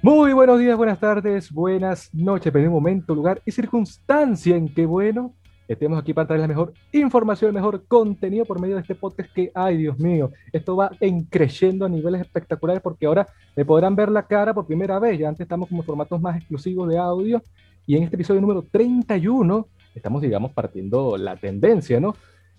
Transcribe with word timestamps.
Muy 0.00 0.32
buenos 0.32 0.60
días, 0.60 0.76
buenas 0.76 1.00
tardes, 1.00 1.50
buenas 1.50 2.14
noches, 2.14 2.52
pero 2.52 2.70
momento, 2.70 3.16
lugar 3.16 3.42
y 3.44 3.50
circunstancia 3.50 4.54
en 4.54 4.72
que, 4.72 4.86
bueno, 4.86 5.34
estemos 5.66 5.98
aquí 5.98 6.14
para 6.14 6.28
traer 6.28 6.42
la 6.42 6.46
mejor 6.46 6.72
información, 6.92 7.48
el 7.48 7.54
mejor 7.54 7.84
contenido 7.88 8.44
por 8.44 8.60
medio 8.60 8.76
de 8.76 8.82
este 8.82 8.94
podcast 8.94 9.28
que, 9.34 9.50
ay 9.52 9.76
Dios 9.76 9.98
mío, 9.98 10.30
esto 10.52 10.76
va 10.76 10.92
en 11.00 11.24
creciendo 11.24 11.84
a 11.84 11.88
niveles 11.88 12.20
espectaculares 12.20 12.80
porque 12.80 13.06
ahora 13.06 13.26
me 13.56 13.64
podrán 13.64 13.96
ver 13.96 14.08
la 14.08 14.22
cara 14.22 14.54
por 14.54 14.66
primera 14.68 15.00
vez, 15.00 15.18
ya 15.18 15.28
antes 15.28 15.40
estamos 15.40 15.68
como 15.68 15.82
formatos 15.82 16.20
más 16.20 16.36
exclusivos 16.36 16.88
de 16.88 16.96
audio 16.96 17.42
y 17.84 17.96
en 17.96 18.04
este 18.04 18.14
episodio 18.14 18.40
número 18.40 18.62
31 18.70 19.66
estamos, 19.96 20.22
digamos, 20.22 20.52
partiendo 20.52 21.16
la 21.16 21.36
tendencia, 21.36 21.98
¿no? 21.98 22.14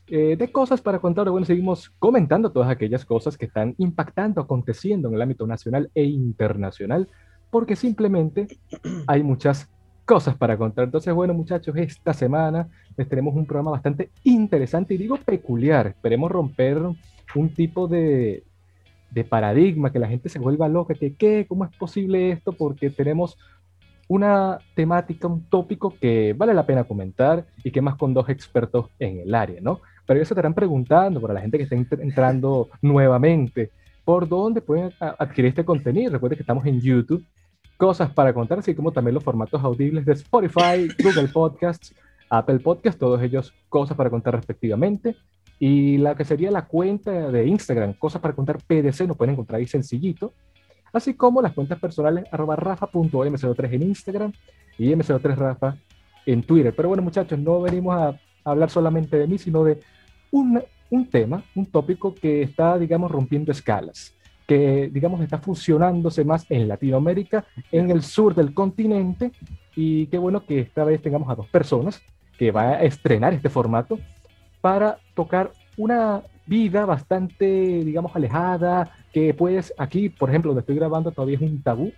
Eh, 0.07 0.35
de 0.35 0.51
cosas 0.51 0.81
para 0.81 0.99
contar. 0.99 1.29
Bueno, 1.29 1.45
seguimos 1.45 1.91
comentando 1.99 2.51
todas 2.51 2.69
aquellas 2.69 3.05
cosas 3.05 3.37
que 3.37 3.45
están 3.45 3.75
impactando, 3.77 4.41
aconteciendo 4.41 5.07
en 5.07 5.13
el 5.13 5.21
ámbito 5.21 5.45
nacional 5.45 5.89
e 5.93 6.03
internacional 6.03 7.07
porque 7.49 7.75
simplemente 7.75 8.47
hay 9.07 9.23
muchas 9.23 9.69
cosas 10.05 10.35
para 10.35 10.57
contar. 10.57 10.85
Entonces, 10.85 11.13
bueno, 11.13 11.33
muchachos, 11.33 11.75
esta 11.77 12.13
semana 12.13 12.67
les 12.97 13.07
tenemos 13.07 13.35
un 13.35 13.45
programa 13.45 13.71
bastante 13.71 14.09
interesante 14.23 14.95
y 14.95 14.97
digo 14.97 15.17
peculiar. 15.17 15.87
Esperemos 15.87 16.31
romper 16.31 16.77
un 17.35 17.49
tipo 17.53 17.87
de, 17.87 18.43
de 19.11 19.23
paradigma, 19.23 19.91
que 19.91 19.99
la 19.99 20.07
gente 20.07 20.29
se 20.29 20.39
vuelva 20.39 20.67
loca, 20.67 20.93
que 20.93 21.13
qué, 21.13 21.45
cómo 21.47 21.65
es 21.65 21.75
posible 21.77 22.31
esto, 22.31 22.53
porque 22.53 22.89
tenemos 22.89 23.37
una 24.07 24.57
temática, 24.73 25.27
un 25.27 25.43
tópico 25.43 25.93
que 26.01 26.33
vale 26.35 26.53
la 26.55 26.65
pena 26.65 26.83
comentar 26.83 27.45
y 27.63 27.69
que 27.69 27.81
más 27.81 27.95
con 27.95 28.13
dos 28.13 28.27
expertos 28.29 28.87
en 28.97 29.19
el 29.19 29.35
área, 29.35 29.61
¿no? 29.61 29.81
Pero 30.07 30.25
se 30.25 30.33
estarán 30.33 30.55
preguntando, 30.55 31.21
para 31.21 31.35
la 31.35 31.41
gente 31.41 31.59
que 31.59 31.63
está 31.63 31.75
entrando 32.01 32.69
nuevamente, 32.81 33.69
¿por 34.03 34.27
dónde 34.27 34.61
pueden 34.61 34.91
adquirir 34.99 35.49
este 35.49 35.63
contenido? 35.63 36.13
Recuerden 36.13 36.37
que 36.37 36.43
estamos 36.43 36.65
en 36.65 36.81
YouTube 36.81 37.23
cosas 37.79 38.11
para 38.11 38.33
contar, 38.33 38.59
así 38.59 38.75
como 38.75 38.91
también 38.91 39.15
los 39.15 39.23
formatos 39.23 39.63
audibles 39.63 40.05
de 40.05 40.11
Spotify, 40.11 40.89
Google 41.01 41.29
Podcasts, 41.29 41.95
Apple 42.29 42.59
Podcasts, 42.59 42.99
todos 42.99 43.21
ellos 43.21 43.53
cosas 43.69 43.95
para 43.95 44.09
contar 44.09 44.35
respectivamente. 44.35 45.15
Y 45.59 45.97
la 45.97 46.13
que 46.13 46.25
sería 46.25 46.51
la 46.51 46.65
cuenta 46.65 47.31
de 47.31 47.47
Instagram, 47.47 47.93
cosas 47.93 48.21
para 48.21 48.35
contar 48.35 48.57
PDC, 48.57 49.07
nos 49.07 49.15
pueden 49.15 49.31
encontrar 49.31 49.59
ahí 49.59 49.65
sencillito. 49.65 50.33
Así 50.91 51.13
como 51.13 51.41
las 51.41 51.53
cuentas 51.53 51.79
personales 51.79 52.25
arroba 52.33 52.57
rafa.m03 52.57 53.73
en 53.73 53.83
Instagram 53.83 54.33
y 54.77 54.91
m03rafa 54.91 55.77
en 56.25 56.43
Twitter. 56.43 56.73
Pero 56.75 56.89
bueno, 56.89 57.01
muchachos, 57.01 57.39
no 57.39 57.61
venimos 57.61 57.95
a 57.95 58.19
hablar 58.43 58.69
solamente 58.69 59.17
de 59.17 59.25
mí, 59.25 59.37
sino 59.37 59.63
de 59.63 59.79
un, 60.31 60.61
un 60.89 61.09
tema, 61.09 61.45
un 61.55 61.65
tópico 61.65 62.13
que 62.13 62.41
está, 62.41 62.77
digamos, 62.77 63.09
rompiendo 63.09 63.53
escalas 63.53 64.18
que, 64.49 64.89
digamos, 64.91 65.21
está 65.21 65.37
fusionándose 65.37 66.25
más 66.25 66.49
en 66.49 66.67
Latinoamérica, 66.67 67.45
en 67.71 67.91
el 67.91 68.01
sur 68.01 68.33
del 68.33 68.51
continente, 68.55 69.31
y 69.75 70.07
qué 70.07 70.17
bueno 70.17 70.43
que 70.43 70.61
esta 70.61 70.83
vez 70.83 71.03
tengamos 71.03 71.29
a 71.29 71.35
dos 71.35 71.45
personas 71.45 72.01
que 72.35 72.49
va 72.49 72.69
a 72.69 72.83
estrenar 72.83 73.31
este 73.35 73.49
formato 73.49 73.99
para 74.59 74.97
tocar 75.13 75.51
una 75.77 76.23
vida 76.47 76.83
bastante, 76.85 77.45
digamos, 77.45 78.15
alejada, 78.15 78.91
que 79.13 79.35
pues 79.35 79.71
aquí, 79.77 80.09
por 80.09 80.29
ejemplo, 80.29 80.49
donde 80.49 80.61
estoy 80.61 80.77
grabando 80.77 81.11
todavía 81.11 81.35
es 81.35 81.43
un 81.43 81.61
tabú, 81.61 81.93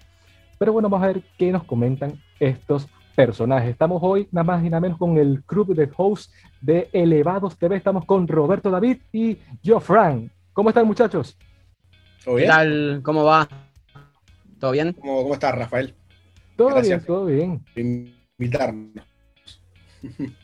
pero 0.60 0.74
bueno, 0.74 0.90
vamos 0.90 1.06
a 1.06 1.14
ver 1.14 1.22
qué 1.38 1.54
nos 1.54 1.64
comentan 1.64 2.20
estos 2.38 2.86
personajes. 3.16 3.70
Estamos 3.70 4.02
hoy 4.04 4.28
nada 4.30 4.44
más 4.44 4.62
y 4.62 4.70
nada 4.70 4.82
menos 4.82 4.98
con 4.98 5.18
el 5.18 5.42
club 5.46 5.74
de 5.74 5.90
hosts 5.96 6.34
de 6.60 6.90
Elevados 6.92 7.58
TV. 7.58 7.78
Estamos 7.78 8.04
con 8.04 8.28
Roberto 8.28 8.70
David 8.70 8.98
y 9.14 9.38
yo, 9.64 9.80
Frank. 9.80 10.30
¿Cómo 10.52 10.68
están, 10.68 10.86
muchachos? 10.86 11.38
¿Qué 12.24 12.46
tal? 12.46 13.02
¿Cómo 13.04 13.24
va? 13.24 13.48
¿Todo 14.60 14.72
bien? 14.72 14.94
¿Cómo, 14.94 15.24
cómo 15.24 15.34
estás, 15.34 15.56
Rafael? 15.56 15.96
Todo 16.56 16.80
bien, 16.82 17.04
todo 17.04 17.26
bien. 17.26 17.66
Invitarnos. 18.38 19.06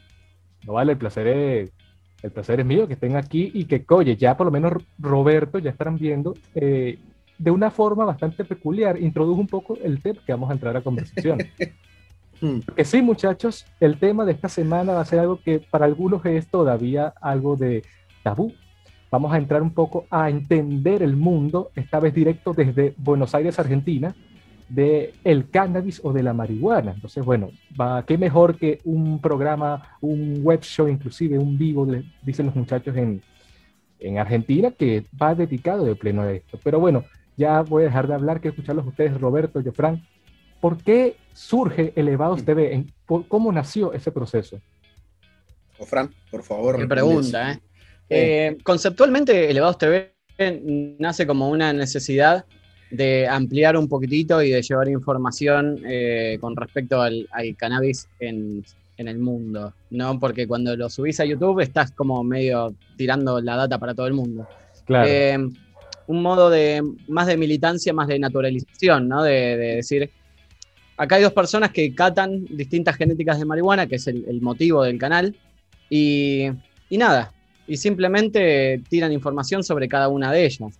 No 0.66 0.74
vale, 0.74 0.92
el 0.92 0.98
placer 0.98 1.28
es, 1.28 1.72
el 2.22 2.32
placer 2.32 2.60
es 2.60 2.66
mío 2.66 2.88
que 2.90 2.96
estén 2.96 3.16
aquí 3.16 3.52
y 3.54 3.64
que, 3.64 3.86
oye, 3.88 4.18
ya 4.18 4.36
por 4.36 4.48
lo 4.48 4.52
menos 4.52 4.74
Roberto, 5.00 5.60
ya 5.60 5.70
estarán 5.70 5.98
viendo, 5.98 6.34
eh, 6.56 7.00
de 7.38 7.52
una 7.52 7.72
forma 7.72 8.04
bastante 8.04 8.44
peculiar, 8.44 9.02
introdujo 9.02 9.40
un 9.40 9.48
poco 9.48 9.78
el 9.82 10.02
tema 10.02 10.20
que 10.26 10.34
vamos 10.34 10.50
a 10.50 10.54
entrar 10.54 10.76
a 10.76 10.82
conversación. 10.82 11.40
Hmm. 12.40 12.60
que 12.76 12.86
sí, 12.86 13.02
muchachos, 13.02 13.66
el 13.80 13.98
tema 13.98 14.24
de 14.24 14.34
esta 14.34 14.48
semana 14.48 14.94
va 14.94 15.02
a 15.02 15.06
ser 15.06 15.18
algo 15.18 15.42
que 15.42 15.58
para 15.58 15.86
algunos 15.86 16.24
es 16.24 16.46
todavía 16.46 17.12
algo 17.20 17.56
de 17.56 17.82
tabú, 18.22 18.54
Vamos 19.10 19.34
a 19.34 19.38
entrar 19.38 19.62
un 19.62 19.72
poco 19.72 20.06
a 20.10 20.30
entender 20.30 21.02
el 21.02 21.16
mundo, 21.16 21.72
esta 21.76 22.00
vez 22.00 22.14
directo 22.14 22.54
desde 22.54 22.94
Buenos 22.98 23.34
Aires, 23.34 23.58
Argentina, 23.58 24.16
de 24.68 25.14
el 25.24 25.50
cannabis 25.50 26.02
o 26.04 26.12
de 26.12 26.24
la 26.24 26.34
marihuana. 26.34 26.92
Entonces, 26.92 27.24
bueno, 27.24 27.52
va, 27.80 28.06
qué 28.06 28.18
mejor 28.18 28.58
que 28.58 28.80
un 28.84 29.20
programa, 29.22 29.98
un 30.02 30.42
web 30.44 30.62
show, 30.62 30.88
inclusive 30.88 31.40
un 31.40 31.58
vivo, 31.58 31.88
dicen 32.22 32.48
los 32.48 32.56
muchachos 32.56 32.96
en, 32.98 33.22
en 34.00 34.18
Argentina, 34.18 34.72
que 34.72 35.06
va 35.20 35.36
dedicado 35.36 35.86
de 35.86 35.96
pleno 35.96 36.24
a 36.24 36.32
esto. 36.34 36.60
Pero 36.62 36.80
bueno, 36.82 37.06
ya 37.38 37.62
voy 37.62 37.84
a 37.84 37.86
dejar 37.86 38.08
de 38.08 38.16
hablar, 38.16 38.42
que 38.42 38.50
escucharlos 38.50 38.86
ustedes, 38.86 39.20
Roberto, 39.20 39.62
Jofran. 39.64 40.06
¿Por 40.60 40.78
qué 40.78 41.16
surge 41.34 41.94
Elevados 41.96 42.44
TV? 42.44 42.74
En, 42.74 42.92
¿Cómo 43.06 43.52
nació 43.52 43.94
ese 43.94 44.12
proceso? 44.12 44.60
O 45.78 45.86
Fran, 45.86 46.10
por 46.32 46.44
favor. 46.44 46.78
Qué 46.78 46.88
pregunta, 46.88 47.54
¿eh? 47.54 47.60
Eh, 48.10 48.58
conceptualmente, 48.64 49.50
Elevados 49.50 49.78
TV 49.78 50.14
nace 51.00 51.26
como 51.26 51.50
una 51.50 51.74
necesidad 51.74 52.46
de 52.92 53.28
ampliar 53.28 53.76
un 53.76 53.88
poquitito 53.88 54.42
y 54.42 54.52
de 54.52 54.62
llevar 54.62 54.88
información 54.88 55.82
eh, 55.86 56.38
con 56.40 56.56
respecto 56.56 57.02
al, 57.02 57.28
cannabis 57.58 58.08
en, 58.20 58.64
el 58.98 59.20
mundo, 59.20 59.74
¿no? 59.92 60.20
Porque 60.20 60.48
cuando 60.48 60.76
lo 60.76 60.90
subís 60.90 61.20
a 61.20 61.26
YouTube 61.26 61.60
estás 61.60 61.92
como 61.92 62.24
medio 62.24 62.74
tirando 62.96 63.40
la 63.42 63.56
data 63.56 63.78
para 63.78 63.94
todo 63.94 64.08
el 64.08 64.14
mundo. 64.14 64.48
Claro. 64.86 65.08
Eh, 65.08 65.38
un 66.08 66.22
modo 66.22 66.50
de 66.50 66.82
más 67.08 67.28
de 67.28 67.38
militancia, 67.38 67.94
más 67.94 68.08
de 68.08 68.18
naturalización, 68.18 69.08
¿no? 69.08 69.22
De, 69.22 69.58
decir, 69.58 70.10
acá 70.96 71.16
hay 71.16 71.24
dos 71.24 71.34
personas 71.34 71.72
que 71.72 71.94
catan 71.94 72.46
distintas 72.46 72.96
genéticas 72.96 73.38
de 73.38 73.46
marihuana, 73.46 73.86
que 73.86 73.96
es 73.96 74.08
el, 74.08 74.42
motivo 74.42 74.84
del 74.84 74.98
canal, 74.98 75.36
y, 75.90 76.48
y 76.90 76.98
nada, 76.98 77.34
y 77.68 77.78
simplemente 77.78 78.82
tiran 78.90 79.12
información 79.12 79.64
sobre 79.64 79.88
cada 79.88 80.08
una 80.08 80.32
de 80.32 80.46
ellas. 80.46 80.80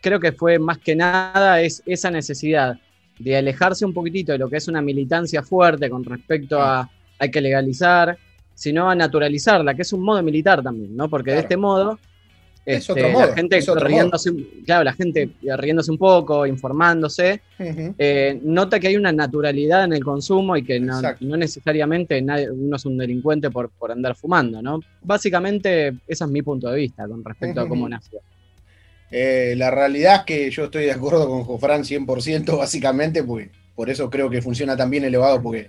Creo 0.00 0.18
que 0.18 0.32
fue 0.32 0.58
más 0.58 0.78
que 0.78 0.96
nada 0.96 1.60
es 1.60 1.82
esa 1.86 2.10
necesidad 2.10 2.78
de 3.18 3.36
alejarse 3.36 3.84
un 3.84 3.92
poquitito 3.92 4.32
de 4.32 4.38
lo 4.38 4.48
que 4.48 4.56
es 4.56 4.66
una 4.68 4.82
militancia 4.82 5.42
fuerte 5.42 5.88
con 5.88 6.04
respecto 6.04 6.60
a 6.60 6.90
hay 7.18 7.30
que 7.30 7.40
legalizar, 7.40 8.18
sino 8.54 8.90
a 8.90 8.94
naturalizarla, 8.94 9.74
que 9.74 9.82
es 9.82 9.92
un 9.92 10.02
modo 10.02 10.22
militar 10.22 10.62
también, 10.62 10.96
¿no? 10.96 11.08
Porque 11.08 11.30
de 11.32 11.40
este 11.40 11.56
modo 11.56 11.98
es 12.66 12.88
otro 12.88 13.06
este, 13.06 13.12
modo, 13.12 13.26
la 13.26 13.34
gente 13.34 13.60
riéndose, 13.76 14.32
claro, 14.64 14.84
la 14.84 14.92
gente 14.94 15.30
riéndose 15.42 15.90
un 15.90 15.98
poco, 15.98 16.46
informándose, 16.46 17.42
eh, 17.58 18.40
nota 18.42 18.80
que 18.80 18.88
hay 18.88 18.96
una 18.96 19.12
naturalidad 19.12 19.84
en 19.84 19.92
el 19.92 20.02
consumo 20.02 20.56
y 20.56 20.64
que 20.64 20.80
no, 20.80 21.00
necesariamente 21.36 22.20
nadie, 22.22 22.50
uno 22.50 22.76
es 22.76 22.84
un 22.86 22.96
delincuente 22.96 23.50
por, 23.50 23.70
por 23.70 23.92
andar 23.92 24.16
fumando, 24.16 24.62
¿no? 24.62 24.80
Básicamente, 25.02 25.88
ese 26.06 26.24
es 26.24 26.30
mi 26.30 26.42
punto 26.42 26.70
de 26.70 26.76
vista 26.76 27.06
con 27.06 27.22
respecto 27.22 27.60
a 27.60 27.68
cómo 27.68 27.88
nació. 27.88 28.20
Eh, 29.10 29.54
la 29.56 29.70
realidad 29.70 30.16
es 30.16 30.22
que 30.22 30.50
yo 30.50 30.64
estoy 30.64 30.86
de 30.86 30.92
acuerdo 30.92 31.28
con 31.28 31.44
Jofran 31.44 31.82
100%, 31.82 32.56
básicamente, 32.58 33.22
pues 33.22 33.48
por 33.74 33.90
eso 33.90 34.08
creo 34.08 34.30
que 34.30 34.40
funciona 34.40 34.76
tan 34.76 34.88
bien 34.88 35.04
elevado, 35.04 35.42
porque 35.42 35.68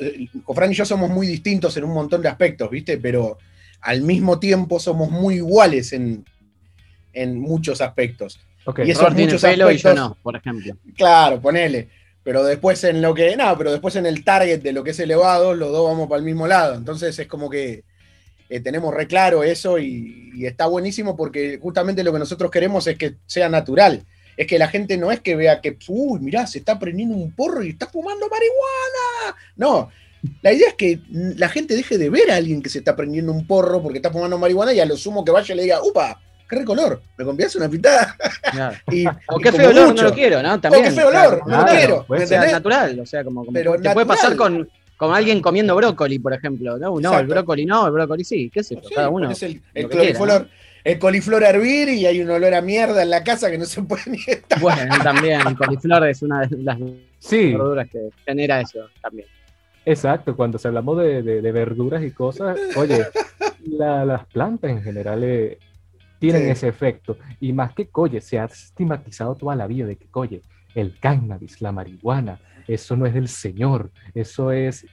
eh, 0.00 0.26
Jofran 0.44 0.72
y 0.72 0.74
yo 0.74 0.84
somos 0.86 1.10
muy 1.10 1.26
distintos 1.26 1.76
en 1.76 1.84
un 1.84 1.92
montón 1.92 2.22
de 2.22 2.28
aspectos, 2.28 2.70
¿viste? 2.70 2.96
Pero 2.96 3.38
al 3.84 4.00
mismo 4.00 4.40
tiempo 4.40 4.80
somos 4.80 5.10
muy 5.10 5.36
iguales 5.36 5.92
en, 5.92 6.24
muchos 7.38 7.82
aspectos. 7.82 8.40
y 8.78 8.90
esos 8.90 9.14
muchos 9.14 9.44
aspectos, 9.44 9.74
y 9.74 9.76
yo 9.76 9.94
no, 9.94 10.16
por 10.22 10.36
ejemplo. 10.36 10.74
Claro, 10.96 11.40
ponele. 11.40 11.90
Pero 12.22 12.42
después 12.42 12.82
en 12.84 13.02
lo 13.02 13.14
que. 13.14 13.36
No, 13.36 13.56
pero 13.58 13.70
después 13.70 13.94
en 13.96 14.06
el 14.06 14.24
target 14.24 14.62
de 14.62 14.72
lo 14.72 14.82
que 14.82 14.92
es 14.92 14.98
elevado, 14.98 15.54
los 15.54 15.70
dos 15.70 15.86
vamos 15.86 16.08
para 16.08 16.18
el 16.18 16.24
mismo 16.24 16.46
lado. 16.46 16.74
Entonces 16.74 17.16
es 17.18 17.26
como 17.26 17.50
que 17.50 17.84
eh, 18.48 18.60
tenemos 18.60 18.94
re 18.94 19.06
claro 19.06 19.44
eso 19.44 19.78
y, 19.78 20.44
está 20.46 20.66
buenísimo 20.66 21.16
porque 21.16 21.58
justamente 21.62 22.02
lo 22.02 22.12
que 22.12 22.18
nosotros 22.18 22.50
queremos 22.50 22.86
es 22.86 22.96
que 22.96 23.16
sea 23.26 23.50
natural. 23.50 24.02
Es 24.38 24.46
que 24.46 24.58
la 24.58 24.68
gente 24.68 24.96
no 24.96 25.12
es 25.12 25.20
que 25.20 25.36
vea 25.36 25.60
que, 25.60 25.76
uy, 25.88 26.20
mirá, 26.20 26.46
se 26.46 26.58
está 26.58 26.78
prendiendo 26.78 27.14
un 27.14 27.32
porro 27.32 27.62
y 27.62 27.70
está 27.70 27.86
fumando 27.86 28.26
marihuana. 28.28 29.38
No, 29.56 29.90
la 30.42 30.52
idea 30.52 30.68
es 30.68 30.74
que 30.74 31.00
la 31.08 31.48
gente 31.48 31.74
deje 31.74 31.98
de 31.98 32.10
ver 32.10 32.30
a 32.30 32.36
alguien 32.36 32.62
que 32.62 32.68
se 32.68 32.78
está 32.78 32.96
prendiendo 32.96 33.32
un 33.32 33.46
porro 33.46 33.82
porque 33.82 33.98
está 33.98 34.10
fumando 34.10 34.38
marihuana 34.38 34.72
y 34.72 34.80
a 34.80 34.86
lo 34.86 34.96
sumo 34.96 35.24
que 35.24 35.32
vaya 35.32 35.54
y 35.54 35.56
le 35.56 35.62
diga, 35.64 35.82
upa, 35.82 36.20
qué 36.48 36.56
recolor, 36.56 37.02
¿me 37.16 37.24
convías 37.24 37.54
una 37.56 37.68
pitada? 37.68 38.16
o 39.28 39.38
qué 39.38 39.52
feo 39.52 39.70
olor, 39.70 39.94
no 39.94 40.02
lo 40.02 40.14
quiero, 40.14 40.42
¿no? 40.42 40.60
También, 40.60 40.84
o 40.84 40.88
qué 40.88 40.94
feo 40.94 41.08
olor, 41.08 41.42
no 41.46 41.60
lo 41.60 41.66
quiero. 41.66 42.04
Puede 42.06 42.26
ser 42.26 42.52
natural, 42.52 43.00
o 43.00 43.06
sea, 43.06 43.24
como, 43.24 43.44
Pero 43.52 43.80
te 43.80 43.90
puede 43.90 44.06
pasar 44.06 44.36
con, 44.36 44.68
con 44.96 45.14
alguien 45.14 45.40
comiendo 45.40 45.74
brócoli, 45.76 46.18
por 46.18 46.32
ejemplo. 46.32 46.78
No, 46.78 46.98
no 47.00 47.18
el 47.18 47.26
brócoli 47.26 47.66
no, 47.66 47.86
el 47.86 47.92
brócoli 47.92 48.24
sí, 48.24 48.50
qué 48.52 48.62
sé 48.62 48.76
yo, 48.76 48.82
cada 48.94 49.08
uno. 49.08 49.30
Es 49.30 49.42
el, 49.42 49.62
el 49.74 49.88
el 50.84 50.98
coliflor 50.98 51.42
a 51.42 51.48
hervir 51.48 51.88
y 51.88 52.04
hay 52.04 52.20
un 52.20 52.30
olor 52.30 52.52
a 52.52 52.60
mierda 52.60 53.02
en 53.02 53.08
la 53.08 53.24
casa 53.24 53.50
que 53.50 53.56
no 53.56 53.64
se 53.64 53.82
puede 53.82 54.02
ni 54.06 54.18
estar. 54.26 54.60
Bueno, 54.60 54.94
también 55.02 55.40
el 55.46 55.56
coliflor 55.56 56.06
es 56.06 56.20
una 56.22 56.42
de 56.42 56.58
las 56.58 56.78
Sí, 57.18 57.52
verduras 57.52 57.88
que 57.90 58.10
genera 58.26 58.60
eso 58.60 58.86
también. 59.00 59.26
Exacto. 59.84 60.36
Cuando 60.36 60.58
se 60.58 60.68
hablamos 60.68 60.98
de, 60.98 61.22
de- 61.22 61.42
de 61.42 61.52
verduras 61.52 62.02
y 62.02 62.10
cosas, 62.10 62.58
oye, 62.76 63.04
la- 63.66 64.04
las 64.04 64.26
plantas 64.26 64.70
en 64.70 64.82
general 64.82 65.22
eh, 65.24 65.58
tienen 66.18 66.44
Sí. 66.44 66.50
ese 66.50 66.68
efecto. 66.68 67.16
Y 67.40 67.52
más 67.52 67.74
que, 67.74 67.88
oye, 67.92 68.20
se 68.20 68.38
ha 68.38 68.44
estigmatizado 68.46 69.34
toda 69.34 69.54
la 69.56 69.66
vida 69.66 69.86
de 69.86 69.96
que, 69.96 70.06
oye, 70.14 70.42
el 70.74 70.98
cannabis, 70.98 71.60
la 71.60 71.72
marihuana, 71.72 72.38
eso 72.66 72.96
no 72.96 73.06
es 73.06 73.14
del 73.14 73.28
Señor, 73.28 73.90
eso 74.14 74.50
es 74.52 74.86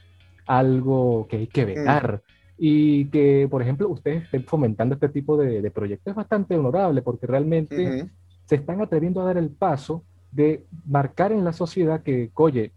algo 0.46 1.28
que 1.30 1.38
hay 1.38 1.48
que 1.48 1.66
vetar. 1.66 2.22
Y 2.58 3.06
que, 3.06 3.48
por 3.50 3.62
ejemplo, 3.62 3.90
ustedes 3.90 4.24
estén 4.24 4.44
fomentando 4.44 4.94
este 4.96 5.10
tipo 5.10 5.36
de, 5.38 5.62
de 5.62 5.72
proyectos 5.72 6.12
es 6.12 6.16
bastante 6.16 6.56
honorable 6.58 7.02
porque 7.02 7.26
realmente 7.26 8.02
Ujú. 8.02 8.10
se 8.46 8.56
están 8.56 8.82
atreviendo 8.82 9.22
a 9.22 9.26
dar 9.26 9.38
el 9.38 9.50
paso 9.50 10.04
de 10.32 10.64
marcar 10.86 11.32
en 11.32 11.44
la 11.44 11.54
sociedad 11.54 12.04
que, 12.04 12.30
oye, 12.36 12.72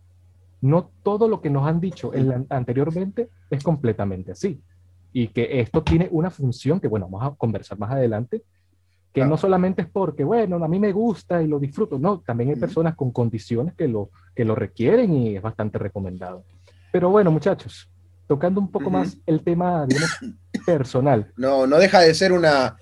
no 0.64 0.90
todo 1.02 1.28
lo 1.28 1.40
que 1.42 1.50
nos 1.50 1.66
han 1.68 1.78
dicho 1.78 2.14
en 2.14 2.28
la- 2.28 2.44
anteriormente 2.48 3.28
es 3.50 3.62
completamente 3.62 4.32
así. 4.32 4.60
Y 5.12 5.28
que 5.28 5.60
esto 5.60 5.82
tiene 5.82 6.08
una 6.10 6.30
función 6.30 6.80
que, 6.80 6.88
bueno, 6.88 7.06
vamos 7.08 7.32
a 7.32 7.36
conversar 7.36 7.78
más 7.78 7.90
adelante, 7.92 8.38
que 9.12 9.20
Claro. 9.20 9.30
no 9.30 9.36
solamente 9.36 9.82
es 9.82 9.88
porque, 9.88 10.24
bueno, 10.24 10.56
a 10.64 10.66
mí 10.68 10.80
me 10.80 10.90
gusta 10.92 11.42
y 11.42 11.46
lo 11.46 11.58
disfruto, 11.60 11.98
no, 11.98 12.20
también 12.20 12.50
hay 12.50 12.56
personas 12.56 12.96
con 12.96 13.12
condiciones 13.12 13.74
que 13.74 13.86
lo, 13.86 14.10
que 14.34 14.44
lo 14.44 14.54
requieren 14.54 15.12
y 15.14 15.36
es 15.36 15.42
bastante 15.42 15.78
recomendado. 15.78 16.44
Pero 16.90 17.10
bueno, 17.10 17.30
muchachos, 17.30 17.88
tocando 18.26 18.58
un 18.60 18.68
poco 18.70 18.86
Ujú. 18.86 18.98
más 18.98 19.16
el 19.26 19.42
tema, 19.44 19.86
digamos, 19.86 20.18
personal. 20.66 21.30
No, 21.36 21.66
no 21.66 21.76
deja 21.76 22.00
de 22.00 22.14
ser 22.14 22.32
una. 22.32 22.74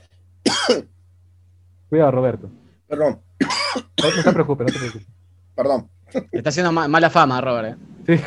Cuidado, 1.89 2.11
Roberto. 2.13 2.49
Perdón, 2.87 3.21
No, 4.03 4.09
no 4.17 4.23
te 4.23 4.33
preocupes, 4.33 4.67
no 4.69 4.73
te 4.73 4.79
preocupes. 4.79 5.09
perdón. 5.55 5.89
Le 6.15 6.39
está 6.39 6.51
haciendo 6.51 6.73
ma- 6.73 6.89
mala 6.89 7.11
fama, 7.11 7.41
Robert. 7.41 7.79
¿eh? 8.07 8.19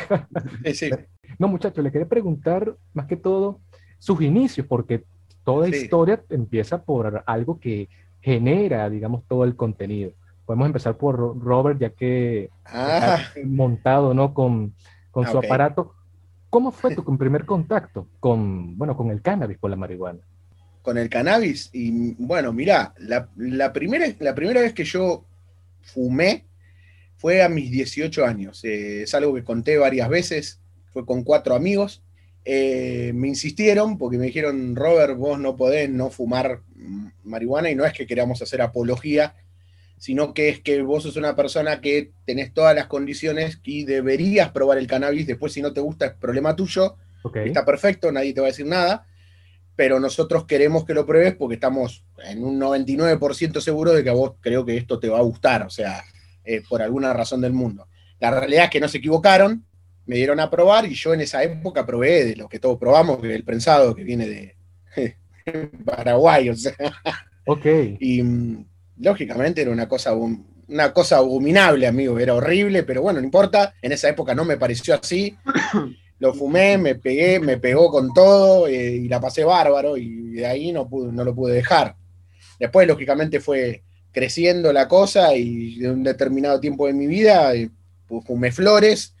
Sí. 0.64 0.72
Sí, 0.72 0.74
sí. 0.74 0.90
No, 1.38 1.48
muchachos, 1.48 1.82
le 1.84 1.92
quería 1.92 2.08
preguntar 2.08 2.74
más 2.94 3.06
que 3.06 3.16
todo 3.16 3.60
sus 3.98 4.20
inicios, 4.22 4.66
porque 4.66 5.04
toda 5.44 5.66
Sí. 5.68 5.76
historia 5.76 6.22
empieza 6.30 6.82
por 6.82 7.22
algo 7.26 7.58
que 7.60 7.88
genera, 8.20 8.88
digamos, 8.90 9.24
todo 9.28 9.44
el 9.44 9.54
contenido. 9.56 10.12
Podemos 10.46 10.66
empezar 10.66 10.96
por 10.96 11.16
Ro- 11.16 11.36
Robert, 11.38 11.78
ya 11.80 11.90
que 11.90 12.50
Ah, 12.64 13.18
está 13.34 13.40
montado, 13.44 14.14
¿no? 14.14 14.32
Con, 14.32 14.74
con 15.10 15.26
Ah, 15.26 15.30
su 15.30 15.38
ok. 15.38 15.44
aparato. 15.44 15.94
¿Cómo 16.50 16.70
fue 16.72 16.94
tu 16.94 17.04
primer 17.18 17.44
contacto 17.44 18.06
con, 18.20 18.78
bueno, 18.78 18.96
con 18.96 19.10
el 19.10 19.20
cannabis, 19.20 19.58
con 19.58 19.70
la 19.70 19.76
marihuana? 19.76 20.20
con 20.82 20.96
el 20.98 21.08
cannabis. 21.08 21.68
Y 21.72 22.14
bueno, 22.14 22.52
mirá, 22.52 22.94
la, 22.98 23.28
la 23.36 23.72
primera, 23.72 24.06
la 24.20 24.36
primera 24.36 24.60
vez 24.60 24.72
que 24.72 24.84
yo 24.84 25.24
fumé 25.82 26.45
fue 27.16 27.42
a 27.42 27.48
mis 27.48 27.70
18 27.70 28.24
años. 28.24 28.64
Eh, 28.64 29.02
es 29.02 29.14
algo 29.14 29.34
que 29.34 29.44
conté 29.44 29.78
varias 29.78 30.08
veces. 30.08 30.60
Fue 30.92 31.04
con 31.04 31.24
cuatro 31.24 31.54
amigos. 31.54 32.02
Eh, 32.44 33.12
me 33.14 33.28
insistieron 33.28 33.98
porque 33.98 34.18
me 34.18 34.26
dijeron, 34.26 34.76
Robert, 34.76 35.16
vos 35.16 35.38
no 35.38 35.56
podés 35.56 35.90
no 35.90 36.10
fumar 36.10 36.60
marihuana 37.24 37.70
y 37.70 37.74
no 37.74 37.84
es 37.84 37.92
que 37.92 38.06
queramos 38.06 38.40
hacer 38.40 38.62
apología, 38.62 39.34
sino 39.98 40.32
que 40.32 40.48
es 40.48 40.60
que 40.60 40.82
vos 40.82 41.02
sos 41.02 41.16
una 41.16 41.34
persona 41.34 41.80
que 41.80 42.12
tenés 42.24 42.54
todas 42.54 42.74
las 42.74 42.86
condiciones 42.86 43.60
y 43.64 43.84
deberías 43.84 44.52
probar 44.52 44.78
el 44.78 44.86
cannabis. 44.86 45.26
Después, 45.26 45.52
si 45.52 45.62
no 45.62 45.72
te 45.72 45.80
gusta, 45.80 46.06
es 46.06 46.14
problema 46.14 46.54
tuyo. 46.54 46.96
Está 47.34 47.64
perfecto, 47.64 48.12
nadie 48.12 48.32
te 48.32 48.40
va 48.40 48.46
a 48.46 48.50
decir 48.50 48.66
nada, 48.66 49.04
pero 49.74 49.98
nosotros 49.98 50.44
queremos 50.44 50.84
que 50.84 50.94
lo 50.94 51.04
pruebes 51.06 51.34
porque 51.34 51.54
estamos 51.54 52.04
en 52.24 52.44
un 52.44 52.60
99% 52.60 53.60
seguros 53.60 53.96
de 53.96 54.04
que 54.04 54.10
a 54.10 54.14
vos 54.14 54.34
creo 54.40 54.64
que 54.64 54.76
esto 54.76 55.00
te 55.00 55.08
va 55.08 55.18
a 55.18 55.22
gustar, 55.22 55.66
o 55.66 55.70
sea, 55.70 56.04
eh, 56.46 56.62
por 56.68 56.80
alguna 56.80 57.12
razón 57.12 57.40
del 57.40 57.52
mundo. 57.52 57.88
La 58.20 58.30
realidad 58.30 58.64
es 58.64 58.70
que 58.70 58.80
no 58.80 58.88
se 58.88 58.98
equivocaron, 58.98 59.66
me 60.06 60.16
dieron 60.16 60.40
a 60.40 60.48
probar 60.50 60.86
y 60.86 60.94
yo 60.94 61.12
en 61.12 61.20
esa 61.20 61.42
época 61.42 61.84
probé 61.84 62.24
de 62.24 62.36
lo 62.36 62.48
que 62.48 62.58
todos 62.60 62.78
probamos, 62.78 63.20
que 63.20 63.28
es 63.28 63.34
el 63.36 63.44
prensado 63.44 63.94
que 63.94 64.04
viene 64.04 64.26
de 64.28 64.56
Paraguay, 65.84 66.48
o 66.48 66.56
sea, 66.56 66.74
Ok. 67.46 67.66
y 68.00 68.22
mm, 68.22 68.66
lógicamente 68.98 69.62
era 69.62 69.70
una 69.70 69.88
cosa, 69.88 70.14
una 70.14 70.92
cosa 70.92 71.18
abominable, 71.18 71.86
amigo, 71.86 72.18
era 72.18 72.34
horrible, 72.34 72.82
pero 72.84 73.02
bueno, 73.02 73.20
no 73.20 73.26
importa, 73.26 73.74
en 73.82 73.92
esa 73.92 74.08
época 74.08 74.34
no 74.34 74.44
me 74.44 74.56
pareció 74.56 74.94
así. 74.94 75.36
Lo 76.18 76.32
fumé, 76.32 76.78
me 76.78 76.94
pegué, 76.94 77.38
me 77.38 77.58
pegó 77.58 77.90
con 77.90 78.14
todo 78.14 78.66
eh, 78.68 78.94
y 78.94 79.06
la 79.06 79.20
pasé 79.20 79.44
bárbaro 79.44 79.98
y 79.98 80.30
de 80.30 80.46
ahí 80.46 80.72
no, 80.72 80.88
pude, 80.88 81.12
no 81.12 81.22
lo 81.24 81.34
pude 81.34 81.52
dejar. 81.52 81.94
Después, 82.58 82.88
lógicamente, 82.88 83.38
fue 83.38 83.82
creciendo 84.16 84.72
la 84.72 84.88
cosa 84.88 85.34
y 85.36 85.78
de 85.78 85.90
un 85.90 86.02
determinado 86.02 86.58
tiempo 86.58 86.86
de 86.86 86.94
mi 86.94 87.06
vida 87.06 87.54
eh, 87.54 87.68
fu- 88.06 88.22
fumé 88.22 88.50
flores 88.50 89.14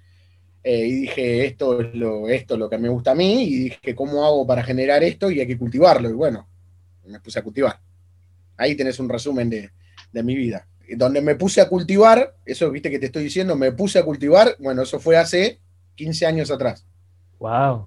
eh, 0.64 0.86
y 0.86 0.92
dije, 1.02 1.44
esto 1.44 1.82
es, 1.82 1.94
lo, 1.94 2.28
esto 2.30 2.54
es 2.54 2.60
lo 2.60 2.70
que 2.70 2.78
me 2.78 2.88
gusta 2.88 3.10
a 3.10 3.14
mí 3.14 3.42
y 3.44 3.56
dije, 3.64 3.94
¿cómo 3.94 4.24
hago 4.24 4.46
para 4.46 4.62
generar 4.64 5.04
esto? 5.04 5.30
Y 5.30 5.38
hay 5.38 5.46
que 5.46 5.58
cultivarlo. 5.58 6.08
Y 6.08 6.14
bueno, 6.14 6.48
me 7.04 7.20
puse 7.20 7.38
a 7.38 7.42
cultivar. 7.42 7.78
Ahí 8.56 8.74
tenés 8.74 8.98
un 8.98 9.10
resumen 9.10 9.50
de, 9.50 9.70
de 10.12 10.22
mi 10.22 10.34
vida. 10.34 10.66
Donde 10.96 11.20
me 11.20 11.34
puse 11.34 11.60
a 11.60 11.68
cultivar, 11.68 12.34
eso 12.46 12.70
viste 12.70 12.90
que 12.90 12.98
te 12.98 13.06
estoy 13.06 13.24
diciendo, 13.24 13.54
me 13.54 13.72
puse 13.72 13.98
a 13.98 14.04
cultivar, 14.04 14.56
bueno, 14.60 14.80
eso 14.82 14.98
fue 14.98 15.18
hace 15.18 15.60
15 15.94 16.24
años 16.24 16.50
atrás. 16.50 16.86
Wow. 17.38 17.86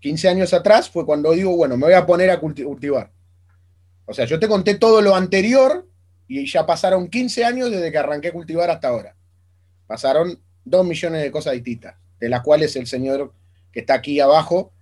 15 0.00 0.26
años 0.28 0.54
atrás 0.54 0.88
fue 0.88 1.04
cuando 1.04 1.32
digo, 1.32 1.54
bueno, 1.54 1.76
me 1.76 1.84
voy 1.84 1.94
a 1.94 2.06
poner 2.06 2.30
a 2.30 2.40
culti- 2.40 2.64
cultivar. 2.64 3.12
O 4.06 4.14
sea, 4.14 4.24
yo 4.24 4.38
te 4.40 4.48
conté 4.48 4.76
todo 4.76 5.02
lo 5.02 5.14
anterior 5.14 5.86
y 6.28 6.46
ya 6.50 6.66
pasaron 6.66 7.08
15 7.08 7.44
años 7.44 7.70
desde 7.70 7.90
que 7.92 7.98
arranqué 7.98 8.28
a 8.28 8.32
cultivar 8.32 8.70
hasta 8.70 8.88
ahora. 8.88 9.14
Pasaron 9.86 10.38
2 10.64 10.84
millones 10.86 11.22
de 11.22 11.30
cosas 11.30 11.52
distintas, 11.54 11.94
de 12.18 12.28
las 12.28 12.40
cuales 12.42 12.74
el 12.76 12.86
señor 12.86 13.32
que 13.72 13.80
está 13.80 13.94
aquí 13.94 14.18
abajo. 14.20 14.72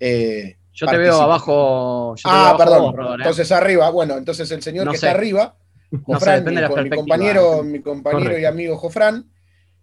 eh, 0.00 0.56
Yo 0.72 0.86
te 0.86 0.96
veo 0.98 1.20
abajo. 1.20 2.14
yo 2.16 2.22
te 2.22 2.28
veo 2.28 2.36
Ah, 2.38 2.48
abajo 2.50 2.58
perdón. 2.58 2.96
vos, 2.96 3.10
¿eh? 3.10 3.14
Entonces 3.18 3.52
arriba, 3.52 3.90
bueno, 3.90 4.16
entonces 4.16 4.50
el 4.50 4.62
señor 4.62 4.84
No 4.86 4.92
que 4.92 4.98
sé. 4.98 5.06
está 5.06 5.16
arriba, 5.18 5.56
No 6.08 6.18
sé, 6.20 6.40
mi, 6.42 6.90
compañero, 6.90 7.62
mi 7.62 7.80
compañero 7.80 8.36
y 8.38 8.44
amigo 8.44 8.76
Jofran, 8.76 9.30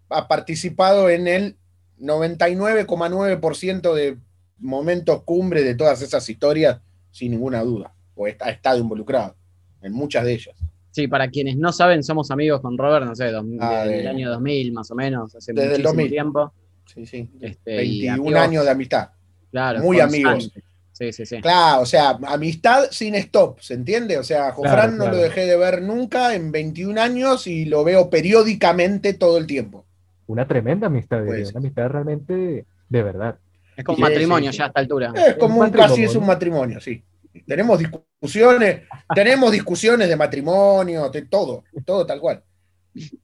ha 0.09 0.27
participado 0.27 1.09
en 1.09 1.27
el 1.27 1.57
99,9% 1.99 3.93
de 3.93 4.17
momentos 4.59 5.23
cumbre 5.23 5.63
de 5.63 5.75
todas 5.75 6.01
esas 6.01 6.27
historias, 6.29 6.79
sin 7.11 7.31
ninguna 7.31 7.63
duda, 7.63 7.93
o 8.15 8.27
está- 8.27 8.45
ha 8.45 8.49
estado 8.51 8.77
involucrado 8.79 9.35
en 9.81 9.93
muchas 9.93 10.23
de 10.25 10.33
ellas. 10.33 10.55
Sí, 10.91 11.07
para 11.07 11.29
quienes 11.29 11.57
no 11.57 11.71
saben, 11.71 12.03
somos 12.03 12.31
amigos 12.31 12.61
con 12.61 12.77
Robert, 12.77 13.05
no 13.05 13.15
sé, 13.15 13.31
dos- 13.31 13.45
Ah, 13.59 13.79
desde 13.83 13.93
de- 13.93 13.99
el 14.01 14.07
año 14.07 14.29
2000 14.29 14.73
más 14.73 14.91
o 14.91 14.95
menos, 14.95 15.33
hace 15.35 15.53
Desde 15.53 15.63
el 15.63 15.69
muchísimo 15.69 15.89
2000. 15.89 16.09
tiempo. 16.11 16.53
Sí, 16.85 17.05
sí. 17.05 17.29
Este, 17.39 17.85
y 17.85 18.01
21 18.07 18.27
amigos, 18.27 18.41
años 18.47 18.65
de 18.65 18.71
amistad. 18.71 19.09
claro, 19.51 19.79
muy 19.81 19.99
amigos. 19.99 20.51
Sí, 20.91 21.11
sí, 21.13 21.25
sí. 21.25 21.41
Claro, 21.41 21.81
o 21.81 21.85
sea, 21.85 22.19
amistad 22.27 22.83
sin 22.91 23.15
stop, 23.15 23.59
¿se 23.61 23.73
entiende? 23.73 24.17
O 24.17 24.23
sea, 24.23 24.51
Jofran 24.51 24.73
Claro, 24.75 24.91
no 24.91 24.97
claro. 25.05 25.11
lo 25.17 25.23
dejé 25.23 25.45
de 25.45 25.55
ver 25.57 25.81
nunca 25.81 26.35
en 26.35 26.51
21 26.51 26.97
años 26.99 27.47
y 27.47 27.65
lo 27.65 27.83
veo 27.83 28.09
periódicamente 28.09 29.13
todo 29.13 29.37
el 29.37 29.47
tiempo. 29.47 29.85
Una 30.27 30.47
tremenda 30.47 30.87
amistad, 30.87 31.23
Pues. 31.25 31.51
una 31.51 31.59
amistad 31.59 31.87
realmente 31.89 32.65
de 32.89 33.03
verdad. 33.03 33.37
Es 33.77 33.83
como 33.85 33.95
Sí, 33.95 34.01
matrimonio 34.01 34.51
sí, 34.51 34.55
sí. 34.55 34.57
ya 34.59 34.65
a 34.65 34.67
esta 34.67 34.79
altura. 34.81 35.13
Es 35.15 35.35
como 35.37 35.59
Un 35.61 35.65
un 35.67 35.71
casi 35.71 36.03
es 36.03 36.15
un 36.15 36.25
matrimonio, 36.25 36.79
sí. 36.81 37.01
Tenemos 37.45 37.79
discusiones, 37.79 38.81
tenemos 39.15 39.51
discusiones 39.51 40.07
de 40.09 40.15
matrimonio, 40.15 41.09
de 41.09 41.23
todo, 41.23 41.63
todo 41.85 42.05
tal 42.05 42.19
cual. 42.19 42.43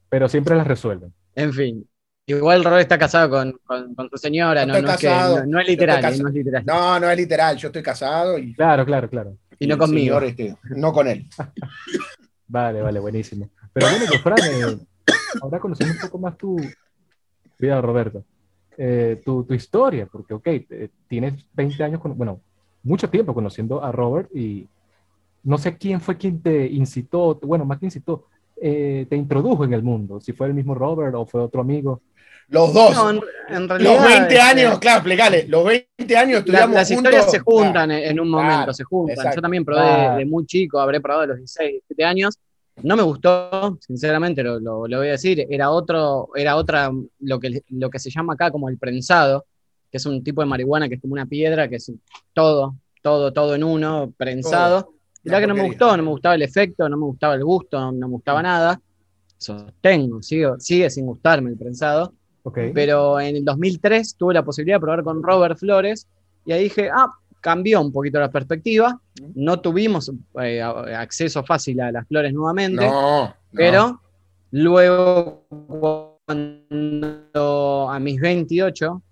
Pero 0.08 0.28
siempre 0.28 0.56
las 0.56 0.66
resuelven. 0.66 1.12
En 1.34 1.52
fin. 1.52 1.88
Igual 2.26 2.62
Robert 2.62 2.82
está 2.82 2.98
casado 2.98 3.30
con, 3.30 3.58
con, 3.64 3.94
con 3.94 4.10
su 4.10 4.18
señora, 4.18 4.66
no, 4.66 4.74
Estoy 4.74 4.86
no 4.86 4.92
es, 4.94 5.00
que- 5.00 5.06
casado, 5.06 5.38
no- 5.40 5.46
no 5.46 5.60
es 5.60 5.68
literal, 5.68 6.02
no 6.22 6.28
es 6.28 6.34
literal. 6.34 6.62
No, 6.66 7.00
no 7.00 7.10
es 7.10 7.16
literal, 7.16 7.56
yo 7.56 7.68
estoy 7.68 7.82
casado 7.82 8.38
y, 8.38 8.54
Claro, 8.54 8.84
claro, 8.84 9.08
claro. 9.08 9.36
Y 9.58 9.66
no 9.66 9.78
conmigo. 9.78 10.18
señor, 10.20 10.24
este, 10.24 10.56
no 10.76 10.92
con 10.92 11.08
él. 11.08 11.26
Vale, 12.46 12.80
vale, 12.80 12.98
buenísimo. 13.00 13.50
Pero 13.74 13.88
bueno, 13.90 14.06
Jofran, 14.08 14.38
eh, 14.42 14.78
ahora 15.42 15.58
conociendo 15.60 15.94
un 15.94 16.00
poco 16.00 16.18
más 16.18 16.36
tu. 16.38 16.56
Cuidado, 17.58 17.82
Roberto. 17.82 18.24
eh, 18.78 19.20
tu, 19.24 19.44
tu 19.44 19.52
historia, 19.54 20.06
porque, 20.06 20.32
ok, 20.34 20.46
eh, 20.46 20.88
tienes 21.08 21.34
20 21.52 21.82
años, 21.84 22.00
con, 22.00 22.16
bueno, 22.16 22.40
mucho 22.82 23.08
tiempo 23.10 23.34
conociendo 23.34 23.82
a 23.82 23.92
Robert 23.92 24.28
y 24.34 24.66
no 25.44 25.58
sé 25.58 25.76
quién 25.76 26.00
fue 26.00 26.16
quien 26.16 26.40
te 26.42 26.66
incitó, 26.66 27.34
bueno, 27.42 27.64
más 27.64 27.78
que 27.78 27.86
incitó, 27.86 28.24
eh, 28.60 29.06
te 29.08 29.16
introdujo 29.16 29.64
en 29.64 29.72
el 29.72 29.82
mundo, 29.82 30.20
si 30.20 30.32
fue 30.32 30.46
el 30.48 30.54
mismo 30.54 30.74
Robert 30.74 31.14
o 31.14 31.24
fue 31.26 31.40
otro 31.40 31.60
amigo. 31.60 32.00
Los 32.48 32.72
dos, 32.72 32.94
No, 32.94 33.10
en, 33.10 33.20
en 33.50 33.68
realidad. 33.68 33.94
los 33.94 34.04
20 34.04 34.22
este, 34.34 34.40
años, 34.40 34.78
claro, 34.78 34.98
explicale, 34.98 35.46
los 35.48 35.64
20 35.64 36.16
años 36.16 36.32
la- 36.32 36.38
estudiamos 36.38 36.74
las 36.74 36.88
juntos. 36.88 37.04
historias 37.04 37.30
se 37.30 37.38
juntan 37.40 37.72
Claro, 37.88 37.92
en, 37.92 38.10
en 38.10 38.20
un 38.20 38.30
momento, 38.30 38.56
claro, 38.56 38.72
se 38.74 38.84
juntan. 38.84 39.16
exacto. 39.16 39.36
Yo 39.36 39.42
también 39.42 39.64
probé 39.64 39.80
Claro. 39.82 40.12
de, 40.14 40.18
de 40.18 40.24
muy 40.26 40.46
chico, 40.46 40.80
habré 40.80 41.00
probado 41.00 41.22
de 41.22 41.26
los 41.28 41.36
16, 41.38 41.70
17 41.72 42.04
años. 42.04 42.38
No 42.82 42.96
me 42.96 43.02
gustó, 43.02 43.76
sinceramente 43.80 44.42
lo, 44.42 44.58
lo- 44.60 44.86
lo 44.88 44.98
voy 44.98 45.08
a 45.08 45.12
decir. 45.12 45.46
Era 45.50 45.70
otro, 45.70 46.28
era 46.34 46.56
otra, 46.56 46.90
lo 47.20 47.38
que, 47.40 47.62
lo 47.70 47.90
que 47.90 47.98
se 47.98 48.08
llama 48.10 48.32
acá 48.34 48.50
como 48.50 48.68
el 48.70 48.78
prensado, 48.78 49.44
que 49.90 49.96
es 49.98 50.06
un 50.06 50.22
tipo 50.22 50.40
de 50.42 50.46
marihuana 50.46 50.88
que 50.88 50.96
es 50.96 51.00
como 51.00 51.14
una 51.14 51.26
piedra, 51.26 51.68
que 51.68 51.76
es 51.76 51.90
todo, 52.32 52.76
todo, 53.02 53.32
todo 53.32 53.54
en 53.54 53.64
uno, 53.64 54.12
prensado. 54.16 54.92
Mirá 55.24 55.40
que 55.40 55.46
no 55.46 55.54
me 55.54 55.62
gustó, 55.66 55.96
no 55.96 56.02
me 56.02 56.10
gustaba 56.10 56.34
el 56.34 56.42
efecto, 56.42 56.88
no 56.88 56.96
me 56.96 57.04
gustaba 57.06 57.34
el 57.34 57.44
gusto, 57.44 57.78
no, 57.80 57.92
no 57.92 58.06
me 58.08 58.12
gustaba 58.14 58.42
nada. 58.42 58.80
Sostengo, 59.36 60.22
sigo, 60.22 60.58
sigue 60.58 60.90
sin 60.90 61.06
gustarme 61.06 61.50
el 61.50 61.56
prensado. 61.56 62.12
Ok. 62.42 62.58
Pero 62.74 63.20
en 63.20 63.36
el 63.36 63.44
2003 63.44 64.16
tuve 64.16 64.34
la 64.34 64.42
posibilidad 64.44 64.76
de 64.76 64.80
probar 64.80 65.02
con 65.02 65.22
Robert 65.22 65.58
Flores 65.58 66.06
y 66.44 66.52
ahí 66.52 66.64
dije, 66.64 66.88
ah, 66.92 67.08
cambió 67.40 67.80
un 67.80 67.92
poquito 67.92 68.18
la 68.20 68.30
perspectiva. 68.30 69.00
No 69.34 69.60
tuvimos 69.60 70.10
eh, 70.42 70.60
a- 70.62 71.00
acceso 71.00 71.44
fácil 71.44 71.80
a 71.80 71.92
las 71.92 72.06
flores 72.08 72.32
nuevamente, 72.32 72.84
No, 72.86 73.26
no. 73.26 73.34
pero 73.52 74.00
luego 74.50 75.44
cuando 76.26 77.88
a 77.90 77.98
mis 78.00 78.20
28, 78.20 79.02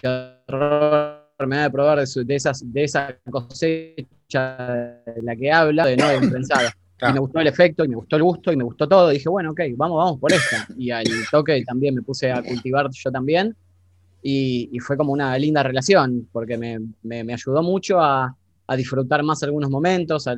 que 0.00 1.46
me 1.46 1.56
da 1.56 1.62
de 1.64 1.70
probar 1.70 1.98
de, 2.00 2.06
su- 2.06 2.24
de 2.24 2.34
esas, 2.36 2.62
de 2.72 2.84
esa 2.84 3.16
cosecha 3.30 5.00
de 5.06 5.22
la 5.22 5.36
que 5.36 5.50
habla, 5.52 5.86
de 5.86 5.96
no 5.96 6.08
de 6.08 6.28
prensada. 6.28 6.60
Claro. 6.70 6.76
Y 7.02 7.12
me 7.14 7.20
gustó 7.20 7.40
el 7.40 7.46
efecto, 7.46 7.82
y 7.82 7.88
me 7.88 7.96
gustó 7.96 8.16
el 8.16 8.22
gusto, 8.22 8.52
y 8.52 8.56
me 8.56 8.64
gustó 8.64 8.86
todo. 8.86 9.08
Dije, 9.08 9.26
bueno, 9.30 9.52
ok, 9.52 9.60
vamos, 9.74 9.96
vamos 9.96 10.20
por 10.20 10.30
esta. 10.34 10.66
Y 10.76 10.90
al 10.90 11.04
toque 11.30 11.64
también 11.64 11.94
me 11.94 12.02
puse 12.02 12.30
a 12.30 12.42
cultivar 12.42 12.90
yo 12.92 13.10
también. 13.10 13.56
Y, 14.22 14.68
y 14.70 14.78
fue 14.80 14.98
como 14.98 15.12
una 15.14 15.38
linda 15.38 15.62
relación, 15.62 16.28
porque 16.30 16.58
me, 16.58 16.78
me- 17.02 17.24
me 17.24 17.32
ayudó 17.32 17.62
mucho 17.62 17.98
a, 18.00 18.36
a 18.66 18.76
disfrutar 18.76 19.22
más 19.22 19.42
algunos 19.42 19.70
momentos, 19.70 20.26
a, 20.28 20.34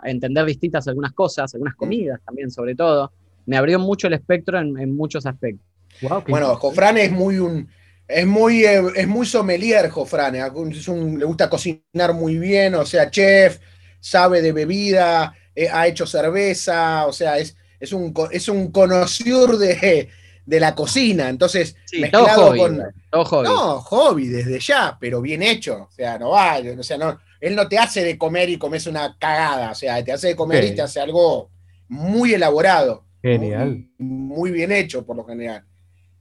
entender 0.04 0.44
distintas 0.44 0.86
algunas 0.86 1.12
cosas, 1.14 1.52
algunas 1.52 1.74
comidas 1.74 2.20
también, 2.24 2.48
sobre 2.52 2.76
todo. 2.76 3.10
Me 3.46 3.56
abrió 3.56 3.80
mucho 3.80 4.06
el 4.06 4.12
espectro 4.12 4.56
en, 4.60 4.78
en 4.78 4.94
muchos 4.94 5.26
aspectos. 5.26 5.66
Wow, 6.00 6.22
Bueno, 6.28 6.54
Jofran 6.54 6.96
es 6.96 7.10
muy 7.10 7.40
un. 7.40 7.68
Es 8.08 8.26
muy, 8.26 8.64
eh, 8.64 8.82
es 8.96 9.06
muy 9.06 9.26
sommelier, 9.26 9.90
Jofran. 9.90 10.34
eh, 10.36 10.42
es 10.70 10.88
un- 10.88 11.18
le 11.18 11.24
gusta 11.26 11.50
cocinar 11.50 12.14
muy 12.14 12.38
bien, 12.38 12.74
o 12.74 12.86
sea, 12.86 13.10
chef, 13.10 13.58
sabe 14.00 14.40
de 14.42 14.52
bebida, 14.52 15.34
eh, 15.54 15.68
ha 15.70 15.86
hecho 15.86 16.06
cerveza, 16.06 17.06
o 17.06 17.12
sea, 17.12 17.38
es, 17.38 17.54
es 17.78 17.92
un, 17.92 18.14
es 18.30 18.48
un 18.48 18.72
conocido 18.72 19.46
de, 19.58 20.08
de 20.46 20.60
la 20.60 20.74
cocina. 20.74 21.28
Entonces, 21.28 21.76
Sí, 21.84 22.00
mezclado 22.00 22.46
hobby. 22.48 22.58
con. 22.58 22.82
hobby. 23.12 23.48
No, 23.48 23.80
hobby 23.82 24.28
desde 24.28 24.58
ya, 24.60 24.96
pero 24.98 25.20
bien 25.20 25.42
hecho. 25.42 25.88
O 25.88 25.90
sea, 25.90 26.18
no 26.18 26.30
va, 26.30 26.58
o 26.78 26.82
sea, 26.82 26.96
no, 26.96 27.18
él 27.40 27.54
no 27.54 27.68
te 27.68 27.78
hace 27.78 28.02
de 28.04 28.16
comer 28.16 28.48
y 28.48 28.58
comes 28.58 28.86
una 28.86 29.16
cagada, 29.18 29.72
o 29.72 29.74
sea, 29.74 30.02
te 30.02 30.12
hace 30.12 30.28
de 30.28 30.36
comer 30.36 30.64
y 30.64 30.74
te 30.74 30.82
hace 30.82 31.00
algo 31.00 31.50
muy 31.88 32.32
elaborado. 32.34 33.04
Genial. 33.22 33.86
Muy, 33.98 34.38
muy 34.38 34.50
bien 34.50 34.72
hecho, 34.72 35.04
por 35.04 35.16
lo 35.16 35.24
general. 35.24 35.64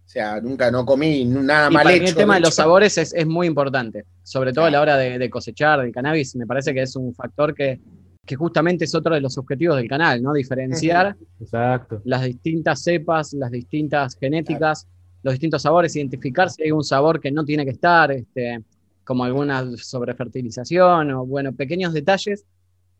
O 0.07 0.09
sea, 0.09 0.39
nunca 0.39 0.71
no 0.71 0.85
comí 0.85 1.25
nada 1.25 1.69
Y 1.69 1.73
mal 1.73 1.83
para 1.83 1.95
hecho. 1.95 2.03
mí 2.03 2.09
el 2.09 2.15
tema 2.15 2.35
de 2.35 2.39
de 2.39 2.45
los 2.45 2.55
sabores 2.55 2.97
es, 2.97 3.13
es 3.13 3.27
muy 3.27 3.45
importante, 3.45 4.05
sobre 4.23 4.53
todo 4.53 4.63
a 4.63 4.71
la 4.71 4.79
hora 4.79 4.95
de, 4.95 5.19
de 5.19 5.29
cosechar 5.29 5.81
del 5.81 5.91
cannabis. 5.91 6.33
Me 6.37 6.47
parece 6.47 6.73
que 6.73 6.81
es 6.81 6.95
un 6.95 7.13
factor 7.13 7.53
que, 7.53 7.81
que 8.25 8.35
justamente 8.37 8.85
es 8.85 8.95
otro 8.95 9.13
de 9.15 9.19
los 9.19 9.37
objetivos 9.37 9.75
del 9.75 9.89
canal, 9.89 10.23
¿no? 10.23 10.31
Diferenciar 10.33 11.17
Exacto. 11.41 12.01
las 12.05 12.23
distintas 12.23 12.81
cepas, 12.83 13.33
las 13.33 13.51
distintas 13.51 14.15
genéticas, 14.17 14.87
los 15.23 15.33
distintos 15.33 15.61
sabores, 15.63 15.93
identificar 15.97 16.49
si 16.49 16.63
hay 16.63 16.71
un 16.71 16.85
sabor 16.85 17.19
que 17.19 17.29
no 17.29 17.43
tiene 17.43 17.65
que 17.65 17.71
estar, 17.71 18.09
este, 18.13 18.61
como 19.03 19.25
alguna 19.25 19.65
sobrefertilización 19.75 21.11
o, 21.11 21.25
bueno, 21.25 21.51
pequeños 21.53 21.93
detalles 21.93 22.45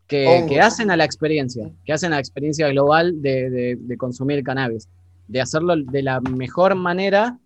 que, 0.06 0.44
que 0.48 0.60
hacen 0.60 0.90
a 0.90 0.96
la 0.96 1.04
experiencia, 1.04 1.70
que 1.84 1.92
hacen 1.92 2.12
a 2.12 2.16
la 2.16 2.20
experiencia 2.20 2.68
global 2.68 3.20
de, 3.22 3.48
de- 3.50 3.76
de 3.80 3.96
consumir 3.96 4.42
cannabis, 4.42 4.88
de 5.28 5.40
hacerlo 5.40 5.74
de 5.76 6.02
la 6.02 6.20
mejor 6.20 6.74
manera 6.74 7.38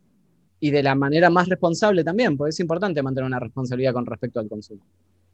y 0.61 0.71
de 0.71 0.83
la 0.83 0.95
manera 0.95 1.29
más 1.29 1.49
responsable 1.49 2.05
también, 2.05 2.37
porque 2.37 2.51
es 2.51 2.61
importante 2.61 3.03
mantener 3.03 3.27
una 3.27 3.41
responsabilidad 3.41 3.93
con 3.93 4.07
respecto 4.07 4.39
al 4.41 4.49
consumo. 4.49 4.81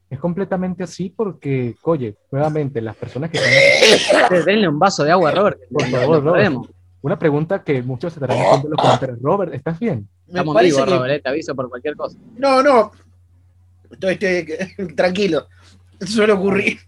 Es 0.08 0.18
completamente 0.18 0.82
así 0.82 1.12
porque, 1.14 1.76
oye, 1.82 2.16
nuevamente, 2.32 2.80
las 2.80 2.96
personas 2.96 3.30
que 3.30 3.36
están 3.38 4.44
Denle 4.46 4.66
un 4.66 4.78
vaso 4.78 5.04
de 5.04 5.10
agua 5.10 5.28
a 5.28 5.34
Robert, 5.34 5.60
Por 5.70 5.84
favor, 5.84 6.24
Robert. 6.24 6.54
Una 7.02 7.18
pregunta 7.18 7.62
que 7.62 7.82
muchos 7.82 8.14
se 8.14 8.18
estarán 8.18 8.38
haciendo 8.42 8.68
en 8.68 8.70
los 8.72 8.80
comentarios. 8.80 9.18
Robert, 9.22 9.54
¿estás 9.54 9.78
bien? 9.78 10.08
Me 10.26 10.40
Estamos 10.40 10.62
vivos, 10.62 10.84
que- 10.84 10.90
Robert, 10.90 11.14
eh, 11.14 11.20
te 11.22 11.28
aviso 11.28 11.54
por 11.54 11.68
cualquier 11.68 11.94
cosa. 11.94 12.18
No, 12.38 12.62
no. 12.62 12.90
Estoy, 13.90 14.14
estoy- 14.18 14.94
tranquilo. 14.96 15.46
Eso 16.00 16.12
suele 16.14 16.32
ocurrir. 16.32 16.78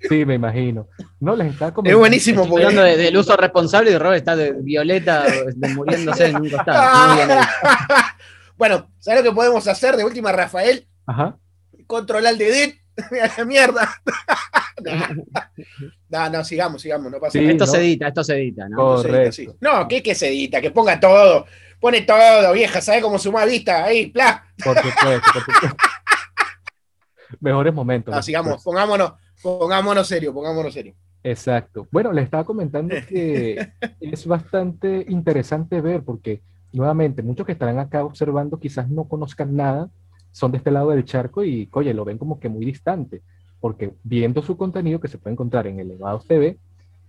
Sí, 0.00 0.24
me 0.24 0.34
imagino. 0.34 0.88
No, 1.20 1.34
les 1.34 1.52
estaba 1.52 1.70
Es 1.70 1.74
comentando. 1.74 1.98
buenísimo 1.98 2.42
Estoy 2.42 2.50
porque. 2.50 2.66
hablando 2.66 2.82
de- 2.88 2.96
del 2.96 3.16
uso 3.16 3.36
responsable 3.36 3.90
y 3.90 3.98
Robert 3.98 4.18
está 4.18 4.36
de 4.36 4.52
violeta 4.52 5.24
de 5.24 5.68
muriéndose 5.74 6.26
en 6.26 6.36
un 6.36 6.50
costado. 6.50 7.40
Bueno, 8.56 8.90
¿sabes 8.98 9.22
lo 9.22 9.30
que 9.30 9.34
podemos 9.36 9.66
hacer? 9.68 9.96
De 9.96 10.04
última, 10.04 10.32
Rafael, 10.32 10.86
Ajá. 11.06 11.36
controlar 11.86 12.34
el. 12.40 12.74
A 13.22 13.38
la 13.38 13.44
mierda. 13.44 13.88
no, 16.08 16.30
no, 16.30 16.44
sigamos, 16.44 16.82
sigamos, 16.82 17.12
no 17.12 17.20
pasa 17.20 17.32
Sí, 17.32 17.38
nada. 17.40 17.52
Esto 17.52 17.66
¿no? 17.66 17.70
se 17.72 17.78
edita, 17.78 18.08
esto 18.08 18.24
se 18.24 18.34
edita, 18.34 18.68
¿no? 18.68 18.98
Se 18.98 19.08
edita, 19.08 19.08
Correcto. 19.18 19.32
sí. 19.32 19.48
No, 19.60 19.86
¿qué 19.86 20.02
que 20.02 20.14
se 20.16 20.28
edita? 20.28 20.60
Que 20.60 20.70
ponga 20.72 20.98
todo. 20.98 21.46
Pone 21.80 22.00
todo, 22.02 22.52
vieja. 22.52 22.80
¿Sabes 22.80 23.02
cómo 23.02 23.18
suma 23.18 23.44
vista? 23.44 23.84
Ahí, 23.84 24.06
pla. 24.06 24.44
Por 24.64 24.76
supuesto, 24.76 25.30
por 25.32 25.44
supuesto. 25.44 25.76
Mejores 27.40 27.72
momentos. 27.74 28.12
No, 28.14 28.22
sigamos, 28.22 28.62
pongámonos, 28.64 29.12
pongámonos 29.42 30.06
serio, 30.06 30.32
pongámonos 30.32 30.72
serio. 30.72 30.94
Exacto. 31.22 31.86
Bueno, 31.90 32.12
les 32.12 32.24
estaba 32.24 32.44
comentando 32.44 32.94
que 33.08 33.72
es 34.00 34.26
bastante 34.26 35.04
interesante 35.08 35.80
ver 35.80 36.02
porque, 36.02 36.42
nuevamente, 36.72 37.22
muchos 37.22 37.46
que 37.46 37.52
estarán 37.52 37.78
acá 37.78 38.04
observando 38.04 38.58
quizás 38.58 38.88
no 38.88 39.04
conozcan 39.04 39.54
nada, 39.54 39.90
son 40.32 40.52
de 40.52 40.58
este 40.58 40.70
lado 40.70 40.90
del 40.90 41.04
charco 41.04 41.44
y, 41.44 41.68
oye, 41.72 41.94
lo 41.94 42.04
ven 42.04 42.18
como 42.18 42.38
que 42.38 42.48
muy 42.48 42.64
distante, 42.64 43.22
porque 43.60 43.94
viendo 44.04 44.42
su 44.42 44.56
contenido 44.56 45.00
que 45.00 45.08
se 45.08 45.18
puede 45.18 45.32
encontrar 45.32 45.66
en 45.66 45.80
Elevados 45.80 46.26
TV, 46.26 46.58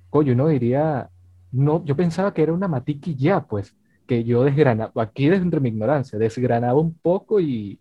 oye, 0.10 0.32
uno 0.32 0.48
diría, 0.48 1.10
no, 1.52 1.84
yo 1.86 1.96
pensaba 1.96 2.34
que 2.34 2.42
era 2.42 2.54
una 2.54 2.68
matiqui 2.68 3.16
ya, 3.16 3.42
pues, 3.42 3.76
que 4.08 4.24
yo 4.24 4.44
desgranaba, 4.44 4.92
aquí 5.04 5.30
desde 5.30 5.60
mi 5.60 5.70
ignorancia, 5.70 6.18
desgranaba 6.18 6.80
un 6.80 6.96
poco 6.96 7.40
y, 7.40 7.80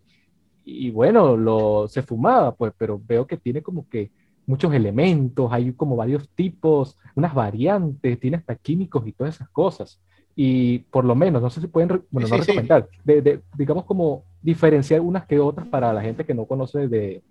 y 0.65 0.91
bueno, 0.91 1.37
lo, 1.37 1.89
se 1.89 2.03
fumaba, 2.03 2.55
pues, 2.55 2.75
pero 2.77 3.01
veo 3.03 3.27
que 3.27 3.39
tiene 3.39 3.63
como 3.63 3.89
que 3.89 4.11
muchos 4.49 4.75
elementos, 4.75 5.51
hay 5.53 5.73
como 5.75 5.97
varios 5.97 6.29
tipos, 6.31 6.99
unas 7.17 7.35
variantes, 7.35 8.21
tiene 8.21 8.39
hasta 8.39 8.57
químicos 8.57 9.07
y 9.07 9.13
todas 9.15 9.37
esas 9.37 9.51
cosas. 9.51 10.01
Y 10.37 10.81
por 10.91 11.05
lo 11.07 11.15
menos, 11.17 11.43
no 11.43 11.51
sé 11.51 11.61
si 11.63 11.69
pueden, 11.69 12.05
bueno, 12.11 12.27
Sí, 12.27 12.27
no 12.29 12.39
sí, 12.39 12.43
sí. 12.43 12.59
recomendar, 12.63 12.89
de, 13.05 13.23
de- 13.23 13.43
digamos 13.59 13.85
como 13.87 14.25
diferenciar 14.43 15.01
unas 15.03 15.27
que 15.27 15.41
otras 15.41 15.69
para 15.69 15.93
la 15.95 16.03
gente 16.03 16.27
que 16.27 16.35
no 16.35 16.47
conoce 16.47 16.89
de, 16.89 17.25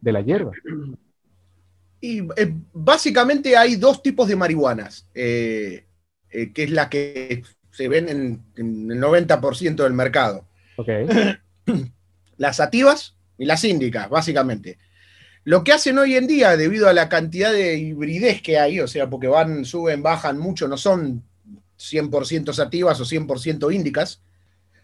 de 0.00 0.12
la 0.12 0.22
hierba. 0.22 0.58
Y 2.00 2.20
eh, 2.36 2.54
básicamente 2.72 3.56
hay 3.56 3.76
dos 3.76 4.02
tipos 4.02 4.28
de 4.28 4.36
marihuanas, 4.36 5.08
eh, 5.14 5.86
eh, 6.30 6.52
que 6.52 6.64
es 6.64 6.70
la 6.70 6.88
que 6.90 7.42
se 7.70 7.88
ven 7.88 8.08
en, 8.08 8.44
en 8.56 8.90
el 8.90 9.00
90% 9.00 9.82
del 9.84 9.94
mercado. 9.94 10.46
¿Ok? 10.76 10.88
Las 12.36 12.56
sativas 12.56 13.16
y 13.38 13.44
las 13.46 13.64
índicas, 13.64 14.08
básicamente. 14.08 14.78
Lo 15.46 15.62
que 15.62 15.72
hacen 15.72 15.96
hoy 15.96 16.16
en 16.16 16.26
día, 16.26 16.56
debido 16.56 16.88
a 16.88 16.92
la 16.92 17.08
cantidad 17.08 17.52
de 17.52 17.76
hibridez 17.78 18.42
que 18.42 18.58
hay, 18.58 18.80
o 18.80 18.88
sea, 18.88 19.08
porque 19.08 19.28
van, 19.28 19.64
suben, 19.64 20.02
bajan 20.02 20.38
mucho, 20.38 20.66
no 20.66 20.76
son 20.76 21.22
100% 21.78 22.52
sativas 22.52 23.00
o 23.00 23.04
100% 23.04 23.72
índicas, 23.72 24.20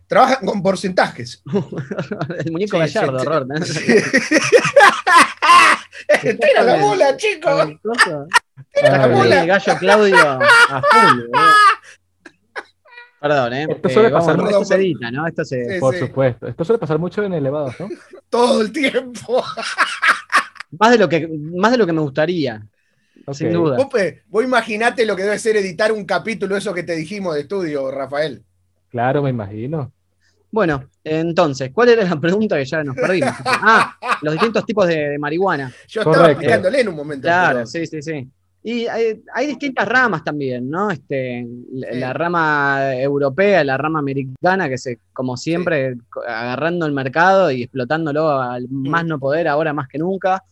trabajan 0.07 0.47
con 0.47 0.63
porcentajes. 0.63 1.43
El 2.45 2.53
muñeco 2.53 2.77
Sí, 2.77 2.95
gallardo, 2.95 3.19
sí. 3.19 3.25
Robert. 3.27 3.47
¿no? 3.49 3.55
Tira 6.23 6.63
la 6.63 6.77
bola, 6.77 7.07
Con 7.09 7.17
chicos. 7.19 7.67
Tira 8.73 8.99
la 8.99 9.05
Ah, 9.05 9.07
bola. 9.09 9.41
el 9.43 9.49
gallo 9.49 9.77
Claudio 9.79 10.17
a 10.17 10.83
full. 10.91 11.21
boludo. 11.23 11.33
Perdón, 13.21 13.53
¿eh? 13.53 13.67
Esto 13.71 13.89
Eh, 13.89 13.93
suele 13.93 14.11
vamos, 14.11 14.27
pasar 14.27 14.41
esto 14.45 14.59
mucho. 14.59 14.65
se 14.69 14.75
edita, 14.75 15.11
¿no? 15.13 15.27
Esto 15.29 15.45
se... 15.45 15.75
Sí, 15.75 15.81
Por 15.81 15.95
sí. 15.95 16.01
supuesto. 16.01 16.49
Esto 16.49 16.65
suele 16.65 16.79
pasar 16.81 16.99
mucho 16.99 17.23
en 17.23 17.33
elevados, 17.35 17.75
¿no? 17.79 17.89
Todo 18.29 18.63
el 18.63 18.73
tiempo. 18.73 19.45
Más, 20.79 20.91
de 20.91 20.99
lo 20.99 21.09
que, 21.09 21.29
más 21.29 21.73
de 21.73 21.79
lo 21.79 21.87
que 21.87 21.93
me 21.93 22.01
gustaría, 22.01 22.67
sin 23.33 23.49
Ok. 23.49 23.53
duda. 23.55 23.77
Vos, 23.77 23.87
pe- 23.93 24.23
vos 24.29 24.43
imaginate 24.45 25.05
lo 25.07 25.15
que 25.15 25.23
debe 25.25 25.39
ser 25.39 25.57
editar 25.57 25.93
un 25.93 26.05
capítulo, 26.05 26.57
eso 26.57 26.73
que 26.75 26.83
te 26.83 26.97
dijimos 26.97 27.35
de 27.35 27.43
estudio, 27.43 27.91
Rafael. 27.91 28.43
Claro, 28.91 29.23
me 29.23 29.31
imagino. 29.31 29.93
Bueno, 30.51 30.85
entonces, 31.05 31.71
¿cuál 31.73 31.91
era 31.91 32.05
la 32.05 32.21
pregunta 32.21 32.57
que 32.57 32.65
ya 32.65 32.83
nos 32.85 32.95
perdimos? 32.97 33.31
Ah, 33.47 33.97
los 34.23 34.35
distintos 34.35 34.65
tipos 34.67 34.87
de, 34.87 35.11
de 35.11 35.19
marihuana. 35.19 35.73
Yo 35.89 36.01
estaba 36.03 36.17
Correcto. 36.17 36.33
explicándole 36.41 36.81
en 36.81 36.89
un 36.89 36.97
momento. 36.97 37.23
Claro, 37.23 37.59
pero- 37.59 37.67
sí, 37.67 37.87
sí, 37.87 38.03
sí. 38.03 38.29
Y 38.65 38.87
hay, 38.87 39.21
hay 39.35 39.47
distintas 39.49 39.89
ramas 39.89 40.23
también, 40.23 40.71
¿no? 40.71 40.91
Este, 40.91 41.45
la, 41.73 41.93
Sí. 41.93 41.99
la 41.99 42.13
rama 42.13 42.95
europea, 42.95 43.65
la 43.65 43.77
rama 43.77 43.99
americana, 43.99 44.69
que 44.69 44.79
se, 44.79 44.99
como 45.13 45.37
siempre, 45.37 45.97
agarrando 46.29 46.87
el 46.87 46.93
mercado 46.93 47.51
y 47.51 47.63
explotándolo 47.65 48.31
al 48.41 48.69
más 48.69 49.05
no 49.05 49.19
poder, 49.19 49.49
ahora 49.49 49.73
más 49.73 49.89
que 49.89 49.99
nunca. 49.99 50.43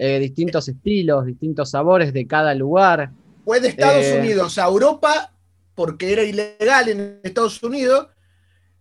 Eh, 0.00 0.20
distintos 0.20 0.68
estilos, 0.68 1.26
distintos 1.26 1.70
sabores 1.70 2.12
de 2.12 2.24
cada 2.24 2.54
lugar. 2.54 3.10
Fue 3.44 3.58
de 3.60 3.68
Estados 3.68 4.04
Eh. 4.06 4.18
Unidos 4.20 4.56
a 4.56 4.66
Europa 4.66 5.32
porque 5.74 6.12
era 6.12 6.22
ilegal 6.22 6.88
en 6.88 7.20
Estados 7.24 7.60
Unidos 7.64 8.06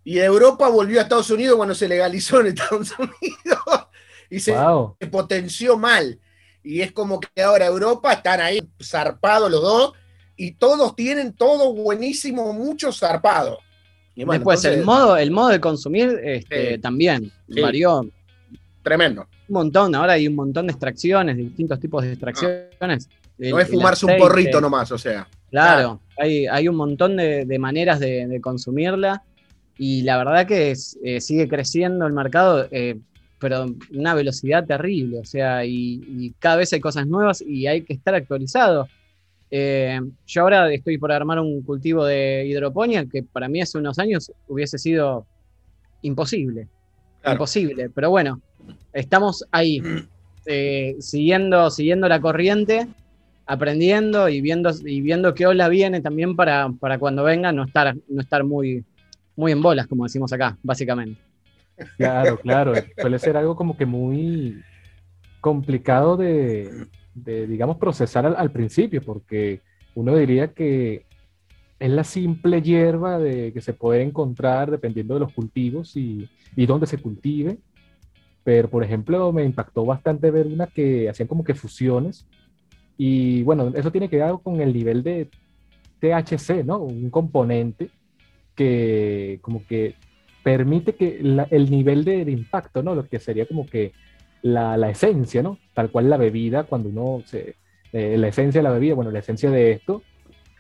y 0.04 0.20
Europa 0.20 0.70
volvió 0.70 1.00
a 1.00 1.04
Estados 1.04 1.30
Unidos 1.32 1.56
cuando 1.58 1.74
se 1.74 1.88
legalizó 1.88 2.40
en 2.42 2.48
Estados 2.48 2.94
Unidos 3.00 3.88
y 4.30 4.40
se 4.40 4.52
Wow. 4.54 4.96
potenció 5.10 5.76
mal. 5.78 6.20
Y 6.64 6.82
es 6.82 6.92
como 6.92 7.20
que 7.20 7.42
ahora 7.42 7.66
Europa 7.66 8.14
están 8.14 8.40
ahí 8.42 8.60
zarpados 8.84 9.50
los 9.50 9.62
dos 9.62 9.94
y 10.36 10.52
todos 10.52 10.96
tienen 10.96 11.34
todo 11.34 11.74
buenísimo, 11.74 12.54
mucho 12.54 12.92
zarpado. 12.92 13.58
Y 14.16 14.24
Después, 14.26 14.64
el, 14.66 14.84
modo, 14.84 15.18
el 15.18 15.32
modo 15.32 15.50
de 15.50 15.60
consumir 15.60 16.20
este, 16.24 16.78
también 16.80 17.32
varió. 17.48 18.08
Tremendo. 18.84 19.28
Un 19.50 19.54
montón, 19.54 19.96
ahora 19.96 20.14
hay 20.14 20.28
un 20.28 20.36
montón 20.36 20.68
de 20.68 20.74
extracciones, 20.74 21.38
distintos 21.38 21.80
tipos 21.80 22.04
de 22.04 22.14
extracciones. 22.14 23.10
No 23.38 23.60
es 23.60 23.70
fumarse 23.70 24.06
un 24.06 24.18
porrito 24.18 24.60
nomás, 24.60 24.92
o 24.92 24.98
sea. 24.98 25.28
Claro, 25.50 26.02
Hay, 26.18 26.46
hay, 26.48 26.68
un 26.68 26.76
montón 26.76 27.16
de, 27.16 27.58
maneras 27.60 28.00
de, 28.00 28.40
consumirla 28.42 29.24
y 29.78 30.02
la 30.02 30.18
verdad 30.18 30.48
que 30.48 30.74
eh, 31.04 31.22
sigue 31.22 31.48
creciendo 31.48 32.06
el 32.06 32.14
mercado, 32.14 32.68
eh, 32.72 33.00
pero 33.40 33.68
una 33.94 34.16
velocidad 34.16 34.66
terrible, 34.66 35.20
o 35.20 35.26
sea, 35.26 35.64
y, 35.64 36.34
cada 36.40 36.58
vez 36.58 36.74
hay 36.74 36.80
cosas 36.80 37.08
nuevas 37.08 37.42
y 37.42 37.68
hay 37.68 37.84
que 37.84 37.94
estar 37.94 38.16
actualizado. 38.16 38.88
Eh, 39.50 40.02
yo 40.26 40.42
ahora 40.42 40.70
estoy 40.74 40.98
por 40.98 41.12
armar 41.12 41.40
un 41.40 41.62
cultivo 41.62 42.04
de 42.04 42.46
hidroponía 42.46 43.06
que 43.06 43.24
para 43.24 43.48
mí 43.48 43.62
hace 43.62 43.78
unos 43.78 43.98
años 44.00 44.32
hubiese 44.48 44.78
sido 44.78 45.26
imposible. 46.02 46.68
Imposible, 47.26 47.90
pero 47.90 48.10
bueno, 48.10 48.42
estamos 48.94 49.46
ahí, 49.52 49.82
siguiendo, 51.00 51.70
siguiendo 51.70 52.08
la 52.08 52.22
corriente 52.22 52.88
aprendiendo 53.48 54.28
y 54.28 54.42
viendo, 54.42 54.70
y 54.86 55.02
viendo 55.02 55.34
qué 55.34 55.48
ola 55.48 55.70
viene 55.70 56.02
también 56.02 56.36
para, 56.36 56.70
para 56.80 57.00
cuando 57.00 57.24
venga 57.24 57.52
no 57.54 57.64
estar, 57.64 57.96
no 58.10 58.22
estar 58.22 58.44
muy, 58.44 58.84
muy 59.36 59.54
en 59.54 59.62
bolas, 59.62 59.88
como 59.88 60.04
decimos 60.04 60.32
acá, 60.34 60.58
básicamente. 60.62 61.20
Claro, 61.98 62.38
claro. 62.38 62.74
Suele 63.00 63.20
ser 63.20 63.38
algo 63.38 63.56
como 63.56 63.78
que 63.78 63.86
muy 63.86 64.62
complicado 65.40 66.18
de, 66.18 66.88
digamos, 67.14 67.78
procesar 67.78 68.26
al, 68.26 68.52
principio, 68.52 69.02
porque 69.02 69.62
uno 69.96 70.16
diría 70.16 70.50
que 70.50 71.06
es 71.80 71.90
la 71.90 72.04
simple 72.04 72.62
hierba 72.62 73.18
de, 73.20 73.54
que 73.54 73.62
se 73.62 73.74
puede 73.74 74.02
encontrar 74.02 74.72
dependiendo 74.72 75.14
de 75.14 75.22
los 75.22 75.32
cultivos 75.32 75.96
y, 75.96 76.28
y 76.56 76.66
dónde 76.66 76.88
se 76.88 76.98
cultive. 76.98 77.60
Pero, 78.48 78.70
por 78.70 78.82
ejemplo, 78.82 79.34
me 79.34 79.44
impactó 79.44 79.84
bastante 79.84 80.32
ver 80.32 80.48
una 80.48 80.68
que 80.68 81.10
hacían 81.10 81.28
como 81.28 81.44
que 81.44 81.54
fusiones 81.54 82.26
y 82.98 83.44
bueno, 83.44 83.74
eso 83.76 83.92
tiene 83.92 84.08
que 84.08 84.24
ver 84.24 84.36
con 84.42 84.62
el 84.62 84.72
nivel 84.72 85.04
de 85.04 85.30
THC, 86.00 86.64
¿no? 86.64 86.78
Un 86.78 87.10
componente 87.10 87.90
que 88.56 89.40
como 89.42 89.68
que 89.68 89.96
permite 90.44 90.96
que 90.96 91.20
el 91.20 91.70
nivel 91.70 92.06
de, 92.06 92.22
impacto, 92.22 92.82
¿no? 92.82 92.96
Lo 92.96 93.10
que 93.10 93.20
sería 93.20 93.46
como 93.46 93.66
que 93.66 93.92
la, 94.44 94.78
la, 94.78 94.92
esencia, 94.92 95.44
¿no? 95.44 95.58
Tal 95.74 95.92
cual 95.92 96.10
la 96.10 96.16
bebida, 96.16 96.64
cuando 96.64 96.88
uno 96.88 97.24
se... 97.26 97.56
Eh, 97.92 98.16
la 98.18 98.30
esencia 98.30 98.60
de 98.60 98.64
la 98.64 98.72
bebida, 98.72 98.96
bueno, 98.96 99.12
la 99.12 99.20
esencia 99.20 99.52
de 99.52 99.74
esto 99.74 100.04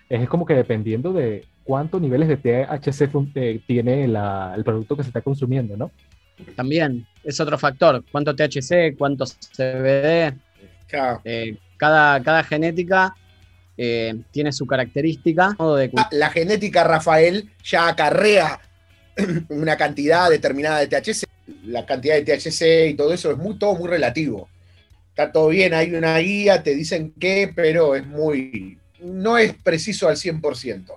es 0.09 0.27
como 0.27 0.45
que 0.45 0.55
dependiendo 0.55 1.13
de 1.13 1.45
cuántos 1.63 2.01
niveles 2.01 2.27
de 2.27 2.35
THC 2.35 3.09
eh, 3.35 3.61
tiene 3.65 4.03
el 4.03 4.63
producto 4.65 4.97
que 4.97 5.03
se 5.03 5.09
está 5.09 5.21
consumiendo, 5.21 5.77
¿no? 5.77 5.89
También 6.55 7.05
es 7.23 7.39
otro 7.39 7.57
factor, 7.57 8.03
cuánto 8.11 8.35
THC, 8.35 8.95
cuánto 8.97 9.25
CBD. 9.25 10.33
Claro. 10.87 11.21
Eh, 11.23 11.57
cada, 11.77 12.43
genética 12.43 13.15
eh, 13.77 14.15
tiene 14.31 14.51
su 14.51 14.65
característica. 14.65 15.55
Ah, 15.59 16.09
la, 16.11 16.29
genética, 16.29 16.83
Rafael, 16.83 17.49
ya 17.63 17.87
acarrea 17.87 18.59
una 19.49 19.77
cantidad 19.77 20.29
determinada 20.29 20.79
de 20.79 20.87
THC. 20.87 21.25
La 21.65 21.85
cantidad 21.85 22.15
de 22.15 22.23
THC 22.23 22.91
y 22.91 22.93
todo 22.95 23.13
eso 23.13 23.31
es 23.31 23.37
muy, 23.37 23.57
todo 23.57 23.75
muy 23.75 23.87
relativo. 23.87 24.49
Está 25.09 25.31
todo 25.31 25.47
bien, 25.49 25.73
hay 25.73 25.95
una 25.95 26.17
guía, 26.19 26.61
te 26.61 26.75
dicen 26.75 27.13
qué, 27.19 27.51
pero 27.55 27.95
es 27.95 28.05
muy. 28.05 28.77
no 29.01 29.37
es 29.37 29.53
preciso 29.53 30.07
al 30.07 30.15
100%. 30.15 30.93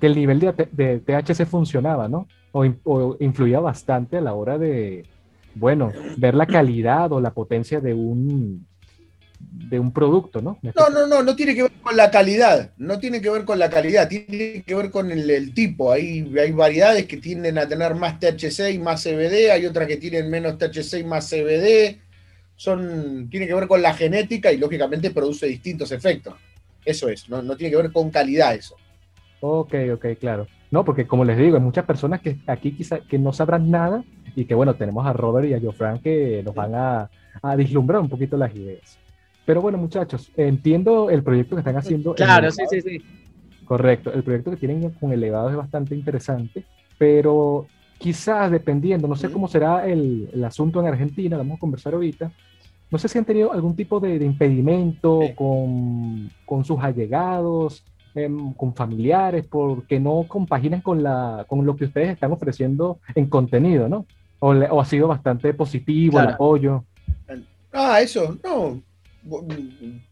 Que 0.00 0.06
el 0.06 0.16
nivel 0.16 0.40
de, 0.40 0.98
THC 0.98 1.46
funcionaba, 1.46 2.08
¿no? 2.08 2.26
O, 2.52 2.66
o, 2.84 3.16
influía 3.20 3.60
bastante 3.60 4.18
a 4.18 4.20
la 4.20 4.34
hora 4.34 4.58
de, 4.58 5.04
bueno, 5.54 5.92
ver 6.16 6.34
la 6.34 6.46
calidad 6.46 7.12
o 7.12 7.20
la 7.20 7.32
potencia 7.32 7.80
de 7.80 7.94
un, 7.94 8.66
de 9.40 9.78
un 9.78 9.92
producto, 9.92 10.40
¿no? 10.40 10.58
No, 10.62 10.88
no, 10.90 11.06
no, 11.06 11.22
no 11.22 11.36
tiene 11.36 11.54
que 11.54 11.62
ver 11.62 11.72
con 11.82 11.96
la 11.96 12.10
calidad, 12.10 12.72
no 12.76 12.98
tiene 12.98 13.20
que 13.20 13.30
ver 13.30 13.44
con 13.44 13.58
la 13.58 13.70
calidad, 13.70 14.08
tiene 14.08 14.62
que 14.66 14.74
ver 14.74 14.90
con 14.90 15.10
el, 15.10 15.54
tipo. 15.54 15.92
Hay, 15.92 16.32
hay 16.38 16.52
variedades 16.52 17.06
que 17.06 17.16
tienden 17.18 17.58
a 17.58 17.68
tener 17.68 17.94
más 17.94 18.18
THC 18.18 18.70
y 18.72 18.78
más 18.78 19.02
CBD, 19.02 19.50
hay 19.50 19.66
otras 19.66 19.86
que 19.86 19.96
tienen 19.96 20.30
menos 20.30 20.58
THC 20.58 21.00
y 21.00 21.04
más 21.04 21.28
CBD. 21.28 22.00
Son, 22.56 23.28
tiene 23.30 23.46
que 23.46 23.54
ver 23.54 23.66
con 23.66 23.82
la 23.82 23.94
genética 23.94 24.52
y 24.52 24.58
lógicamente 24.58 25.10
produce 25.10 25.46
distintos 25.46 25.90
efectos. 25.90 26.34
Eso 26.84 27.08
es, 27.08 27.28
no, 27.28 27.42
no 27.42 27.56
tiene 27.56 27.70
que 27.70 27.82
ver 27.82 27.92
con 27.92 28.10
calidad 28.10 28.54
eso. 28.54 28.76
Ok, 29.40 29.74
ok, 29.94 30.06
claro. 30.18 30.46
No, 30.72 30.84
porque 30.84 31.06
como 31.06 31.24
les 31.24 31.38
digo, 31.38 31.56
hay 31.56 31.62
muchas 31.62 31.84
personas 31.84 32.20
que 32.20 32.38
aquí 32.48 32.72
quizá 32.72 32.98
que 33.00 33.18
no 33.18 33.32
sabrán 33.32 33.70
nada 33.70 34.02
y 34.34 34.46
que 34.46 34.54
bueno, 34.54 34.74
tenemos 34.74 35.06
a 35.06 35.12
Robert 35.12 35.46
y 35.46 35.54
a 35.54 35.60
Jofran 35.60 36.00
que 36.00 36.42
nos 36.44 36.54
van 36.54 36.74
a, 36.74 37.10
a 37.42 37.54
vislumbrar 37.56 38.00
un 38.00 38.08
poquito 38.08 38.36
las 38.36 38.54
ideas. 38.56 38.98
Pero 39.44 39.60
bueno, 39.60 39.76
muchachos, 39.76 40.32
entiendo 40.36 41.10
el 41.10 41.22
proyecto 41.22 41.56
que 41.56 41.60
están 41.60 41.76
haciendo. 41.76 42.14
Claro, 42.14 42.50
sí, 42.50 42.62
sí, 42.70 42.80
sí. 42.80 43.02
Correcto, 43.66 44.12
el 44.12 44.22
proyecto 44.22 44.50
que 44.50 44.56
tienen 44.56 44.90
con 44.92 45.12
Elevado 45.12 45.50
es 45.50 45.56
bastante 45.56 45.94
interesante, 45.94 46.64
pero 46.98 47.66
quizás 47.98 48.50
dependiendo, 48.50 49.06
no 49.06 49.14
sé 49.14 49.30
cómo 49.30 49.48
será 49.48 49.86
el, 49.86 50.42
asunto 50.44 50.80
en 50.80 50.86
Argentina, 50.86 51.36
vamos 51.36 51.56
a 51.56 51.60
conversar 51.60 51.94
ahorita, 51.94 52.32
no 52.90 52.98
sé 52.98 53.08
si 53.08 53.18
han 53.18 53.24
tenido 53.24 53.52
algún 53.52 53.76
tipo 53.76 54.00
de, 54.00 54.16
impedimento 54.16 55.20
con, 55.34 56.30
con, 56.44 56.64
sus 56.64 56.80
allegados, 56.80 57.84
em, 58.14 58.52
con 58.54 58.74
familiares, 58.74 59.46
porque 59.48 60.00
no 60.00 60.24
compaginan 60.28 60.80
con, 60.80 61.02
la, 61.02 61.44
con 61.48 61.64
lo 61.64 61.76
que 61.76 61.86
ustedes 61.86 62.10
están 62.10 62.32
ofreciendo 62.32 62.98
en 63.14 63.26
contenido, 63.26 63.88
¿no? 63.88 64.06
O, 64.38 64.48
o 64.50 64.80
ha 64.80 64.84
sido 64.84 65.08
bastante 65.08 65.54
positivo 65.54 66.20
el 66.20 66.28
apoyo. 66.28 66.84
Ah, 67.72 68.00
eso, 68.00 68.36
no, 68.44 68.82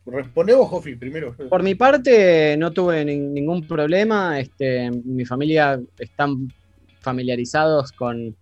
Responde 0.07 0.55
vos, 0.55 0.69
Jofi, 0.69 0.95
primero. 0.95 1.35
Por 1.49 1.63
mi 1.63 1.75
parte, 1.75 2.57
no 2.57 2.71
tuve 2.71 3.05
ningún 3.05 3.67
problema. 3.67 4.39
Este, 4.39 4.91
mi 4.91 5.25
familia 5.25 5.81
están 5.99 6.53
familiarizados 7.01 7.93
con, 7.93 8.37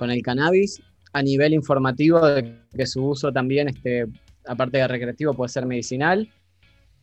el 0.00 0.22
cannabis 0.22 0.80
a 1.12 1.22
nivel 1.22 1.52
informativo 1.52 2.26
de 2.26 2.56
que 2.74 2.86
su 2.86 3.04
uso 3.04 3.32
también, 3.32 3.68
este, 3.68 4.06
aparte 4.46 4.78
de 4.78 4.88
recreativo, 4.88 5.34
puede 5.34 5.50
ser 5.50 5.66
medicinal. 5.66 6.28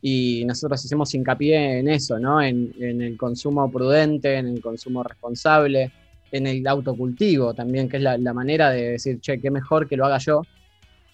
Y 0.00 0.44
nosotros 0.44 0.84
hacemos 0.84 1.12
hincapié 1.14 1.80
en 1.80 1.88
eso, 1.88 2.18
¿no? 2.18 2.40
En, 2.40 2.72
el 2.78 3.16
consumo 3.16 3.70
prudente, 3.70 4.36
en 4.36 4.46
el 4.46 4.60
consumo 4.60 5.02
responsable, 5.02 5.90
en 6.30 6.46
el 6.46 6.66
autocultivo 6.66 7.54
también, 7.54 7.88
que 7.88 7.96
es 7.96 8.02
la, 8.02 8.16
la 8.16 8.32
manera 8.32 8.70
de 8.70 8.90
decir, 8.90 9.20
che, 9.20 9.40
qué 9.40 9.50
mejor 9.50 9.88
que 9.88 9.96
lo 9.96 10.06
haga 10.06 10.18
yo 10.18 10.42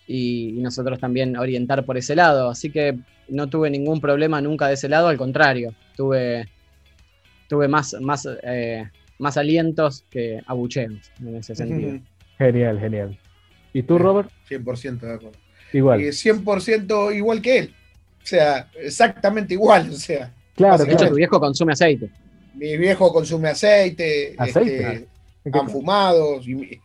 y, 0.07 0.53
nosotros 0.61 0.99
también 0.99 1.37
orientar 1.37 1.85
por 1.85 1.97
ese 1.97 2.15
lado. 2.15 2.51
Así 2.51 2.71
que 2.71 2.99
no 3.29 3.49
tuve 3.49 3.71
ningún 3.71 4.01
problema 4.01 4.41
nunca 4.41 4.69
de 4.69 4.75
ese 4.75 4.89
lado, 4.89 5.09
al 5.09 5.17
contrario, 5.17 5.75
tuve, 5.97 6.49
tuve 7.49 7.69
más, 7.69 7.97
más, 8.01 8.29
eh, 8.43 8.89
más 9.19 9.37
alientos 9.37 10.05
que 10.11 10.41
abucheos 10.47 11.11
en 11.21 11.37
ese 11.37 11.55
sentido. 11.55 12.01
Genial, 12.39 12.81
genial. 12.81 13.19
¿Y 13.73 13.83
tú, 13.83 13.99
Robert? 13.99 14.31
100% 14.49 15.01
de 15.01 15.15
acuerdo. 15.15 15.39
Igual. 15.73 16.01
100% 16.01 17.17
igual 17.17 17.43
que 17.43 17.59
él. 17.59 17.75
O 18.25 18.27
sea, 18.27 18.69
exactamente 18.81 19.55
igual. 19.55 19.91
O 19.91 19.97
sea, 19.97 20.33
claro, 20.57 20.85
claro. 20.85 21.09
tu 21.11 21.15
viejo 21.15 21.39
consume 21.39 21.75
aceite. 21.75 22.11
Mi 22.55 22.77
viejo 22.77 23.13
consume 23.13 23.51
aceite, 23.51 24.35
¿Aceite? 24.39 25.09
Este, 25.45 25.59
han 25.59 25.69
fumado. 25.69 26.41
Y, 26.41 26.81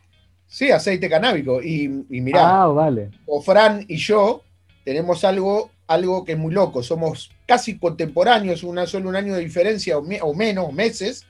Sí, 0.49 0.71
aceite 0.71 1.08
canábico. 1.08 1.62
Y, 1.62 1.84
y 2.10 2.21
mirá, 2.21 2.63
ah, 2.63 2.67
vale. 2.67 3.12
o 3.28 3.39
Fran 3.39 3.86
y 3.88 3.97
yo 3.97 4.43
tenemos 4.84 5.23
algo, 5.23 5.69
algo 5.86 6.25
que 6.25 6.32
es 6.32 6.38
muy 6.39 6.52
loco. 6.52 6.82
Somos 6.82 7.32
casi 7.45 7.78
contemporáneos, 7.78 8.63
una, 8.63 8.88
solo 8.88 9.10
un 9.10 9.15
año 9.15 9.36
de 9.36 9.41
diferencia 9.41 9.97
o, 9.97 10.34
menos, 10.34 10.73
meses, 10.73 11.25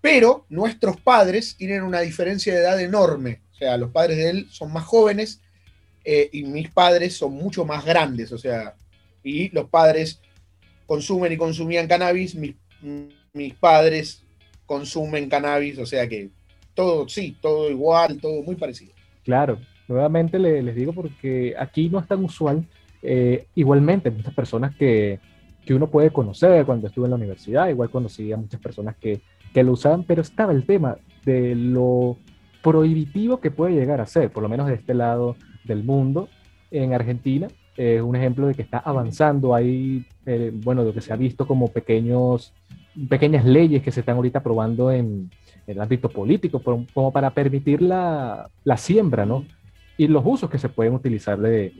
pero 0.00 0.44
nuestros 0.48 1.00
padres 1.00 1.56
tienen 1.56 1.82
una 1.82 2.00
diferencia 2.00 2.52
de 2.52 2.60
edad 2.60 2.80
enorme. 2.80 3.40
O 3.52 3.54
sea, 3.54 3.76
los 3.76 3.90
padres 3.92 4.16
de 4.16 4.30
él 4.30 4.48
son 4.50 4.72
más 4.72 4.84
jóvenes 4.84 5.40
eh, 6.04 6.28
y 6.32 6.42
mis 6.42 6.68
padres 6.68 7.16
son 7.16 7.34
mucho 7.34 7.64
más 7.64 7.84
grandes. 7.84 8.32
O 8.32 8.38
sea, 8.38 8.74
y 9.22 9.48
los 9.50 9.68
padres 9.68 10.20
consumen 10.86 11.32
y 11.32 11.36
consumían 11.36 11.86
cannabis, 11.86 12.34
mis, 12.34 12.54
mis 13.32 13.54
padres 13.54 14.22
consumen 14.66 15.28
cannabis, 15.28 15.78
o 15.78 15.86
sea 15.86 16.08
que 16.08 16.30
todo, 16.74 17.08
sí, 17.08 17.36
todo 17.40 17.70
igual, 17.70 18.20
todo 18.20 18.42
muy 18.42 18.56
parecido. 18.56 18.92
Claro, 19.24 19.58
nuevamente 19.88 20.38
les 20.38 20.74
digo 20.74 20.92
porque 20.92 21.54
aquí 21.58 21.88
no 21.88 21.98
es 22.00 22.08
tan 22.08 22.24
usual. 22.24 22.66
Eh, 23.02 23.46
igualmente, 23.54 24.10
muchas 24.10 24.32
personas 24.32 24.74
que, 24.76 25.18
que, 25.64 25.74
uno 25.74 25.90
puede 25.90 26.10
conocer 26.10 26.64
cuando 26.64 26.86
estuve 26.86 27.06
en 27.06 27.10
la 27.10 27.16
universidad, 27.16 27.68
igual 27.68 27.90
conocí 27.90 28.32
a 28.32 28.36
muchas 28.36 28.60
personas 28.60 28.96
que, 28.96 29.20
que 29.52 29.64
lo 29.64 29.72
usaban, 29.72 30.04
pero 30.04 30.22
estaba 30.22 30.52
el 30.52 30.64
tema 30.64 30.98
de 31.24 31.54
lo 31.54 32.16
prohibitivo 32.62 33.40
que 33.40 33.50
puede 33.50 33.74
llegar 33.74 34.00
a 34.00 34.06
ser, 34.06 34.30
por 34.30 34.42
lo 34.42 34.48
menos 34.48 34.68
de 34.68 34.74
este 34.74 34.94
lado 34.94 35.36
del 35.64 35.82
mundo, 35.82 36.28
en 36.70 36.94
Argentina, 36.94 37.48
es 37.76 38.02
un 38.02 38.16
ejemplo 38.16 38.46
de 38.46 38.54
que 38.54 38.62
está 38.62 38.78
avanzando. 38.78 39.54
Hay, 39.54 40.04
eh, 40.26 40.50
bueno, 40.52 40.84
lo 40.84 40.92
que 40.92 41.00
se 41.00 41.12
ha 41.12 41.16
visto 41.16 41.46
como 41.46 41.68
pequeños, 41.68 42.52
pequeñas 43.08 43.44
leyes 43.44 43.82
que 43.82 43.92
se 43.92 44.00
están 44.00 44.16
ahorita 44.16 44.40
aprobando 44.40 44.90
en, 44.90 45.30
el 45.66 45.80
ámbito 45.80 46.08
político, 46.08 46.60
como 46.60 47.12
para 47.12 47.30
permitir 47.30 47.82
la, 47.82 48.50
la, 48.64 48.76
siembra, 48.76 49.24
¿no? 49.24 49.46
Y 49.96 50.08
los 50.08 50.24
usos 50.26 50.50
que 50.50 50.58
se 50.58 50.68
pueden 50.68 50.92
utilizar 50.92 51.38
de, 51.38 51.72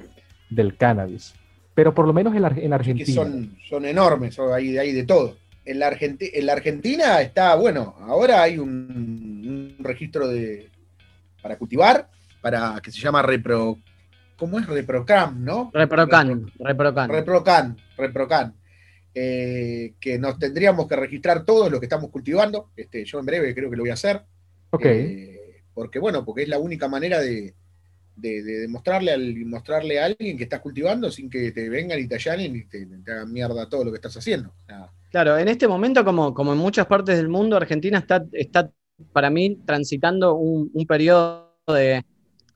del 0.50 0.76
cannabis. 0.76 1.35
Pero 1.74 1.92
por 1.92 2.07
lo 2.07 2.12
menos 2.12 2.35
en, 2.37 2.44
en 2.44 2.72
Argentina. 2.72 3.12
son, 3.12 3.57
son 3.68 3.85
enormes, 3.85 4.38
hay, 4.38 4.78
hay 4.78 4.92
de 4.92 5.05
todo. 5.05 5.37
En 5.64 5.78
la, 5.78 5.96
en 5.98 6.46
la 6.46 6.52
Argentina 6.52 7.20
está, 7.20 7.55
bueno, 7.57 7.96
ahora 8.00 8.42
hay 8.42 8.59
un, 8.59 9.74
un 9.78 9.85
registro 9.85 10.28
de, 10.28 10.68
para 11.40 11.57
cultivar, 11.57 12.09
para 12.40 12.81
que 12.83 12.90
se 12.90 13.00
llama 13.00 13.22
repro, 13.22 13.78
¿cómo 14.36 14.58
es? 14.58 14.66
Reprocam, 14.66 15.44
¿no? 15.44 15.70
Reprocan, 15.72 16.50
Reprocan. 16.58 17.10
Reprocan, 17.10 17.76
Reprocan. 17.96 18.54
Eh, 19.14 19.94
que 20.00 20.18
nos 20.18 20.38
tendríamos 20.38 20.88
que 20.88 20.96
registrar 20.96 21.44
todos 21.44 21.70
lo 21.70 21.78
que 21.78 21.86
estamos 21.86 22.10
cultivando. 22.10 22.70
Este, 22.76 23.04
yo 23.04 23.18
en 23.18 23.26
breve 23.26 23.54
creo 23.54 23.70
que 23.70 23.76
lo 23.76 23.82
voy 23.82 23.90
a 23.90 23.94
hacer. 23.94 24.22
Ok. 24.70 24.86
Eh, 24.86 25.62
porque 25.74 25.98
bueno, 25.98 26.24
porque 26.24 26.42
es 26.42 26.48
la 26.48 26.58
única 26.58 26.88
manera 26.88 27.20
de, 27.20 27.54
de, 28.16 28.42
demostrarle, 28.42 29.12
al, 29.12 29.36
mostrarle 29.46 30.00
a 30.00 30.06
alguien 30.06 30.36
que 30.36 30.44
estás 30.44 30.60
cultivando 30.60 31.10
sin 31.10 31.30
que 31.30 31.52
te 31.52 31.68
vengan 31.68 31.98
y 31.98 32.06
te 32.06 32.14
allanen 32.16 32.56
y 32.56 32.64
te, 32.64 32.86
hagan 33.10 33.32
mierda 33.32 33.68
todo 33.68 33.84
lo 33.84 33.90
que 33.90 33.96
estás 33.96 34.16
haciendo. 34.16 34.54
claro, 35.10 35.38
en 35.38 35.48
este 35.48 35.68
momento, 35.68 36.04
como, 36.04 36.34
como 36.34 36.52
en 36.52 36.58
muchas 36.58 36.86
partes 36.86 37.16
del 37.16 37.28
mundo, 37.28 37.56
Argentina 37.56 37.98
está, 37.98 38.24
está 38.32 38.70
para 39.12 39.30
mí 39.30 39.58
transitando 39.66 40.34
un, 40.34 40.70
un 40.72 40.86
periodo 40.86 41.54
de, 41.68 42.04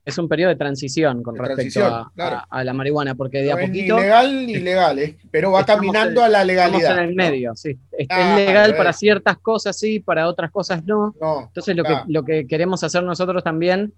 es 0.06 0.18
un 0.18 0.28
periodo 0.28 0.50
de 0.50 0.56
transición 0.56 1.20
con 1.24 1.34
respecto 1.36 1.84
a, 1.84 2.64
la 2.64 2.72
marihuana, 2.72 3.16
porque 3.16 3.42
de 3.42 3.50
a 3.50 3.56
poquito. 3.56 3.96
Ni 3.96 4.02
legal 4.02 4.46
ni 4.46 4.52
ilegal, 4.52 5.16
pero 5.32 5.50
va 5.50 5.66
caminando 5.66 6.22
a 6.22 6.28
la 6.28 6.44
legalidad. 6.44 6.96
en 6.98 7.08
el 7.08 7.14
medio, 7.16 7.56
sí. 7.56 7.76
Es, 7.90 8.06
ah, 8.08 8.36
legal 8.36 8.76
para 8.76 8.92
ciertas 8.92 9.36
cosas, 9.38 9.76
sí, 9.76 9.98
para 9.98 10.28
otras 10.28 10.52
cosas 10.52 10.84
no. 10.84 11.12
Entonces, 11.48 11.74
lo, 11.74 11.82
que, 11.82 11.94
lo 12.06 12.24
que 12.24 12.46
queremos 12.46 12.84
hacer 12.84 13.02
nosotros 13.02 13.42
también, 13.42 13.92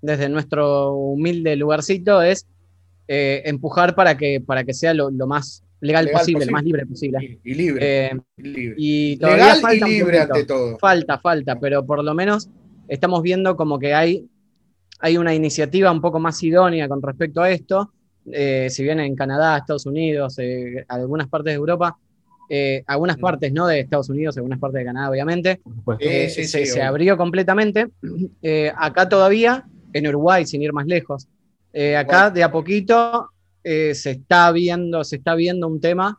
desde 0.00 0.28
nuestro 0.28 0.94
humilde 0.94 1.54
lugarcito, 1.54 2.22
es 2.22 2.48
eh, 3.06 3.42
empujar 3.44 3.94
para 3.94 4.16
que, 4.16 4.40
para 4.40 4.64
que 4.64 4.74
sea 4.74 4.92
lo, 4.94 5.12
más 5.28 5.62
legal, 5.80 6.10
posible, 6.12 6.44
lo 6.44 6.52
más 6.52 6.64
libre 6.64 6.86
posible. 6.86 7.38
Y, 7.44 7.54
libre. 7.54 8.06
Eh, 8.08 8.20
y 8.36 9.16
legal 9.16 9.60
y 9.76 9.80
libre 9.80 10.18
ante 10.18 10.44
todo. 10.44 10.76
Falta, 10.78 11.20
falta, 11.20 11.60
pero 11.60 11.86
por 11.86 12.02
lo 12.02 12.14
menos 12.14 12.50
estamos 12.88 13.22
viendo 13.22 13.54
como 13.54 13.78
que 13.78 13.94
hay 13.94 14.26
hay 15.02 15.18
una 15.18 15.34
iniciativa 15.34 15.90
un 15.90 16.00
poco 16.00 16.20
más 16.20 16.40
idónea 16.44 16.88
con 16.88 17.02
respecto 17.02 17.42
a 17.42 17.50
esto. 17.50 17.92
Eh, 18.30 18.68
si 18.70 18.84
bien 18.84 19.00
en 19.00 19.16
Canadá, 19.16 19.58
Estados 19.58 19.84
Unidos, 19.84 20.38
eh, 20.38 20.84
algunas 20.86 21.28
partes 21.28 21.50
de 21.50 21.56
Europa, 21.56 21.98
eh, 22.48 22.84
algunas 22.86 23.18
partes 23.18 23.52
no 23.52 23.66
de 23.66 23.80
Estados 23.80 24.08
Unidos, 24.10 24.36
algunas 24.36 24.60
partes 24.60 24.78
de 24.78 24.84
Canadá, 24.84 25.10
obviamente, 25.10 25.60
se, 25.98 26.82
abrió 26.82 27.16
completamente. 27.16 27.88
acá 28.76 29.08
todavía, 29.08 29.64
en 29.92 30.06
Uruguay, 30.06 30.46
sin 30.46 30.62
ir 30.62 30.72
más 30.72 30.86
lejos, 30.86 31.26
acá 31.98 32.30
de 32.30 32.44
a 32.44 32.52
poquito 32.52 33.28
se 33.64 34.10
está 34.10 34.52
viendo, 34.52 35.02
se 35.02 35.16
está 35.16 35.34
viendo 35.34 35.66
un 35.66 35.80
tema 35.80 36.16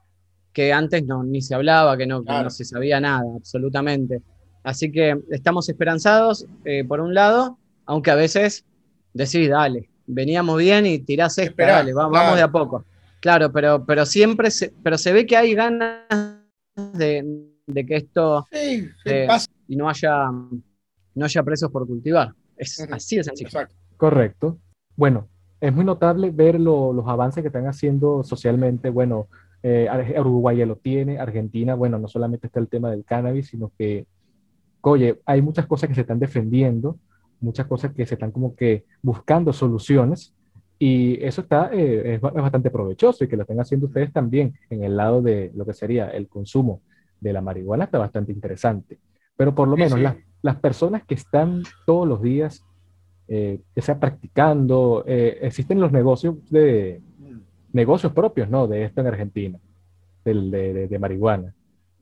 que 0.51 0.73
antes 0.73 1.05
no, 1.05 1.23
ni 1.23 1.41
se 1.41 1.55
hablaba, 1.55 1.95
que 1.95 2.05
no, 2.05 2.21
que 2.21 2.33
no 2.33 2.49
se 2.49 2.65
sabía 2.65 2.99
nada, 2.99 3.23
absolutamente. 3.37 4.21
Así 4.61 4.91
que 4.91 5.17
estamos 5.31 5.69
esperanzados, 5.69 6.45
por 6.89 6.99
un 6.99 7.13
lado, 7.13 7.57
aunque 7.85 8.11
a 8.11 8.15
veces 8.15 8.65
decís, 9.13 9.49
dale, 9.49 9.89
veníamos 10.05 10.57
bien 10.57 10.85
y 10.85 10.99
tirás 10.99 11.37
esto, 11.37 11.55
dale, 11.57 11.93
vamos, 11.93 12.35
de 12.35 12.41
a 12.41 12.51
poco. 12.51 12.85
Claro, 13.19 13.51
pero, 13.51 13.85
pero 13.85 14.05
siempre 14.05 14.51
se, 14.51 14.73
pero 14.83 14.97
se 14.97 15.13
ve 15.13 15.25
que 15.25 15.37
hay 15.37 15.53
ganas 15.53 16.01
de, 16.93 17.25
que 17.87 17.95
esto 17.95 18.45
sí, 18.51 18.89
y 19.67 19.75
no 19.75 19.87
haya, 19.87 20.29
no 20.29 21.25
haya 21.25 21.43
presos 21.43 21.71
por 21.71 21.87
cultivar. 21.87 22.33
Es 22.57 22.79
así 22.91 23.17
de 23.17 23.23
sencillo. 23.23 23.67
Correcto. 23.97 24.59
Bueno, 24.95 25.29
es 25.61 25.73
muy 25.73 25.85
notable 25.85 26.29
ver 26.31 26.59
los 26.59 27.07
avances 27.07 27.41
que 27.41 27.47
están 27.47 27.67
haciendo 27.67 28.23
socialmente. 28.23 28.89
Bueno, 28.89 29.27
eh, 29.63 29.87
Uruguay 30.19 30.57
ya 30.57 30.65
lo 30.65 30.75
tiene, 30.75 31.19
Argentina, 31.19 31.73
bueno, 31.75 31.97
no 31.97 32.09
solamente 32.09 32.47
está 32.47 32.59
el 32.59 32.67
tema 32.67 32.91
del 32.91 33.05
cannabis, 33.05 33.47
sino 33.47 33.71
que, 33.77 34.05
oye, 34.81 35.21
hay 35.25 35.41
muchas 35.41 35.65
cosas 35.65 35.87
que 35.87 35.95
se 35.95 36.01
están 36.01 36.19
defendiendo 36.19 36.97
muchas 37.43 37.67
cosas 37.67 37.93
que 37.93 38.05
se 38.05 38.15
están 38.15 38.31
como 38.31 38.55
que 38.55 38.85
buscando 39.01 39.53
soluciones 39.53 40.33
y 40.79 41.23
eso 41.23 41.41
está, 41.41 41.69
eh, 41.71 42.15
es, 42.15 42.21
bastante 42.21 42.71
provechoso 42.71 43.23
y 43.23 43.27
que 43.27 43.37
lo 43.37 43.43
estén 43.43 43.59
haciendo 43.59 43.87
ustedes 43.87 44.11
también 44.11 44.53
en 44.69 44.83
el 44.83 44.97
lado 44.97 45.21
de 45.21 45.51
lo 45.55 45.65
que 45.65 45.73
sería 45.73 46.09
el 46.09 46.27
consumo 46.27 46.81
de 47.19 47.33
la 47.33 47.41
marihuana 47.41 47.85
está 47.85 47.99
bastante 47.99 48.31
interesante. 48.31 48.97
Pero 49.37 49.55
por 49.55 49.67
lo 49.67 49.77
menos 49.77 49.99
Las, 49.99 50.17
las, 50.41 50.57
personas 50.57 51.03
que 51.05 51.15
están 51.15 51.63
todos 51.85 52.07
los 52.07 52.21
días, 52.21 52.63
eh, 53.27 53.59
que 53.73 53.81
sea 53.81 53.99
practicando, 53.99 55.03
eh, 55.07 55.39
existen 55.41 55.79
los 55.79 55.91
negocios 55.91 56.35
de 56.49 57.01
negocios 57.71 58.11
propios, 58.11 58.49
¿no? 58.49 58.67
De 58.67 58.83
esto 58.83 59.01
en 59.01 59.07
Argentina, 59.07 59.59
de, 60.25 60.87
de, 60.87 60.99
marihuana. 60.99 61.53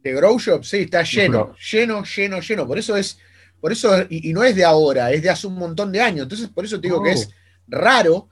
De 0.03 0.13
grow 0.13 0.37
shop, 0.37 0.63
sí, 0.63 0.79
está 0.79 1.03
lleno, 1.03 1.53
lleno, 1.71 2.03
lleno, 2.03 2.39
lleno. 2.39 2.67
Por 2.67 2.77
eso 2.77 2.97
es 2.97 3.19
por 3.61 3.71
eso, 3.71 3.91
y, 4.09 4.33
no 4.33 4.43
es 4.43 4.55
de 4.55 4.65
ahora, 4.65 5.11
es 5.11 5.21
de 5.21 5.29
hace 5.29 5.45
un 5.45 5.53
montón 5.53 5.91
de 5.91 6.01
años. 6.01 6.23
Entonces, 6.23 6.49
por 6.49 6.65
eso 6.65 6.81
te 6.81 6.87
digo 6.87 7.01
que 7.03 7.11
es 7.11 7.29
oh. 7.29 7.31
raro. 7.67 8.29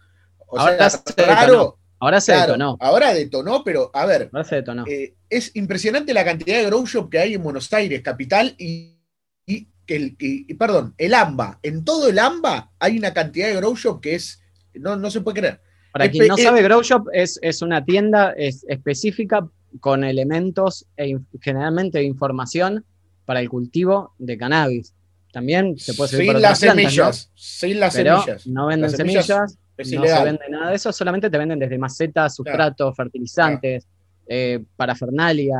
ahora 0.49 0.89
se 0.89 1.25
raro. 1.25 1.77
Ahora 1.99 2.19
se 2.19 2.33
detonó. 2.33 2.77
Ahora 2.79 3.13
detonó, 3.13 3.63
pero 3.63 3.91
a 3.93 4.05
ver. 4.05 4.29
Ahora 4.33 4.43
se 4.43 4.55
detonó. 4.55 4.85
Eh, 4.87 5.13
es 5.29 5.55
impresionante 5.55 6.13
la 6.13 6.25
cantidad 6.25 6.57
de 6.57 6.65
grow 6.65 6.85
shop 6.85 7.09
que 7.09 7.19
hay 7.19 7.35
en 7.35 7.43
Buenos 7.43 7.71
Aires, 7.71 8.01
capital, 8.01 8.55
y, 8.57 8.97
y, 9.45 9.67
el, 9.87 10.17
perdón, 10.57 10.95
el 10.97 11.13
AMBA. 11.13 11.59
En 11.61 11.85
todo 11.85 12.09
el 12.09 12.17
AMBA 12.17 12.71
hay 12.79 12.97
una 12.97 13.13
cantidad 13.13 13.49
de 13.49 13.55
grow 13.55 13.75
shop 13.75 14.01
que 14.01 14.15
es. 14.15 14.41
No, 14.73 14.95
no 14.95 15.11
se 15.11 15.21
puede 15.21 15.41
creer. 15.41 15.61
Para 15.91 16.09
quien 16.09 16.27
no 16.27 16.37
sabe, 16.37 16.61
Grow 16.61 16.83
Shop 16.83 17.07
es, 17.13 17.39
es 17.41 17.63
una 17.63 17.83
tienda 17.83 18.31
específica 18.37 19.49
con 19.79 20.03
elementos 20.03 20.85
e 20.97 21.17
generalmente 21.41 21.97
de 21.97 22.03
información 22.03 22.85
para 23.25 23.39
el 23.39 23.49
cultivo 23.49 24.13
de 24.19 24.37
cannabis 24.37 24.93
también 25.31 25.77
se 25.77 25.93
puede 25.93 26.09
servir 26.09 26.33
sin 26.33 26.41
las 26.41 26.59
semillas, 26.59 27.31
sin 27.35 27.79
las 27.79 27.93
semillas. 27.93 28.47
No 28.47 28.67
venden 28.67 28.89
semillas, 28.89 29.29
no 29.29 29.83
se 29.85 30.23
vende 30.23 30.49
nada 30.49 30.69
de 30.69 30.75
eso, 30.75 30.91
solamente 30.91 31.29
te 31.29 31.37
venden 31.37 31.59
desde 31.59 31.77
macetas, 31.77 32.35
sustratos, 32.35 32.95
fertilizantes, 32.95 33.87
eh, 34.27 34.63
parafernalia, 34.75 35.57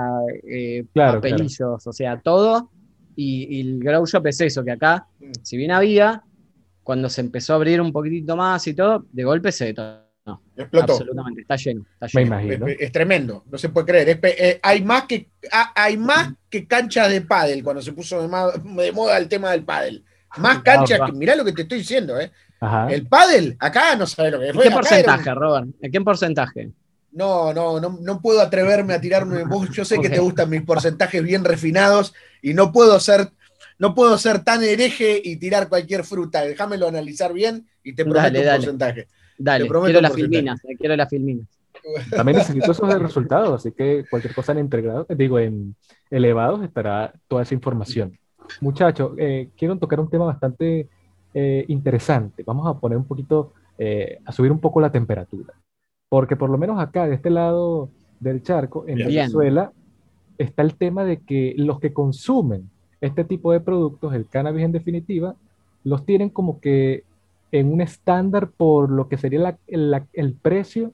eh, 0.47 0.86
papelillos, 0.93 1.86
o 1.86 1.93
sea, 1.93 2.19
todo. 2.19 2.71
Y, 3.15 3.60
el 3.60 3.79
grow 3.79 4.05
shop 4.05 4.27
es 4.27 4.39
eso, 4.41 4.63
que 4.63 4.71
acá, 4.71 5.08
mm. 5.19 5.32
si 5.43 5.58
bien 5.58 5.71
había, 5.71 6.23
cuando 6.84 7.10
se 7.10 7.21
empezó 7.21 7.53
a 7.53 7.55
abrir 7.58 7.82
un 7.82 7.91
poquitito 7.91 8.36
más 8.36 8.65
y 8.67 8.73
todo, 8.73 9.05
de 9.12 9.23
golpe 9.23 9.51
se 9.51 9.73
Explotó. 10.56 10.94
Absolutamente, 10.94 11.42
está 11.42 11.56
lleno. 11.56 11.86
Está 12.00 12.08
lleno. 12.08 12.68
Es, 12.68 12.92
tremendo, 12.92 13.44
no 13.50 13.58
se 13.58 13.70
puede 13.70 13.88
creer. 13.88 14.20
Eh, 14.22 14.60
hay, 14.62 14.84
más 14.84 15.04
que, 15.04 15.30
hay 15.76 15.98
más 15.98 16.34
que 16.50 16.68
canchas 16.68 17.10
de 17.10 17.22
pádel 17.22 17.63
cuando 17.63 17.82
se 17.82 17.94
puso 17.94 18.22
de, 18.22 18.92
moda 18.92 19.18
el 19.18 19.28
tema 19.28 19.52
del 19.52 19.63
pádel. 19.63 20.04
Más 20.38 20.58
ah, 20.58 20.63
canchas 20.63 21.00
que, 21.06 21.12
mirá 21.13 21.36
lo 21.36 21.46
que 21.46 21.54
te 21.54 21.63
estoy 21.63 21.80
diciendo, 21.80 22.20
¿eh? 22.20 22.32
El 22.89 23.08
pádel, 23.08 23.56
acá 23.60 23.96
no 23.96 24.06
sabe 24.06 24.32
lo 24.32 24.39
que 24.39 24.50
es. 24.50 24.56
¿En 24.56 24.62
qué 24.62 24.72
porcentaje, 24.72 25.34
Robert? 25.34 25.68
¿En 25.82 25.92
qué 25.92 26.02
porcentaje? 26.02 26.72
No, 27.12 27.54
no, 27.54 27.80
no, 27.80 27.98
no 28.02 28.22
puedo 28.22 28.42
atreverme 28.42 28.94
a 28.94 29.02
tirarme. 29.02 29.44
yo 29.72 29.86
sé 29.86 30.00
que 30.00 30.10
te 30.10 30.20
gustan 30.20 30.50
mis 30.50 30.62
porcentajes 30.62 31.24
bien 31.24 31.44
refinados 31.44 32.13
y 32.42 32.54
no 32.54 32.72
puedo 32.72 33.00
ser, 33.00 33.32
no 33.78 33.96
puedo 33.96 34.18
ser 34.18 34.44
tan 34.44 34.63
hereje 34.63 35.20
y 35.24 35.38
tirar 35.38 35.70
cualquier 35.70 36.04
fruta. 36.04 36.42
Déjamelo 36.42 36.88
analizar 36.88 37.34
bien 37.34 37.68
y 37.84 37.94
te 37.94 38.06
prometo 38.06 38.39
un 38.39 38.46
porcentaje. 38.46 39.08
Dale, 39.39 39.69
quiero 39.69 40.02
las 40.02 40.13
filminas, 40.13 40.63
eh, 40.65 40.75
quiero 40.78 40.95
las 40.97 41.10
filminas. 41.10 41.47
También 42.12 42.38
necesito 42.38 42.71
esos 42.71 42.99
resultados, 42.99 43.54
así 43.54 43.71
que 43.71 44.04
cualquier 44.10 44.36
cosa 44.36 44.52
en 44.52 44.60
integrado, 44.60 45.08
digo, 45.15 45.39
en 45.39 45.75
elevados 46.12 46.62
estará 46.62 47.13
toda 47.30 47.43
esa 47.43 47.54
información. 47.54 48.19
Muchachos, 48.60 49.13
eh, 49.17 49.49
quiero 49.58 49.78
tocar 49.78 50.02
un 50.02 50.10
tema 50.10 50.25
bastante 50.25 50.89
eh, 51.34 51.65
interesante. 51.69 52.43
Vamos 52.45 52.67
a 52.67 52.78
poner 52.78 52.97
un 52.97 53.06
poquito, 53.06 53.54
a 54.25 54.32
subir 54.34 54.52
un 54.52 54.60
poco 54.60 54.82
la 54.82 54.91
temperatura. 54.91 55.54
Porque 56.10 56.36
por 56.36 56.49
lo 56.49 56.58
menos 56.58 56.78
acá, 56.82 57.08
de 57.08 57.15
este 57.15 57.30
lado 57.30 57.89
del 58.19 58.43
charco, 58.43 58.84
en 58.88 58.97
Venezuela, 58.97 59.71
está 60.38 60.63
el 60.63 60.75
tema 60.75 61.06
de 61.06 61.21
que 61.21 61.54
los 61.56 61.80
que 61.80 61.93
consumen 61.93 62.69
este 62.99 63.23
tipo 63.23 63.54
de 63.54 63.62
productos, 63.62 64.13
el 64.13 64.28
cannabis 64.28 64.65
en 64.65 64.73
definitiva, 64.73 65.36
los 65.86 66.06
tienen 66.06 66.30
como 66.30 66.60
que 66.60 67.04
en 67.52 67.72
un 67.72 67.82
estándar 67.82 68.50
por 68.50 68.90
lo 68.92 69.08
que 69.08 69.18
sería 69.18 69.58
el 69.68 70.34
precio 70.42 70.94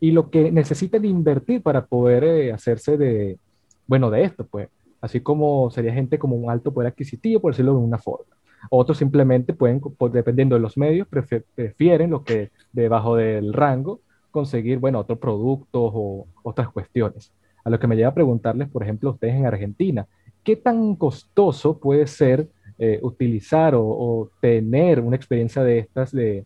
y 0.00 0.10
lo 0.10 0.30
que 0.30 0.50
necesitan 0.50 1.04
invertir 1.04 1.62
para 1.62 1.86
poder 1.86 2.24
eh, 2.24 2.52
hacerse 2.52 2.96
de, 2.96 3.38
bueno, 3.86 4.10
de 4.10 4.24
esto, 4.24 4.46
pues. 4.46 4.68
Así 5.00 5.20
como 5.20 5.70
sería 5.70 5.92
gente 5.92 6.18
como 6.18 6.36
un 6.36 6.50
alto 6.50 6.72
poder 6.72 6.90
adquisitivo, 6.90 7.40
por 7.40 7.52
decirlo 7.52 7.72
de 7.72 7.78
una 7.78 7.98
forma. 7.98 8.36
Otros 8.70 8.98
simplemente 8.98 9.52
pueden, 9.52 9.80
dependiendo 10.12 10.56
de 10.56 10.60
los 10.60 10.76
medios, 10.76 11.06
prefieren 11.08 12.10
lo 12.10 12.24
que 12.24 12.50
debajo 12.72 13.14
del 13.14 13.52
rango, 13.52 14.00
conseguir, 14.30 14.78
bueno, 14.78 15.00
otros 15.00 15.18
productos 15.18 15.92
o 15.94 16.26
otras 16.42 16.68
cuestiones. 16.70 17.32
A 17.64 17.70
lo 17.70 17.78
que 17.78 17.86
me 17.86 17.96
lleva 17.96 18.08
a 18.08 18.14
preguntarles, 18.14 18.68
por 18.68 18.82
ejemplo, 18.82 19.10
ustedes 19.10 19.34
en 19.34 19.46
Argentina, 19.46 20.06
¿qué 20.42 20.56
tan 20.56 20.96
costoso 20.96 21.78
puede 21.78 22.06
ser 22.06 22.48
eh, 22.78 22.98
utilizar 23.02 23.74
o, 23.74 24.30
tener 24.40 25.00
una 25.00 25.16
experiencia 25.16 25.62
de 25.62 25.78
estas 25.78 26.12
de, 26.12 26.44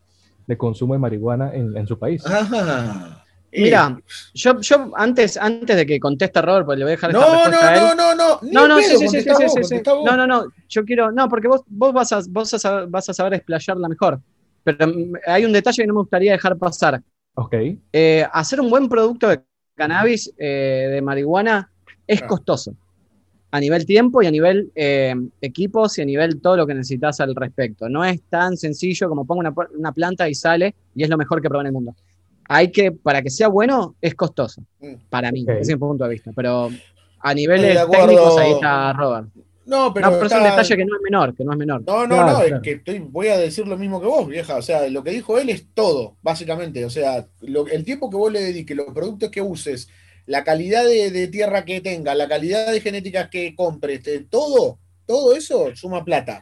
consumo 0.57 0.95
de 0.95 1.01
marihuana 1.01 1.53
en, 1.55 1.87
su 1.87 1.99
país? 1.99 2.23
Mira, 3.53 4.01
yo, 4.35 4.61
yo 4.61 4.93
antes, 4.95 5.37
antes 5.37 5.77
de 5.77 5.85
que 5.85 5.99
conteste 5.99 6.41
Robert, 6.41 6.67
pues 6.67 6.79
le 6.79 6.85
voy 6.85 6.93
a 6.93 6.97
dejar 6.97 7.13
no, 7.13 7.21
esta 7.21 7.51
no, 7.51 7.61
a 7.61 7.75
él. 7.75 7.81
No, 7.81 7.95
no, 7.95 8.15
no, 8.15 8.41
no, 8.43 8.69
no, 8.69 8.79
sí, 8.79 8.97
sí, 8.97 9.09
sí, 9.09 9.23
sí, 9.23 9.65
sí, 9.65 9.83
No, 10.05 10.17
no, 10.17 10.27
no, 10.27 10.45
yo 10.69 10.85
quiero, 10.85 11.11
no, 11.11 11.29
porque 11.29 11.49
vos, 11.49 11.63
vos 11.67 11.93
vas 11.93 12.13
a, 12.13 12.21
vos 12.29 12.57
vas 12.89 13.09
a 13.09 13.15
saber 13.15 13.35
explayarla 13.35 13.89
mejor. 13.89 14.21
Pero 14.63 14.87
mm, 14.87 15.13
hay 15.27 15.45
un 15.45 15.53
detalle 15.53 15.83
que 15.83 15.87
no 15.87 15.95
me 15.95 16.01
gustaría 16.01 16.33
dejar 16.33 16.57
pasar. 16.57 17.03
Ok. 17.35 17.55
Eh, 17.93 18.27
hacer 18.33 18.61
un 18.61 18.71
buen 18.71 18.89
producto 18.89 19.29
de 19.29 19.43
cannabis, 19.75 20.33
eh, 20.39 20.89
de 20.91 21.03
marihuana, 21.03 21.71
es 22.07 22.23
costoso. 22.23 22.75
A 23.53 23.59
nivel 23.59 23.85
tiempo 23.85 24.23
y 24.23 24.27
a 24.27 24.31
nivel 24.31 24.71
eh, 24.75 25.15
equipos 25.41 25.99
y 25.99 26.03
a 26.03 26.05
nivel 26.05 26.41
todo 26.41 26.57
lo 26.57 26.67
que 26.67 26.75
necesitas 26.75 27.21
al 27.21 27.35
respecto. 27.35 27.89
No 27.89 28.05
es 28.05 28.23
tan 28.23 28.57
sencillo 28.57 29.09
como 29.09 29.27
pongo 29.27 29.41
una, 29.41 29.55
una 29.77 29.93
planta 29.93 30.29
y 30.29 30.35
sale 30.35 30.75
y 30.95 31.03
es 31.03 31.09
lo 31.09 31.19
mejor 31.19 31.43
que 31.43 31.49
probé 31.49 31.63
en 31.63 31.67
el 31.67 31.73
mundo 31.73 31.95
hay 32.53 32.73
que, 32.73 32.91
para 32.91 33.23
que 33.23 33.31
sea 33.31 33.47
bueno, 33.47 33.95
es 34.01 34.17
costoso. 34.17 34.61
Mm. 34.81 34.95
Para 35.09 35.31
mí, 35.31 35.45
desde 35.45 35.75
mi 35.75 35.79
punto 35.79 36.03
de 36.03 36.11
vista. 36.11 36.33
Pero 36.35 36.69
a 37.21 37.33
niveles 37.33 37.79
técnicos 37.89 38.39
ahí 38.39 38.51
está 38.51 38.93
Robert. 38.93 39.29
No, 39.67 39.95
pero, 39.95 40.09
es 40.09 40.33
un 40.33 40.43
detalle 40.43 40.77
que 40.77 40.85
no 40.85 40.97
es 40.97 41.03
menor, 41.03 41.33
que 41.33 41.45
no 41.45 41.53
es 41.53 41.59
menor. 41.59 41.85
No, 41.87 42.09
no, 42.09 42.27
no, 42.27 42.43
es 42.43 42.61
que 42.61 42.73
estoy, 42.73 42.99
voy 42.99 43.29
a 43.29 43.39
decir 43.39 43.69
lo 43.69 43.77
mismo 43.77 44.01
que 44.01 44.09
vos, 44.09 44.27
vieja. 44.27 44.57
O 44.57 44.63
sea, 44.63 44.89
lo 44.89 45.05
que 45.05 45.13
dijo 45.13 45.39
él 45.39 45.49
es 45.49 45.69
todo, 45.73 46.17
básicamente. 46.23 46.85
O 46.85 46.91
sea, 46.91 47.25
el 47.41 47.85
tiempo 47.85 48.11
que 48.11 48.17
vos 48.17 48.33
le 48.33 48.41
dediques, 48.41 48.77
los 48.77 48.93
productos 48.93 49.31
que 49.31 49.41
uses, 49.41 49.89
la 50.31 50.45
calidad 50.45 50.85
de, 50.85 51.27
tierra 51.27 51.65
que 51.65 51.81
tenga, 51.81 52.15
la 52.15 52.29
calidad 52.29 52.71
de 52.71 52.81
genéticas 52.81 53.29
que 53.29 53.53
compres, 53.57 54.01
todo, 54.31 54.79
todo 55.05 55.35
eso 55.35 55.75
suma 55.75 56.05
plata. 56.05 56.41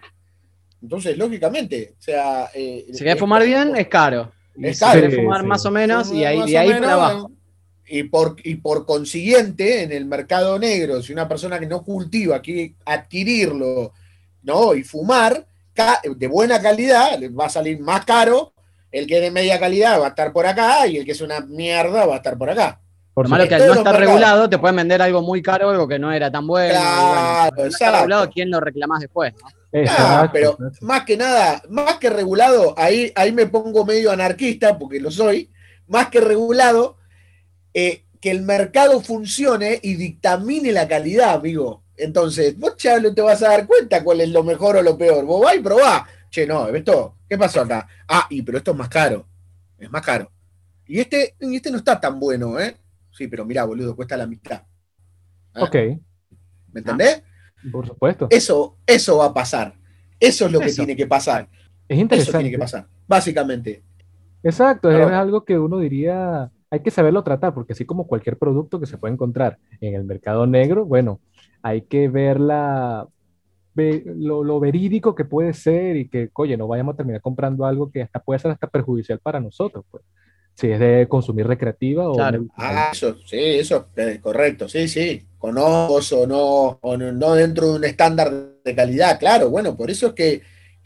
Entonces, 0.83 1.17
lógicamente, 1.17 1.95
o 1.99 2.03
sea. 2.03 2.51
Eh, 2.53 2.85
si 2.93 2.99
quieres 2.99 3.19
fumar 3.19 3.47
bien, 3.47 3.75
es 3.77 3.89
caro. 3.89 4.31
Es 4.61 4.79
caro. 4.79 5.11
fumar 5.11 5.43
más 5.43 5.65
o 5.65 5.71
menos 5.71 6.13
y 6.13 6.23
ahí, 6.23 6.51
de 6.51 6.59
ahí 6.59 6.69
para 6.69 6.93
abajo. 6.93 7.31
Y 7.87 8.03
por, 8.03 8.37
y 8.45 8.57
por 8.57 8.85
consiguiente, 8.85 9.85
en 9.85 9.93
el 9.93 10.05
mercado 10.05 10.59
negro, 10.59 11.01
si 11.01 11.15
una 11.15 11.27
persona 11.27 11.59
que 11.59 11.67
no 11.67 11.83
cultiva 11.83 12.43
quiere 12.43 12.75
adquirirlo 12.85 13.95
¿no? 14.43 14.75
y 14.75 14.85
fumar 14.85 15.47
de 16.15 16.27
buena 16.27 16.61
calidad, 16.61 17.19
va 17.31 17.47
a 17.47 17.51
salir 17.51 17.81
más 17.81 18.05
caro. 18.05 18.53
El 18.93 19.07
que 19.07 19.17
es 19.17 19.23
de 19.23 19.31
media 19.31 19.59
calidad 19.59 19.99
va 19.99 20.07
a 20.07 20.11
estar 20.11 20.31
por 20.31 20.45
acá 20.45 20.87
y 20.87 20.99
el 20.99 21.07
que 21.07 21.13
es 21.13 21.23
una 21.23 21.41
mierda 21.41 22.05
va 22.05 22.15
a 22.15 22.19
estar 22.19 22.37
por 22.37 22.51
acá. 22.51 22.83
Por 23.19 23.27
malo 23.27 23.49
que 23.49 23.57
al 23.57 23.67
no 23.67 23.75
estar 23.75 23.99
regulado, 23.99 24.49
te 24.49 24.59
pueden 24.59 24.77
vender 24.77 25.03
algo 25.03 25.23
muy 25.23 25.43
caro, 25.43 25.71
algo 25.71 25.89
que 25.89 25.99
no 25.99 26.13
era 26.13 26.31
tan 26.31 26.47
bueno. 26.47 26.71
Claro, 26.71 27.51
bueno, 27.57 27.69
está 27.69 27.91
regulado, 27.91 28.31
¿quién 28.31 28.49
lo 28.49 28.61
reclamás 28.61 29.01
después? 29.01 29.35
Ah, 29.89 30.31
pero 30.33 30.57
más 30.83 31.03
que 31.03 31.17
nada, 31.17 31.61
más 31.69 31.97
que 31.97 32.11
regulado, 32.11 32.75
ahí, 32.79 33.13
ahí 33.17 33.33
me 33.33 33.47
pongo 33.47 33.85
medio 33.85 34.13
anarquista, 34.13 34.79
porque 34.79 35.01
lo 35.01 35.11
soy, 35.11 35.51
más 35.89 36.11
que 36.11 36.21
regulado, 36.21 36.97
eh, 37.75 38.05
que 38.21 38.31
el 38.31 38.43
mercado 38.43 39.01
funcione 39.01 39.81
y 39.83 39.95
dictamine 39.95 40.71
la 40.71 40.87
calidad, 40.87 41.31
amigo. 41.31 41.83
Entonces, 41.97 42.57
vos 42.57 42.77
ya 42.79 43.03
te 43.03 43.21
vas 43.21 43.43
a 43.43 43.49
dar 43.49 43.67
cuenta 43.67 44.05
cuál 44.05 44.21
es 44.21 44.29
lo 44.29 44.45
mejor 44.45 44.77
o 44.77 44.83
lo 44.83 44.97
peor. 44.97 45.25
Vos 45.25 45.45
vas 45.45 45.57
y 45.57 45.59
probá. 45.59 46.07
Che, 46.31 46.47
no, 46.47 46.69
esto, 46.69 47.17
¿qué 47.29 47.37
pasó 47.37 47.63
acá? 47.63 47.89
Ah, 48.07 48.29
y 48.31 48.43
pero 48.43 48.59
esto 48.59 48.71
es 48.71 48.77
más 48.77 48.89
caro. 48.89 49.27
Es 49.77 49.91
más 49.91 50.03
caro. 50.03 50.31
Y 50.87 51.01
este, 51.01 51.35
y 51.41 51.57
este 51.57 51.73
no 51.73 51.79
está 51.79 51.99
tan 51.99 52.21
bueno, 52.21 52.61
¿eh? 52.61 52.77
Sí, 53.19 53.27
pero 53.27 53.45
mira, 53.45 53.65
boludo, 53.65 53.97
cuesta 53.97 54.17
la 54.17 54.29
mitad. 54.29 54.63
¿Ah? 55.53 55.65
Ok. 55.65 55.75
¿Me 56.73 56.79
entendés? 56.79 57.25
Por 57.73 57.85
supuesto. 57.85 58.29
Eso, 58.31 58.77
eso 58.87 59.19
va 59.19 59.25
a 59.27 59.35
pasar. 59.35 59.75
Eso 60.21 60.47
es 60.47 60.53
lo 60.53 60.61
que 60.61 60.73
tiene 60.73 60.95
que 60.95 61.09
pasar. 61.09 61.49
Es 61.89 61.99
interesante. 61.99 62.31
Eso 62.31 62.39
tiene 62.39 62.53
que 62.53 62.59
pasar, 62.61 62.87
básicamente. 63.09 63.83
Exacto, 64.45 64.89
es 64.89 65.05
algo 65.11 65.45
que 65.45 65.59
uno 65.59 65.81
diría, 65.81 66.53
hay 66.71 66.81
que 66.81 66.93
saberlo 66.93 67.25
tratar, 67.25 67.55
porque 67.55 67.73
así 67.73 67.85
como 67.85 68.07
cualquier 68.07 68.39
producto 68.39 68.79
que 68.79 68.87
se 68.87 68.97
puede 68.97 69.15
encontrar 69.15 69.59
en 69.81 69.97
el 69.97 70.05
mercado 70.05 70.47
negro, 70.47 70.87
bueno, 70.87 71.21
hay 71.61 71.83
que 71.83 72.09
ver 72.09 72.39
lo, 72.39 73.11
lo, 73.75 74.61
verídico 74.61 75.17
que 75.17 75.25
puede 75.25 75.55
ser 75.55 75.97
y 75.97 76.09
que, 76.09 76.31
oye, 76.35 76.57
no 76.57 76.69
vayamos 76.69 76.95
a 76.95 76.99
terminar 76.99 77.21
comprando 77.21 77.65
algo 77.65 77.91
que 77.91 78.03
hasta 78.03 78.21
puede 78.21 78.39
ser 78.39 78.53
hasta 78.53 78.69
perjudicial 78.69 79.19
para 79.19 79.41
nosotros, 79.41 79.85
pues. 79.91 80.05
Si 80.59 80.71
es 80.71 80.81
de 80.81 81.07
consumir 81.09 81.47
recreativa 81.47 82.09
o... 82.09 82.15
Claro. 82.15 82.47
Ah, 82.57 82.91
eso, 82.93 83.17
sí, 83.25 83.39
eso 83.39 83.89
es 83.95 84.19
correcto, 84.19 84.69
sí, 84.69 84.89
sí 84.89 85.29
con 85.39 85.57
ojos 85.57 86.13
o 86.13 86.27
no, 86.27 86.79
o 86.81 86.97
no 86.97 87.35
dentro 87.35 87.69
de 87.69 87.77
un 87.77 87.85
estándar 87.85 88.33
de 88.65 88.75
calidad. 88.75 89.19
Claro, 89.19 89.51
bueno, 89.51 89.77
por 89.77 89.91
eso 89.91 90.09
es 90.09 90.13
que, 90.15 90.43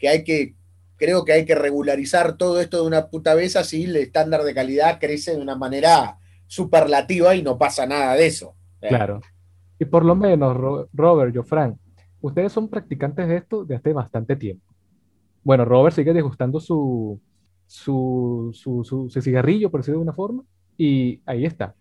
hay 0.07 0.23
que, 0.23 0.53
creo 0.95 1.25
que 1.25 1.33
hay 1.33 1.45
que 1.45 1.55
regularizar 1.55 2.37
todo 2.37 2.61
esto 2.61 2.81
de 2.81 2.87
una 2.87 3.07
puta 3.07 3.33
vez, 3.33 3.55
así 3.55 3.85
el 3.85 3.95
estándar 3.95 4.43
de 4.43 4.53
calidad 4.53 4.99
crece 4.99 5.35
de 5.35 5.41
una 5.41 5.55
manera 5.55 6.17
superlativa 6.45 7.35
y 7.35 7.41
no 7.41 7.57
pasa 7.57 7.85
nada 7.87 8.13
de 8.13 8.27
eso. 8.27 8.55
Claro. 8.79 9.21
Y 9.79 9.85
por 9.85 10.05
lo 10.05 10.15
menos, 10.15 10.55
Robert, 10.93 11.33
yo, 11.33 11.43
Frank, 11.43 11.77
ustedes 12.21 12.51
son 12.51 12.69
practicantes 12.69 13.27
de 13.27 13.37
esto 13.37 13.65
desde 13.65 13.75
hace 13.75 13.93
bastante 13.93 14.35
tiempo. 14.35 14.63
Bueno, 15.43 15.65
Robert 15.65 15.95
sigue 15.95 16.13
degustando 16.13 16.59
su, 16.59 17.19
su, 17.73 18.51
su, 18.53 18.83
su 19.09 19.21
cigarrillo, 19.21 19.69
por 19.69 19.81
decirlo 19.81 19.99
de 19.99 20.03
una 20.03 20.13
forma, 20.13 20.43
y 20.77 21.21
ahí 21.25 21.45
está 21.45 21.75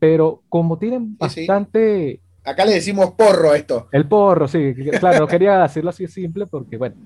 pero 0.00 0.42
como 0.48 0.78
tienen 0.78 1.16
bastante... 1.16 2.20
Acá 2.42 2.64
le 2.64 2.72
decimos 2.72 3.12
porro 3.12 3.52
a 3.52 3.56
esto. 3.56 3.88
El 3.92 4.08
porro, 4.08 4.48
sí, 4.48 4.74
claro, 4.98 5.20
no 5.20 5.26
quería 5.28 5.58
decirlo 5.58 5.90
así 5.90 6.08
simple 6.08 6.46
porque, 6.46 6.78
bueno, 6.78 6.96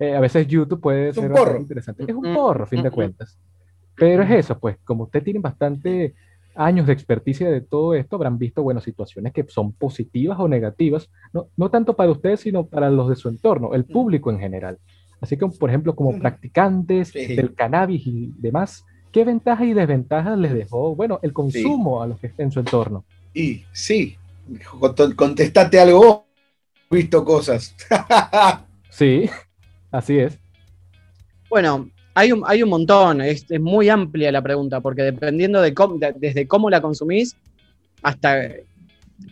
eh, 0.00 0.16
a 0.16 0.20
veces 0.20 0.46
YouTube 0.48 0.80
puede 0.80 1.12
ser 1.12 1.30
porro. 1.30 1.58
interesante. 1.58 2.04
Es 2.08 2.14
un 2.16 2.34
porro, 2.34 2.64
a 2.64 2.66
fin 2.66 2.82
de 2.82 2.90
cuentas. 2.90 3.38
Pero 3.94 4.22
es 4.22 4.30
eso, 4.30 4.58
pues, 4.58 4.78
como 4.82 5.04
ustedes 5.04 5.24
tienen 5.24 5.42
bastante 5.42 6.14
años 6.54 6.86
de 6.86 6.94
experticia 6.94 7.50
de 7.50 7.60
todo 7.60 7.94
esto, 7.94 8.16
habrán 8.16 8.38
visto, 8.38 8.62
bueno, 8.62 8.80
situaciones 8.80 9.34
que 9.34 9.44
son 9.48 9.72
positivas 9.72 10.38
o 10.40 10.48
negativas, 10.48 11.10
no, 11.34 11.48
no 11.56 11.70
tanto 11.70 11.94
para 11.94 12.10
ustedes, 12.10 12.40
sino 12.40 12.66
para 12.66 12.88
los 12.90 13.10
de 13.10 13.16
su 13.16 13.28
entorno, 13.28 13.74
el 13.74 13.84
público 13.84 14.30
en 14.30 14.40
general. 14.40 14.78
Así 15.20 15.36
que, 15.36 15.46
por 15.46 15.68
ejemplo, 15.68 15.94
como 15.94 16.18
practicantes 16.18 17.12
del 17.12 17.54
cannabis 17.54 18.06
y 18.06 18.32
demás, 18.38 18.84
¿Qué 19.12 19.24
ventajas 19.24 19.66
y 19.66 19.72
desventajas 19.72 20.38
les 20.38 20.52
dejó, 20.52 20.94
bueno, 20.94 21.18
el 21.22 21.32
consumo 21.32 22.02
a 22.02 22.06
los 22.06 22.20
que 22.20 22.26
estén 22.26 22.46
en 22.46 22.52
su 22.52 22.60
entorno? 22.60 23.04
Y 23.32 23.64
sí, 23.72 24.16
contestate 25.16 25.80
algo 25.80 26.26
visto 26.90 27.24
cosas. 27.24 27.74
sí, 28.90 29.28
así 29.90 30.18
es. 30.18 30.38
Bueno, 31.48 31.88
hay 32.14 32.32
un, 32.32 32.42
hay 32.46 32.62
un 32.62 32.68
montón, 32.68 33.22
es, 33.22 33.46
muy 33.58 33.88
amplia 33.88 34.30
la 34.30 34.42
pregunta, 34.42 34.80
porque 34.80 35.02
dependiendo 35.02 35.62
de, 35.62 35.72
cómo, 35.72 35.98
desde 36.16 36.46
cómo 36.46 36.68
la 36.68 36.82
consumís 36.82 37.34
hasta 38.02 38.50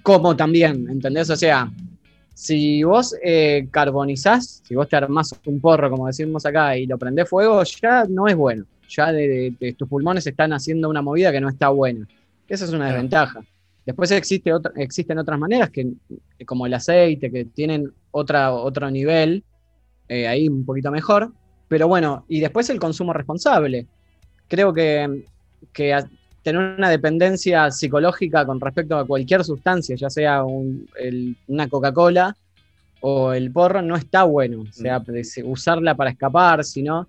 cómo 0.03 0.35
también, 0.35 0.89
¿entendés? 0.89 1.29
O 1.29 1.37
sea, 1.37 1.71
si 2.37 2.85
vos 2.85 3.17
eh, 3.23 3.67
carbonizás, 3.71 4.63
si 4.63 4.75
vos 4.75 4.87
te 4.89 4.97
armás 4.97 5.35
un 5.47 5.59
porro, 5.61 5.91
como 5.91 6.07
decimos 6.07 6.45
acá, 6.45 6.77
y 6.77 6.87
lo 6.87 6.99
prendés 6.99 7.29
fuego, 7.29 7.65
ya 7.65 8.05
no 8.05 8.29
es 8.29 8.37
bueno 8.37 8.67
ya 8.89 9.13
de, 9.13 9.75
tus 9.77 9.89
pulmones 9.89 10.27
están 10.27 10.53
haciendo 10.53 10.89
una 10.89 11.03
movida 11.03 11.33
que 11.33 11.41
no 11.41 11.49
está 11.49 11.69
buena. 11.69 12.07
Esa 12.49 12.65
es 12.65 12.73
una 12.73 12.87
desventaja. 12.87 13.41
Después 13.85 14.11
existe 14.11 14.51
existen 14.77 15.19
otras 15.19 15.39
maneras, 15.39 15.71
que, 15.71 15.93
como 16.45 16.67
el 16.67 16.75
aceite, 16.75 17.31
que 17.31 17.45
tienen 17.45 17.93
otra, 18.11 18.53
otro 18.53 18.91
nivel, 18.91 19.45
eh, 20.09 20.27
ahí 20.27 20.49
un 20.49 20.65
poquito 20.65 20.91
mejor. 20.91 21.33
Pero 21.69 21.89
bueno, 21.89 22.25
y 22.29 22.41
después 22.41 22.71
el 22.71 22.79
consumo 22.79 23.13
responsable. 23.13 23.87
Creo 24.49 24.73
que, 24.73 25.23
tener 26.47 26.77
una 26.79 26.89
dependencia 26.89 27.73
psicológica 27.73 28.47
con 28.47 28.61
respecto 28.61 28.97
a 28.97 29.05
cualquier 29.05 29.43
sustancia, 29.43 29.97
ya 29.97 30.09
sea 30.09 30.45
una 30.45 31.69
Coca-Cola 31.69 32.37
o 33.01 33.33
el 33.33 33.51
porro, 33.51 33.83
no 33.83 33.97
está 33.97 34.23
bueno. 34.23 34.61
O 34.61 34.73
sea, 34.73 35.01
mm. 35.01 35.51
usarla 35.51 35.97
para 35.97 36.11
escapar, 36.11 36.63
sino 36.63 37.09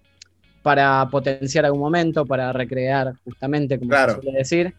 para 0.63 1.08
potenciar 1.12 1.65
algún 1.65 1.82
momento, 1.82 2.26
para 2.26 2.52
recrear, 2.52 3.13
justamente, 3.23 3.78
como 3.78 3.91
se 3.93 4.21
suele 4.21 4.38
decir. 4.39 4.73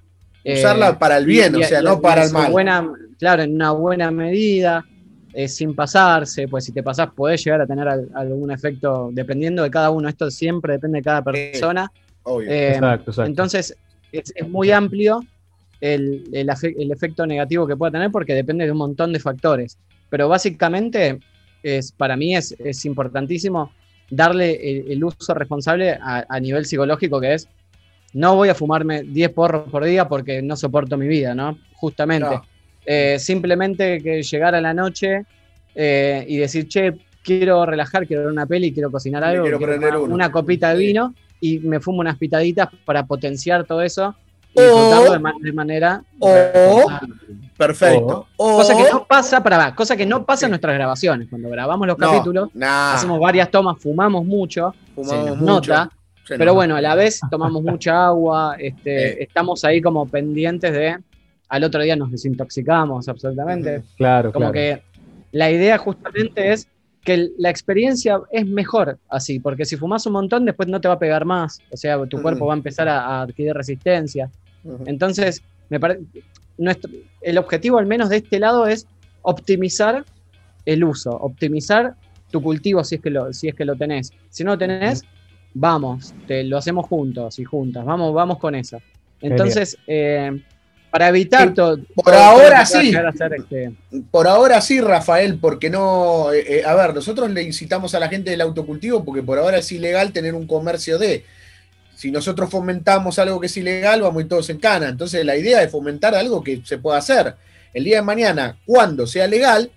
Usarla 0.44 0.88
eh, 0.88 0.96
para 0.98 1.18
el 1.18 1.24
bien, 1.26 1.54
o 1.54 1.62
sea, 1.62 1.80
no 1.80 2.00
para 2.00 2.24
el 2.24 2.32
mal. 2.32 2.50
Buena, 2.50 2.92
claro, 3.16 3.44
en 3.44 3.54
una 3.54 3.70
buena 3.70 4.10
medida, 4.10 4.84
eh, 5.34 5.46
sin 5.46 5.72
pasarse, 5.76 6.48
pues 6.48 6.64
si 6.64 6.72
te 6.72 6.82
pasás 6.82 7.10
podés 7.12 7.44
llegar 7.44 7.60
a 7.60 7.66
tener 7.68 7.86
algún 7.86 8.50
efecto, 8.50 9.10
dependiendo 9.12 9.62
de 9.62 9.70
cada 9.70 9.90
uno, 9.90 10.08
esto 10.08 10.32
siempre 10.32 10.72
depende 10.72 10.98
de 10.98 11.04
cada 11.04 11.22
persona. 11.22 11.92
Eh, 12.44 12.72
exacto, 12.74 13.12
exacto. 13.12 13.30
Entonces, 13.30 13.76
es, 14.12 14.32
muy 14.48 14.70
amplio 14.70 15.24
el, 15.80 16.24
el, 16.32 16.90
efecto 16.90 17.26
negativo 17.26 17.66
que 17.66 17.76
pueda 17.76 17.92
tener 17.92 18.10
porque 18.10 18.34
depende 18.34 18.64
de 18.64 18.72
un 18.72 18.78
montón 18.78 19.12
de 19.12 19.20
factores. 19.20 19.78
Pero 20.10 20.28
básicamente, 20.28 21.18
es, 21.62 21.92
para 21.92 22.16
mí 22.16 22.34
es, 22.34 22.54
es 22.58 22.84
importantísimo 22.84 23.72
darle 24.10 24.90
el, 24.90 25.04
uso 25.04 25.34
responsable 25.34 25.98
a, 26.00 26.40
nivel 26.40 26.64
psicológico, 26.64 27.20
que 27.20 27.34
es 27.34 27.48
no 28.14 28.36
voy 28.36 28.48
a 28.48 28.54
fumarme 28.54 29.02
10 29.02 29.30
porros 29.30 29.70
por 29.70 29.84
día 29.84 30.08
porque 30.08 30.40
no 30.40 30.56
soporto 30.56 30.96
mi 30.96 31.06
vida, 31.06 31.34
¿no? 31.34 31.58
Justamente. 31.74 32.30
No. 32.30 32.42
Eh, 32.86 33.18
simplemente 33.18 34.00
que 34.02 34.22
llegar 34.22 34.54
a 34.54 34.62
la 34.62 34.72
noche 34.72 35.24
eh, 35.74 36.24
y 36.26 36.38
decir, 36.38 36.66
che, 36.68 36.94
quiero 37.22 37.66
relajar, 37.66 38.06
quiero 38.06 38.22
ver 38.22 38.32
una 38.32 38.46
peli, 38.46 38.72
quiero 38.72 38.90
cocinar 38.90 39.22
algo, 39.22 39.42
quiero 39.42 39.58
quiero 39.58 40.04
una, 40.04 40.30
copita 40.30 40.74
de 40.74 40.78
Sí. 40.78 40.98
Y 41.40 41.58
me 41.60 41.80
fumo 41.80 42.00
unas 42.00 42.16
pitaditas 42.16 42.68
para 42.84 43.06
potenciar 43.06 43.64
todo 43.64 43.82
eso 43.82 44.14
y 44.54 44.60
O- 44.60 44.62
disfrutarlo 44.62 45.12
de, 45.38 45.44
de 45.44 45.52
manera 45.52 46.02
o-. 46.18 46.86
Perfecto. 47.56 48.26
O- 48.36 48.56
Cosa 48.56 48.76
que 48.76 48.90
no 48.90 49.04
pasa, 49.06 49.42
para 49.42 49.74
cosa 49.74 49.96
que 49.96 50.06
no 50.06 50.24
pasa 50.24 50.46
en 50.46 50.50
nuestras 50.50 50.74
grabaciones. 50.74 51.28
Cuando 51.28 51.48
grabamos 51.50 51.86
los 51.86 51.98
No, 51.98 52.10
capítulos, 52.10 52.50
nah, 52.54 52.94
hacemos 52.94 53.18
varias 53.20 53.50
tomas, 53.50 53.78
fumamos 53.80 54.24
mucho, 54.24 54.74
fumamos 54.94 55.24
se 55.24 55.30
nos 55.30 55.38
mucho. 55.38 55.52
nota, 55.72 55.90
Se 56.24 56.36
pero 56.38 56.46
nos- 56.46 56.54
bueno, 56.54 56.76
a 56.76 56.80
la 56.80 56.94
vez 56.94 57.20
tomamos 57.30 57.62
mucha 57.62 58.06
agua, 58.06 58.56
este, 58.58 59.12
Sí. 59.12 59.16
estamos 59.20 59.64
ahí 59.64 59.80
como 59.80 60.06
pendientes 60.06 60.72
de, 60.72 60.98
al 61.48 61.64
otro 61.64 61.82
día 61.82 61.96
nos 61.96 62.10
desintoxicamos 62.10 63.08
absolutamente. 63.08 63.82
Claro, 63.96 64.32
Como 64.32 64.50
claro. 64.50 64.52
que 64.52 64.82
la 65.32 65.50
idea 65.50 65.78
justamente 65.78 66.52
es 66.52 66.68
que 67.04 67.30
la 67.38 67.50
experiencia 67.50 68.20
es 68.30 68.46
mejor 68.46 68.98
así, 69.08 69.40
porque 69.40 69.64
si 69.64 69.76
fumas 69.76 70.04
un 70.06 70.14
montón 70.14 70.44
después 70.44 70.68
no 70.68 70.80
te 70.80 70.88
va 70.88 70.94
a 70.94 70.98
pegar 70.98 71.24
más, 71.24 71.60
o 71.70 71.76
sea, 71.76 72.04
tu 72.06 72.20
cuerpo 72.20 72.46
va 72.46 72.54
a 72.54 72.56
empezar 72.56 72.88
a, 72.88 73.00
a 73.00 73.22
adquirir 73.22 73.54
resistencia. 73.54 74.30
Entonces, 74.86 75.42
me 75.68 75.80
parece, 75.80 76.02
nuestro, 76.58 76.90
el 77.22 77.38
objetivo 77.38 77.78
al 77.78 77.86
menos 77.86 78.08
de 78.08 78.18
este 78.18 78.38
lado 78.38 78.66
es 78.66 78.86
optimizar 79.22 80.04
el 80.66 80.84
uso, 80.84 81.10
optimizar 81.10 81.94
tu 82.30 82.42
cultivo 82.42 82.84
si 82.84 82.96
es 82.96 83.00
que 83.00 83.10
lo, 83.10 83.32
si 83.32 83.48
es 83.48 83.54
que 83.54 83.64
lo 83.64 83.76
tenés. 83.76 84.12
Si 84.28 84.44
no 84.44 84.52
lo 84.52 84.58
tenés, 84.58 85.02
vamos, 85.54 86.14
te, 86.26 86.44
lo 86.44 86.58
hacemos 86.58 86.86
juntos 86.86 87.38
y 87.38 87.44
juntas, 87.44 87.84
vamos, 87.84 88.12
vamos 88.12 88.38
con 88.38 88.54
eso. 88.54 88.78
Entonces, 89.20 89.76
eh, 89.86 90.42
para 90.90 91.08
evitar 91.08 91.48
Sí, 91.48 91.54
todo... 91.54 91.78
por 91.94 92.14
ahora 92.14 92.64
sí. 92.64 92.94
este, 93.36 93.72
Por 94.10 94.26
ahora 94.26 94.60
sí, 94.60 94.80
Rafael, 94.80 95.38
porque 95.38 95.68
no. 95.70 96.32
eh, 96.32 96.60
eh, 96.60 96.62
a 96.64 96.74
ver, 96.74 96.94
nosotros 96.94 97.30
le 97.30 97.42
incitamos 97.42 97.94
a 97.94 98.00
la 98.00 98.08
gente 98.08 98.30
del 98.30 98.40
autocultivo 98.40 99.04
porque 99.04 99.22
por 99.22 99.38
ahora 99.38 99.58
es 99.58 99.70
ilegal 99.72 100.12
tener 100.12 100.34
un 100.34 100.46
comercio 100.46 100.98
de. 100.98 101.24
Si 101.94 102.10
nosotros 102.10 102.48
fomentamos 102.48 103.18
algo 103.18 103.40
que 103.40 103.46
es 103.46 103.56
ilegal, 103.56 104.02
vamos 104.02 104.22
ir 104.22 104.28
todos 104.28 104.48
en 104.50 104.58
cana. 104.58 104.88
Entonces, 104.88 105.24
la 105.24 105.36
idea 105.36 105.62
es 105.62 105.70
fomentar 105.70 106.14
algo 106.14 106.42
que 106.44 106.62
se 106.64 106.78
pueda 106.78 106.98
hacer. 106.98 107.34
El 107.74 107.84
día 107.84 107.96
de 107.96 108.02
mañana, 108.02 108.56
cuando 108.64 109.06
sea 109.06 109.26
legal, 109.26 109.70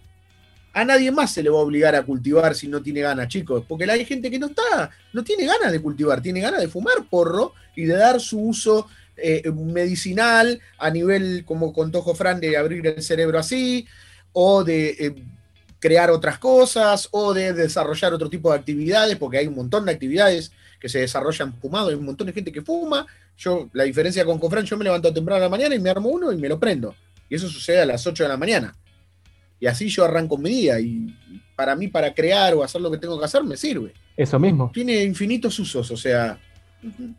a 0.74 0.86
nadie 0.86 1.12
más 1.12 1.32
se 1.34 1.44
le 1.44 1.50
va 1.50 1.58
a 1.58 1.64
obligar 1.64 1.96
a 1.96 2.04
cultivar 2.04 2.56
si 2.56 2.68
no 2.68 2.82
tiene 2.82 3.02
ganas, 3.02 3.28
chicos. 3.28 3.64
Porque 3.68 3.90
hay 3.90 4.06
gente 4.06 4.30
que 4.30 4.40
no 4.40 4.48
está, 4.48 4.90
no 5.14 5.24
tiene 5.24 5.46
ganas 5.46 5.72
de 5.72 5.82
cultivar, 5.82 6.22
tiene 6.22 6.42
ganas 6.42 6.62
de 6.62 6.68
fumar 6.68 6.94
porro 7.10 7.54
y 7.76 7.86
de 7.86 7.96
dar 7.96 8.22
su 8.22 8.40
uso 8.40 8.88
eh, 9.18 9.50
medicinal 9.52 10.60
a 10.78 10.90
nivel, 10.90 11.44
como 11.46 11.74
contó 11.74 12.02
Jofran, 12.02 12.40
de 12.40 12.58
abrir 12.58 12.86
el 12.88 13.04
cerebro 13.04 13.40
así, 13.40 13.88
o 14.34 14.64
de 14.64 14.90
eh, 15.00 15.16
crear 15.80 16.12
otras 16.12 16.40
cosas, 16.40 17.08
o 17.12 17.34
de 17.34 17.54
desarrollar 17.54 18.14
otro 18.14 18.30
tipo 18.30 18.52
de 18.52 18.60
actividades, 18.60 19.18
porque 19.18 19.38
hay 19.38 19.48
un 19.48 19.56
montón 19.56 19.86
de 19.86 19.92
actividades 19.92 20.52
que 20.80 20.90
se 20.90 21.00
desarrollan 21.00 21.54
fumado, 21.54 21.90
hay 21.90 21.96
un 21.96 22.06
montón 22.06 22.28
de 22.28 22.34
gente 22.34 22.52
que 22.52 22.62
fuma. 22.62 23.06
Yo, 23.38 23.70
la 23.74 23.84
diferencia 23.84 24.26
con 24.26 24.40
Cofran, 24.40 24.66
yo 24.66 24.78
me 24.78 24.84
levanto 24.84 25.14
temprano 25.14 25.38
a 25.38 25.46
la 25.46 25.50
mañana 25.50 25.76
y 25.76 25.80
me 25.80 25.90
armo 25.90 26.10
uno 26.10 26.32
y 26.32 26.38
me 26.38 26.50
lo 26.50 26.60
prendo. 26.60 26.96
Y 27.30 27.36
eso 27.36 27.48
sucede 27.48 27.82
a 27.82 27.86
las 27.86 28.06
8 28.06 28.24
de 28.24 28.30
la 28.30 28.38
mañana. 28.38 28.76
Y 29.60 29.68
así 29.68 29.88
yo 29.88 30.04
arranco 30.04 30.38
mi 30.38 30.50
día. 30.50 30.80
Y 30.80 31.16
para 31.56 31.76
mí, 31.76 31.88
para 31.88 32.14
crear 32.14 32.56
o 32.56 32.64
hacer 32.64 32.82
lo 32.82 32.92
que 32.92 32.98
tengo 32.98 33.18
que 33.18 33.26
hacer, 33.26 33.44
me 33.44 33.56
sirve. 33.56 33.94
Eso 34.18 34.40
mismo. 34.40 34.72
Tiene 34.74 35.04
infinitos 35.04 35.58
usos, 35.60 35.90
o 35.92 35.98
sea. 35.98 36.40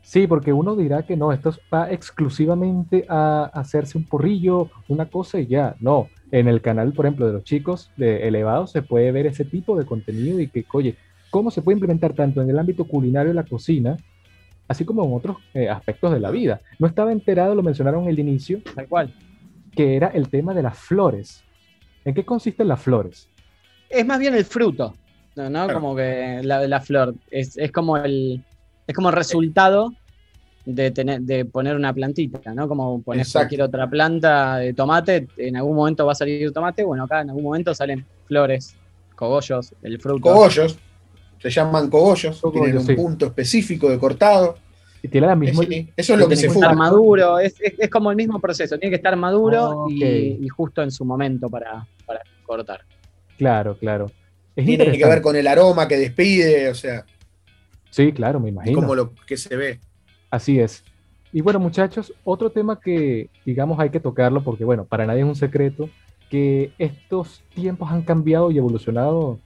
Sí, 0.01 0.27
porque 0.27 0.51
uno 0.51 0.75
dirá 0.75 1.03
que 1.03 1.15
no, 1.15 1.31
esto 1.31 1.53
va 1.73 1.91
exclusivamente 1.91 3.05
a 3.07 3.45
hacerse 3.53 3.97
un 3.97 4.03
porrillo, 4.05 4.69
una 4.87 5.05
cosa 5.05 5.39
y 5.39 5.47
ya. 5.47 5.75
No, 5.79 6.09
en 6.31 6.47
el 6.47 6.61
canal, 6.61 6.93
por 6.93 7.05
ejemplo, 7.05 7.27
de 7.27 7.33
los 7.33 7.43
chicos 7.43 7.91
de 7.95 8.27
Elevados 8.27 8.71
se 8.71 8.81
puede 8.81 9.11
ver 9.11 9.25
ese 9.27 9.45
tipo 9.45 9.77
de 9.77 9.85
contenido 9.85 10.39
y 10.39 10.47
que, 10.47 10.65
oye, 10.73 10.95
cómo 11.29 11.49
se 11.51 11.61
puede 11.61 11.75
implementar 11.75 12.13
tanto 12.13 12.41
en 12.41 12.49
el 12.49 12.59
ámbito 12.59 12.85
culinario 12.85 13.29
de 13.29 13.35
la 13.35 13.45
cocina, 13.45 13.97
así 14.67 14.85
como 14.85 15.03
en 15.03 15.13
otros 15.13 15.37
eh, 15.53 15.69
aspectos 15.69 16.11
de 16.11 16.19
la 16.19 16.31
vida. 16.31 16.61
No 16.79 16.87
estaba 16.87 17.11
enterado, 17.11 17.55
lo 17.55 17.63
mencionaron 17.63 18.03
en 18.03 18.09
el 18.09 18.19
inicio, 18.19 18.61
tal 18.75 18.87
cual. 18.87 19.13
que 19.75 19.95
era 19.95 20.07
el 20.07 20.29
tema 20.29 20.53
de 20.53 20.63
las 20.63 20.77
flores. 20.77 21.43
¿En 22.05 22.13
qué 22.13 22.25
consisten 22.25 22.67
las 22.67 22.81
flores? 22.81 23.29
Es 23.89 24.05
más 24.05 24.19
bien 24.19 24.35
el 24.35 24.45
fruto, 24.45 24.93
¿no? 25.35 25.49
¿no? 25.49 25.63
Claro. 25.65 25.73
Como 25.79 25.95
que 25.95 26.41
la, 26.43 26.67
la 26.67 26.81
flor. 26.81 27.15
Es, 27.31 27.57
es 27.57 27.71
como 27.71 27.97
el. 27.97 28.43
Es 28.87 28.95
como 28.95 29.09
el 29.09 29.15
resultado 29.15 29.93
de 30.65 30.91
tener, 30.91 31.21
de 31.21 31.45
poner 31.45 31.75
una 31.75 31.93
plantita, 31.93 32.53
¿no? 32.53 32.67
Como 32.67 33.01
poner 33.01 33.21
Exacto. 33.21 33.39
cualquier 33.39 33.61
otra 33.63 33.89
planta 33.89 34.57
de 34.57 34.73
tomate, 34.73 35.27
en 35.37 35.57
algún 35.57 35.75
momento 35.75 36.05
va 36.05 36.13
a 36.13 36.15
salir 36.15 36.51
tomate, 36.53 36.83
bueno, 36.83 37.03
acá 37.03 37.21
en 37.21 37.29
algún 37.29 37.43
momento 37.43 37.73
salen 37.75 38.05
flores, 38.25 38.75
cogollos, 39.15 39.73
el 39.81 39.99
fruto. 39.99 40.21
Cogollos. 40.21 40.77
Se 41.39 41.49
llaman 41.49 41.89
cogollos. 41.89 42.39
Cogollos, 42.39 42.63
tienen 42.63 42.79
un 42.79 42.85
sí. 42.87 42.93
punto 42.95 43.25
específico 43.25 43.89
de 43.89 43.99
cortado. 43.99 44.57
Y 45.01 45.09
tiene 45.09 45.27
la 45.27 45.35
misma... 45.35 45.65
sí, 45.65 45.91
eso 45.97 46.13
es 46.13 46.19
lo 46.19 46.29
que 46.29 46.35
Tiene 46.37 46.41
se 46.41 46.47
que 46.47 46.59
estar 46.59 46.71
fuma. 46.71 46.85
maduro, 46.85 47.39
es, 47.39 47.55
es- 47.59 47.73
es 47.77 47.89
como 47.89 48.09
el 48.11 48.15
mismo 48.15 48.39
proceso, 48.39 48.77
tiene 48.79 48.91
que 48.91 48.95
estar 48.95 49.13
maduro 49.17 49.81
Ok. 49.83 49.91
y, 49.91 50.37
y 50.41 50.47
justo 50.47 50.81
en 50.81 50.91
su 50.91 51.03
momento 51.03 51.49
para, 51.49 51.85
para 52.05 52.21
cortar. 52.45 52.81
Claro, 53.37 53.77
claro. 53.77 54.09
Es 54.55 54.65
Tiene 54.65 54.97
que 54.97 55.05
ver 55.05 55.21
con 55.21 55.35
el 55.35 55.45
aroma 55.47 55.89
que 55.89 55.97
despide, 55.97 56.69
o 56.69 56.75
sea, 56.75 57.03
Sí, 57.93 58.11
claro, 58.11 58.39
me 58.39 58.49
imagino. 58.49 58.81
como 58.81 58.95
lo 58.95 59.13
que 59.27 59.37
se 59.37 59.55
ve. 59.55 59.79
Así 60.31 60.59
es. 60.59 60.83
Y 61.31 61.41
bueno, 61.41 61.59
muchachos, 61.59 62.11
otro 62.23 62.49
tema 62.49 62.79
que, 62.79 63.29
digamos, 63.45 63.79
hay 63.79 63.91
que 63.91 63.99
tocarlo 63.99 64.43
porque, 64.43 64.65
bueno, 64.65 64.85
para 64.85 65.05
nadie 65.05 65.19
es 65.21 65.27
un 65.27 65.35
secreto 65.35 65.91
que 66.27 66.71
estos 66.79 67.43
tiempos 67.53 67.91
han 67.91 68.01
cambiado 68.01 68.49
y 68.49 68.57
evolucionado, 68.57 69.37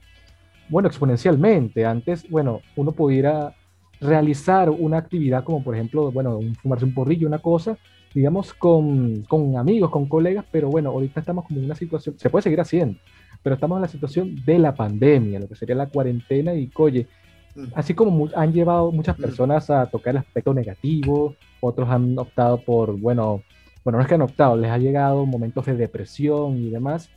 bueno, 0.70 0.88
exponencialmente. 0.88 1.84
Antes, 1.84 2.26
bueno, 2.30 2.62
uno 2.74 2.92
pudiera 2.92 3.54
realizar 4.00 4.70
una 4.70 4.96
actividad 4.96 5.44
como, 5.44 5.62
por 5.62 5.74
ejemplo, 5.74 6.10
bueno, 6.10 6.38
un, 6.38 6.54
fumarse 6.54 6.86
un 6.86 6.94
porrillo, 6.94 7.28
una 7.28 7.40
cosa, 7.40 7.76
digamos, 8.14 8.54
con, 8.54 9.24
con 9.28 9.58
amigos, 9.58 9.90
con 9.90 10.06
colegas, 10.06 10.46
pero 10.50 10.70
bueno, 10.70 10.88
ahorita 10.88 11.20
estamos 11.20 11.44
como 11.44 11.58
en 11.60 11.66
una 11.66 11.74
situación, 11.74 12.18
se 12.18 12.30
puede 12.30 12.44
seguir 12.44 12.62
haciendo, 12.62 12.98
pero 13.42 13.56
estamos 13.56 13.76
en 13.76 13.82
la 13.82 13.88
situación 13.88 14.42
de 14.46 14.58
la 14.58 14.74
pandemia, 14.74 15.38
lo 15.38 15.48
que 15.48 15.54
sería 15.54 15.74
la 15.76 15.90
cuarentena 15.90 16.54
y, 16.54 16.70
oye, 16.76 17.06
Mm. 17.27 17.27
Así 17.74 17.94
como 17.94 18.10
mu- 18.10 18.30
han 18.34 18.52
llevado 18.52 18.92
muchas 18.92 19.18
Mm. 19.18 19.22
personas 19.22 19.70
a 19.70 19.88
tocar 19.90 20.12
el 20.12 20.18
aspecto 20.18 20.54
negativo, 20.54 21.36
otros 21.60 21.88
han 21.90 22.18
optado 22.18 22.62
por, 22.64 22.96
bueno, 22.96 23.44
bueno, 23.84 23.98
no 23.98 24.02
es 24.02 24.08
que 24.08 24.14
han 24.14 24.22
optado, 24.22 24.56
les 24.56 24.70
ha 24.70 24.78
llegado 24.78 25.26
momentos 25.26 25.64
de 25.66 25.76
depresión 25.76 26.64
y 26.64 26.70
demás. 26.70 27.12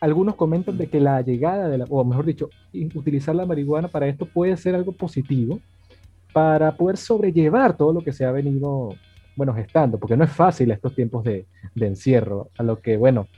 Algunos 0.00 0.36
comentan 0.36 0.74
Mm. 0.76 0.78
de 0.78 0.90
que 0.90 1.00
la 1.00 1.20
llegada 1.22 1.68
de 1.68 1.78
la, 1.78 1.84
o 1.88 2.04
mejor 2.04 2.24
dicho, 2.26 2.52
utilizar 2.94 3.34
la 3.34 3.46
marihuana 3.46 3.88
para 3.88 4.06
esto 4.08 4.28
puede 4.28 4.56
ser 4.56 4.74
algo 4.74 4.92
positivo 4.96 5.62
para 6.32 6.76
poder 6.76 6.96
sobrellevar 6.96 7.76
todo 7.76 7.92
lo 7.92 8.02
que 8.02 8.12
se 8.12 8.24
ha 8.24 8.32
venido, 8.32 8.98
bueno, 9.36 9.54
gestando, 9.54 9.98
porque 9.98 10.16
no 10.16 10.24
es 10.24 10.32
fácil 10.32 10.70
estos 10.72 10.94
tiempos 10.94 11.24
de, 11.24 11.46
de 11.74 11.86
encierro, 11.86 12.50
a 12.56 12.62
lo 12.64 12.80
que, 12.80 12.96
bueno, 12.96 13.28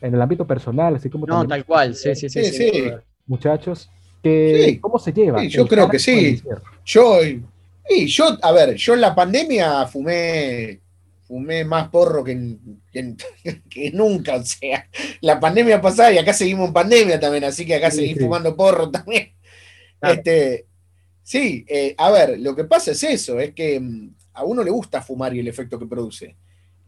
en 0.00 0.14
el 0.14 0.20
ámbito 0.22 0.46
personal, 0.46 0.96
así 0.96 1.08
como 1.08 1.26
No, 1.26 1.34
también 1.34 1.48
tal 1.50 1.64
cual, 1.64 1.94
sí, 1.94 2.14
sí, 2.16 2.28
sí. 2.28 2.42
Sí, 2.44 2.52
sí. 2.52 2.82
muchachos, 3.26 3.92
que 4.22 4.64
Sí. 4.66 4.78
cómo 4.78 4.98
se 4.98 5.12
lleva. 5.12 5.40
Sí, 5.40 5.48
yo 5.48 5.66
creo 5.66 5.88
que 5.88 5.98
sí. 5.98 6.40
Yo, 6.84 7.18
yo, 8.06 8.38
a 8.40 8.52
ver, 8.52 8.74
yo 8.76 8.94
en 8.94 9.00
la 9.00 9.14
pandemia 9.14 9.86
fumé, 9.86 10.80
fumé 11.26 11.64
más 11.64 11.88
porro 11.88 12.22
que, 12.22 12.56
que- 12.92 13.16
que 13.70 13.90
nunca, 13.92 14.36
o 14.36 14.44
sea, 14.44 14.88
la 15.20 15.40
pandemia 15.40 15.80
pasada 15.80 16.12
y 16.12 16.18
acá 16.18 16.32
seguimos 16.32 16.68
en 16.68 16.72
pandemia 16.72 17.18
también, 17.18 17.44
así 17.44 17.66
que 17.66 17.74
acá 17.74 17.90
seguí 17.90 18.14
fumando 18.14 18.54
porro 18.56 18.90
también. 18.90 19.32
Claro. 19.98 20.14
Este, 20.16 20.66
sí, 21.22 21.64
eh, 21.68 21.94
a 21.98 22.10
ver, 22.10 22.38
lo 22.40 22.54
que 22.56 22.64
pasa 22.64 22.90
es 22.92 23.02
eso, 23.02 23.38
es 23.40 23.52
que 23.54 23.78
mm, 23.80 24.14
a 24.34 24.44
uno 24.44 24.62
le 24.62 24.70
gusta 24.70 25.00
fumar 25.02 25.34
y 25.34 25.40
el 25.40 25.48
efecto 25.48 25.78
que 25.78 25.86
produce. 25.86 26.36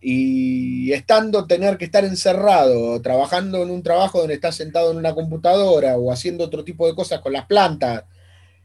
Y 0.06 0.92
estando, 0.92 1.46
tener 1.46 1.78
que 1.78 1.86
estar 1.86 2.04
encerrado, 2.04 3.00
trabajando 3.00 3.62
en 3.62 3.70
un 3.70 3.82
trabajo 3.82 4.18
donde 4.18 4.34
estás 4.34 4.54
sentado 4.54 4.90
en 4.92 4.98
una 4.98 5.14
computadora 5.14 5.96
o 5.96 6.12
haciendo 6.12 6.44
otro 6.44 6.62
tipo 6.62 6.86
de 6.86 6.94
cosas 6.94 7.20
con 7.20 7.32
las 7.32 7.46
plantas, 7.46 8.04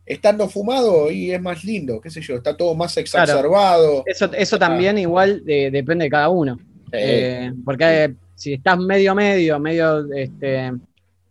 estando 0.05 0.49
fumado 0.49 1.09
y 1.09 1.31
es 1.31 1.41
más 1.41 1.63
lindo, 1.63 2.01
qué 2.01 2.09
sé 2.09 2.19
yo, 2.21 2.35
está 2.35 2.57
todo 2.57 2.75
más 2.75 2.97
exacerbado. 2.97 4.03
Eso, 4.05 4.29
eso 4.33 4.59
también 4.59 4.97
igual 4.97 5.45
de- 5.45 5.71
depende 5.71 6.03
de 6.05 6.09
cada 6.11 6.27
uno. 6.27 6.59
Eh, 6.91 7.45
Eh, 7.47 7.53
porque 7.63 8.15
si 8.35 8.53
estás 8.53 8.77
medio 8.77 9.15
medio, 9.15 9.59
medio, 9.59 10.11
este, 10.11 10.73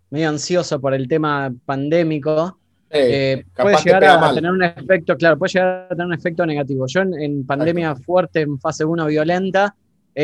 medio 0.08 0.28
ansioso 0.30 0.80
por 0.80 0.94
el 0.94 1.06
tema 1.06 1.52
pandémico, 1.66 2.56
eh, 2.88 3.36
eh, 3.40 3.44
puede 3.60 3.76
llegar 3.84 4.04
a 4.04 4.18
mal. 4.18 4.34
tener 4.34 4.50
un 4.52 4.62
efecto, 4.62 5.16
claro, 5.18 5.36
puede 5.38 5.52
llegar 5.52 5.68
a 5.84 5.88
tener 5.90 6.06
un 6.06 6.14
efecto 6.14 6.46
negativo. 6.46 6.86
Yo 6.86 7.00
en, 7.02 7.12
en 7.20 7.44
pandemia 7.44 7.94
fuerte, 7.96 8.40
en 8.40 8.58
fase 8.58 8.86
1 8.86 9.04
violenta, 9.06 9.74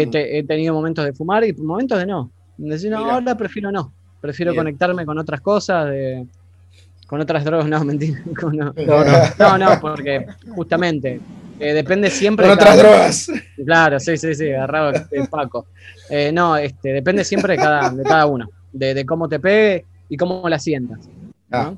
he, 0.03 0.07
Mm. 0.07 0.11
te- 0.11 0.39
he 0.39 0.43
tenido 0.45 0.75
momentos 0.75 1.05
de 1.05 1.13
fumar 1.13 1.45
y 1.45 1.53
momentos 1.53 1.99
de 1.99 2.07
no. 2.07 2.31
Decir, 2.57 2.91
no, 2.91 2.99
ahora 3.11 3.37
prefiero 3.37 3.71
no. 3.71 3.93
Prefiero 4.21 4.53
Bien. 4.53 4.61
conectarme 4.65 5.05
con 5.07 5.19
otras 5.19 5.41
cosas, 5.41 5.87
de- 5.91 6.27
con 7.07 7.21
otras 7.21 7.45
drogas, 7.45 7.67
no, 7.69 7.85
mentira. 7.85 8.21
con- 8.41 8.57
no. 8.57 8.73
No, 8.77 9.05
no. 9.05 9.13
No, 9.39 9.59
no, 9.59 9.81
porque 9.81 10.27
justamente 10.55 11.21
Eh, 11.61 11.73
depende 11.73 12.11
siempre 12.11 12.47
Con 12.49 12.57
de 12.59 12.63
otras 12.65 12.77
cada- 12.77 12.89
drogas. 12.89 13.31
Claro, 13.65 14.01
sí, 14.01 14.17
sí, 14.17 14.35
sí, 14.35 14.51
agarrado 14.51 14.91
el 15.13 15.29
Paco. 15.29 15.67
Eh, 16.11 16.33
no, 16.33 16.57
este, 16.57 16.93
depende 16.93 17.23
siempre 17.23 17.53
de 17.53 17.59
cada, 17.63 17.91
de 17.91 18.03
cada 18.03 18.27
uno, 18.27 18.49
de, 18.73 18.93
de 18.93 19.07
cómo 19.07 19.29
te 19.29 19.39
pegue 19.39 19.85
y 20.09 20.17
cómo 20.17 20.49
la 20.49 20.59
sientas. 20.59 21.07
¿no? 21.07 21.57
Ah. 21.57 21.75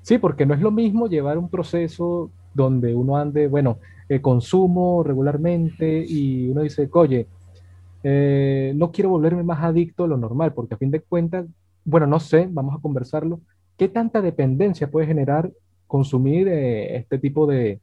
Sí, 0.00 0.16
porque 0.16 0.46
no 0.46 0.54
es 0.54 0.60
lo 0.62 0.70
mismo 0.70 1.06
llevar 1.06 1.36
un 1.36 1.50
proceso 1.50 2.30
donde 2.54 2.94
uno 2.94 3.18
ande, 3.18 3.46
bueno, 3.46 3.78
eh, 4.08 4.20
consumo 4.20 5.02
regularmente 5.02 6.04
y 6.06 6.48
uno 6.48 6.62
dice, 6.62 6.88
oye, 6.92 7.26
eh, 8.02 8.72
no 8.76 8.90
quiero 8.92 9.10
volverme 9.10 9.42
más 9.42 9.62
adicto 9.62 10.04
a 10.04 10.08
lo 10.08 10.16
normal, 10.16 10.52
porque 10.54 10.74
a 10.74 10.78
fin 10.78 10.90
de 10.90 11.00
cuentas, 11.00 11.46
bueno, 11.84 12.06
no 12.06 12.20
sé, 12.20 12.46
vamos 12.50 12.76
a 12.76 12.80
conversarlo, 12.82 13.40
¿qué 13.76 13.88
tanta 13.88 14.20
dependencia 14.22 14.90
puede 14.90 15.06
generar 15.06 15.50
consumir 15.86 16.48
eh, 16.48 16.96
este 16.96 17.18
tipo 17.18 17.46
de, 17.46 17.80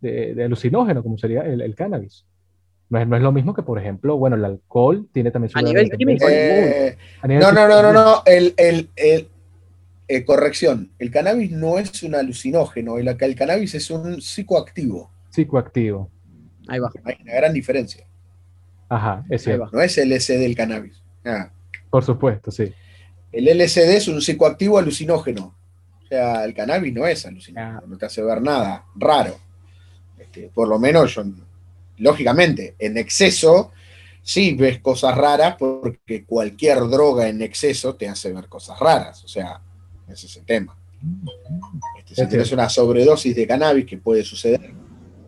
de- 0.00 0.34
de 0.34 0.44
alucinógeno, 0.44 1.02
como 1.02 1.18
sería 1.18 1.42
el, 1.42 1.60
el 1.60 1.74
cannabis? 1.74 2.24
No 2.90 2.98
es, 2.98 3.08
no 3.08 3.16
es 3.16 3.22
lo 3.22 3.32
mismo 3.32 3.54
que, 3.54 3.62
por 3.62 3.78
ejemplo, 3.78 4.16
bueno, 4.18 4.36
el 4.36 4.44
alcohol 4.44 5.08
tiene 5.12 5.30
también 5.30 5.50
su 5.50 5.58
A 5.58 5.62
nivel 5.62 5.90
químico, 5.90 6.26
dependencia. 6.28 6.86
Eh, 6.88 6.96
A 7.22 7.26
nivel 7.26 7.42
no, 7.42 7.52
no, 7.52 7.66
no, 7.68 7.82
no, 7.82 7.92
no. 7.92 8.22
El, 8.26 8.52
el, 8.58 8.90
el- 8.96 9.28
eh, 10.08 10.24
corrección. 10.26 10.90
El 10.98 11.10
cannabis 11.10 11.50
no 11.52 11.78
es 11.78 12.02
un 12.02 12.14
alucinógeno. 12.14 12.98
El, 12.98 13.08
el 13.08 13.34
cannabis 13.34 13.74
es 13.74 13.90
un 13.90 14.20
psicoactivo. 14.20 15.10
Psicoactivo. 15.32 16.10
Ahí 16.68 16.78
va. 16.78 16.90
Hay 17.04 17.16
una 17.22 17.32
gran 17.34 17.52
diferencia. 17.52 18.06
Ajá, 18.88 19.24
es 19.30 19.42
cierto. 19.42 19.70
No 19.72 19.80
es 19.80 19.96
el 19.96 20.10
LSD 20.12 20.38
del 20.38 20.54
cannabis. 20.54 21.02
Ah. 21.24 21.50
Por 21.90 22.04
supuesto, 22.04 22.50
sí. 22.50 22.72
El 23.32 23.46
LSD 23.48 23.96
es 23.96 24.08
un 24.08 24.20
psicoactivo 24.20 24.78
alucinógeno. 24.78 25.54
O 26.04 26.06
sea, 26.06 26.44
el 26.44 26.52
cannabis 26.52 26.92
no 26.92 27.06
es 27.06 27.24
alucinógeno, 27.24 27.78
Ah. 27.78 27.84
no 27.86 27.96
te 27.96 28.04
hace 28.06 28.22
ver 28.22 28.42
nada 28.42 28.84
raro. 28.94 29.38
Este, 30.18 30.50
por 30.54 30.68
lo 30.68 30.78
menos 30.78 31.14
yo, 31.14 31.24
lógicamente, 31.98 32.74
en 32.78 32.98
exceso 32.98 33.72
sí 34.22 34.54
ves 34.54 34.80
cosas 34.80 35.16
raras 35.16 35.56
porque 35.58 36.24
cualquier 36.26 36.80
droga 36.88 37.28
en 37.28 37.40
exceso 37.40 37.94
te 37.96 38.08
hace 38.08 38.32
ver 38.32 38.48
cosas 38.48 38.78
raras. 38.78 39.24
O 39.24 39.28
sea, 39.28 39.60
ese 40.06 40.26
es 40.26 40.36
el 40.36 40.44
tema. 40.44 40.76
Este, 41.98 42.14
si 42.14 42.20
Es 42.22 42.28
tienes 42.28 42.52
una 42.52 42.68
sobredosis 42.68 43.34
de 43.34 43.46
cannabis 43.46 43.86
que 43.86 43.96
puede 43.96 44.22
suceder. 44.22 44.74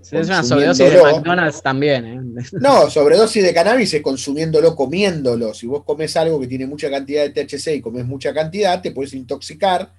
Si 0.04 0.16
es 0.16 0.28
una 0.28 0.42
sobredosis 0.42 0.92
de. 0.92 1.02
McDonald's 1.02 1.62
también, 1.62 2.04
¿eh? 2.04 2.42
No, 2.60 2.90
sobredosis 2.90 3.42
de 3.42 3.54
cannabis 3.54 3.94
es 3.94 4.02
consumiéndolo, 4.02 4.76
comiéndolo. 4.76 5.54
Si 5.54 5.66
vos 5.66 5.82
comes 5.82 6.14
algo 6.16 6.38
que 6.38 6.46
tiene 6.46 6.66
mucha 6.66 6.90
cantidad 6.90 7.22
de 7.22 7.30
THC 7.30 7.76
y 7.76 7.80
comes 7.80 8.04
mucha 8.04 8.34
cantidad, 8.34 8.82
te 8.82 8.90
puedes 8.90 9.14
intoxicar 9.14 9.92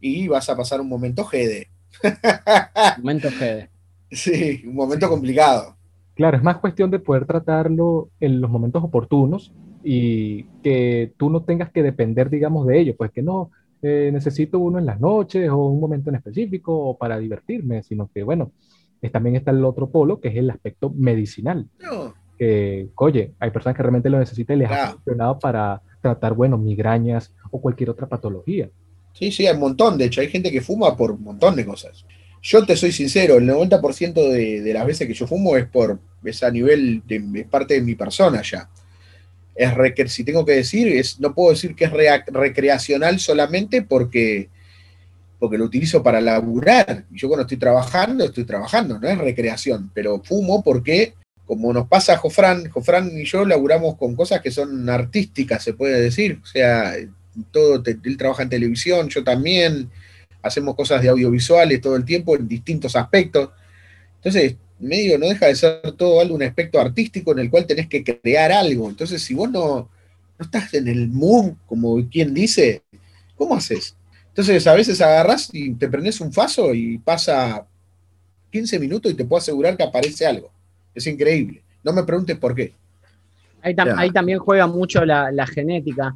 y 0.00 0.26
vas 0.26 0.48
a 0.48 0.56
pasar 0.56 0.80
un 0.80 0.88
momento 0.88 1.24
jede. 1.24 1.68
Momento 2.98 3.28
GD. 3.30 3.68
Sí, 4.08 4.62
un 4.64 4.76
momento 4.76 5.08
complicado. 5.08 5.74
Claro, 6.14 6.36
es 6.36 6.42
más 6.42 6.58
cuestión 6.58 6.92
de 6.92 7.00
poder 7.00 7.26
tratarlo 7.26 8.08
en 8.20 8.40
los 8.40 8.48
momentos 8.48 8.84
oportunos 8.84 9.52
y 9.82 10.44
que 10.62 11.12
tú 11.16 11.28
no 11.28 11.42
tengas 11.42 11.72
que 11.72 11.82
depender, 11.82 12.30
digamos, 12.30 12.68
de 12.68 12.80
ello, 12.80 12.94
pues 12.96 13.10
que 13.10 13.20
no 13.20 13.50
eh, 13.82 14.10
necesito 14.12 14.60
uno 14.60 14.78
en 14.78 14.86
las 14.86 15.00
noches 15.00 15.50
o 15.50 15.56
un 15.56 15.80
momento 15.80 16.10
en 16.10 16.16
específico 16.16 16.72
o 16.72 16.96
para 16.96 17.18
divertirme, 17.18 17.82
sino 17.82 18.08
que, 18.14 18.22
bueno, 18.22 18.52
es- 19.02 19.12
también 19.12 19.36
está 19.36 19.50
el 19.50 19.64
otro 19.64 19.88
polo, 19.90 20.20
que 20.20 20.28
es 20.28 20.36
el 20.36 20.50
aspecto 20.50 20.90
medicinal, 20.90 21.66
No, 21.82 22.14
que, 22.38 22.88
oye, 22.96 23.32
hay 23.38 23.50
personas 23.50 23.76
que 23.76 23.82
realmente 23.82 24.10
lo 24.10 24.18
necesitan 24.18 24.56
y 24.56 24.60
les 24.60 24.70
ha 24.70 24.74
Claro. 24.74 24.92
funcionado 24.94 25.38
para 25.38 25.80
tratar, 26.02 26.34
bueno, 26.34 26.58
migrañas 26.58 27.32
o 27.50 27.60
cualquier 27.60 27.90
otra 27.90 28.06
patología. 28.08 28.68
sí, 29.12 29.32
sí, 29.32 29.46
hay 29.46 29.54
un 29.54 29.60
montón. 29.60 29.96
De 29.96 30.04
hecho, 30.04 30.20
hay 30.20 30.28
gente 30.28 30.52
que 30.52 30.60
fuma 30.60 30.94
por 30.94 31.10
un 31.10 31.22
montón 31.22 31.56
de 31.56 31.64
cosas. 31.64 32.04
Yo 32.42 32.66
te 32.66 32.76
soy 32.76 32.92
sincero, 32.92 33.36
el 33.36 33.46
90% 33.46 34.28
de, 34.28 34.60
de 34.60 34.72
las 34.74 34.86
veces 34.86 35.08
que 35.08 35.14
yo 35.14 35.26
fumo 35.26 35.56
es 35.56 35.64
por 35.66 35.98
es 36.22 36.42
a 36.42 36.50
nivel 36.50 37.02
de, 37.06 37.24
es 37.40 37.46
parte 37.46 37.72
de 37.74 37.80
mi 37.80 37.94
persona 37.94 38.42
ya. 38.42 38.68
Es 39.54 39.72
recre- 39.72 40.08
si 40.08 40.22
tengo 40.22 40.44
que 40.44 40.52
decir, 40.52 40.86
es, 40.88 41.18
no 41.18 41.34
puedo 41.34 41.48
decir 41.50 41.74
que 41.74 41.86
es 41.86 41.92
rea- 41.92 42.22
recreacional 42.26 43.18
solamente 43.18 43.80
porque, 43.80 44.50
porque 45.38 45.58
lo 45.58 45.64
utilizo 45.64 46.02
para 46.02 46.20
laburar. 46.20 47.04
Yo 47.10 47.28
cuando 47.28 47.42
estoy 47.42 47.58
trabajando, 47.58 48.24
estoy 48.24 48.44
trabajando, 48.44 48.98
no 48.98 49.08
es 49.08 49.18
recreación, 49.18 49.90
pero 49.94 50.22
fumo 50.22 50.62
porque, 50.62 51.14
como 51.44 51.72
nos 51.72 51.88
pasa 51.88 52.14
a 52.14 52.18
Jofran, 52.18 52.70
Jofran 52.70 53.18
y 53.18 53.24
yo 53.24 53.44
laburamos 53.44 53.96
con 53.96 54.16
cosas 54.16 54.40
que 54.40 54.50
son 54.50 54.88
artísticas, 54.88 55.62
se 55.62 55.74
puede 55.74 56.00
decir. 56.00 56.40
O 56.42 56.46
sea, 56.46 56.94
todo, 57.50 57.82
él 57.84 58.16
trabaja 58.16 58.42
en 58.42 58.48
televisión, 58.48 59.08
yo 59.08 59.22
también, 59.22 59.90
hacemos 60.42 60.74
cosas 60.74 61.02
de 61.02 61.08
audiovisuales 61.08 61.80
todo 61.80 61.96
el 61.96 62.04
tiempo 62.04 62.36
en 62.36 62.48
distintos 62.48 62.96
aspectos. 62.96 63.50
Entonces, 64.16 64.56
medio 64.78 65.18
no 65.18 65.26
deja 65.26 65.46
de 65.46 65.56
ser 65.56 65.92
todo 65.96 66.20
algo, 66.20 66.34
un 66.34 66.42
aspecto 66.42 66.80
artístico 66.80 67.32
en 67.32 67.40
el 67.40 67.50
cual 67.50 67.66
tenés 67.66 67.88
que 67.88 68.04
crear 68.04 68.52
algo. 68.52 68.88
Entonces, 68.88 69.22
si 69.22 69.34
vos 69.34 69.50
no, 69.50 69.88
no 70.38 70.44
estás 70.44 70.72
en 70.74 70.88
el 70.88 71.08
mood, 71.08 71.54
como 71.66 72.08
quien 72.08 72.32
dice, 72.32 72.82
¿cómo 73.36 73.56
haces? 73.56 73.95
Entonces, 74.36 74.66
a 74.66 74.74
veces 74.74 75.00
agarras 75.00 75.48
y 75.50 75.72
te 75.74 75.88
prendes 75.88 76.20
un 76.20 76.30
faso 76.30 76.74
y 76.74 76.98
pasa 76.98 77.64
15 78.50 78.78
minutos 78.78 79.10
y 79.10 79.14
te 79.14 79.24
puedo 79.24 79.38
asegurar 79.38 79.76
que 79.78 79.82
aparece 79.82 80.26
algo. 80.26 80.50
Es 80.94 81.06
increíble. 81.06 81.62
No 81.82 81.94
me 81.94 82.02
preguntes 82.02 82.36
por 82.36 82.54
qué. 82.54 82.74
Ahí, 83.62 83.74
tam- 83.74 83.86
Ya. 83.86 83.98
ahí 83.98 84.10
también 84.10 84.38
juega 84.38 84.66
mucho 84.66 85.06
la, 85.06 85.32
la 85.32 85.46
genética. 85.46 86.14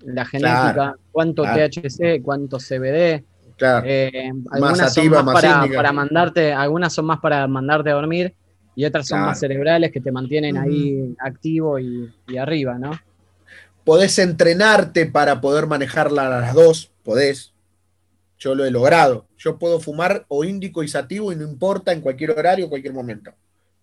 La 0.00 0.24
genética, 0.24 0.72
Claro, 0.72 0.98
cuánto 1.12 1.42
claro. 1.42 1.68
THC, 1.70 2.20
cuánto 2.22 2.58
CBD. 2.58 3.22
Claro. 3.56 3.86
eh, 3.86 4.32
algunas 4.50 4.78
sativa, 4.94 5.18
son 5.18 5.26
más, 5.26 5.34
más 5.34 5.68
para, 5.76 5.92
mandarte, 5.92 6.52
algunas 6.52 6.92
son 6.92 7.04
más 7.04 7.20
para 7.20 7.46
mandarte 7.46 7.90
a 7.90 7.94
dormir 7.94 8.34
y 8.74 8.84
otras 8.84 9.06
son 9.06 9.18
Claro. 9.18 9.26
más 9.30 9.38
cerebrales 9.38 9.92
que 9.92 10.00
te 10.00 10.10
mantienen 10.10 10.56
ahí 10.56 11.14
activo 11.20 11.78
y, 11.78 12.10
y 12.26 12.36
arriba, 12.36 12.78
¿no? 12.78 12.90
podés 13.84 14.18
entrenarte 14.18 15.06
para 15.06 15.40
poder 15.40 15.66
manejarla 15.66 16.26
a 16.26 16.40
las 16.40 16.54
dos, 16.54 16.90
podés. 17.02 17.49
Yo 18.40 18.54
lo 18.54 18.64
he 18.64 18.70
logrado. 18.70 19.28
Yo 19.36 19.58
puedo 19.58 19.78
fumar 19.78 20.24
o 20.28 20.44
índico 20.44 20.82
y 20.82 20.88
sativo 20.88 21.30
y 21.30 21.36
no 21.36 21.44
importa 21.44 21.92
en 21.92 22.00
cualquier 22.00 22.32
horario, 22.32 22.68
cualquier 22.68 22.94
momento. 22.94 23.32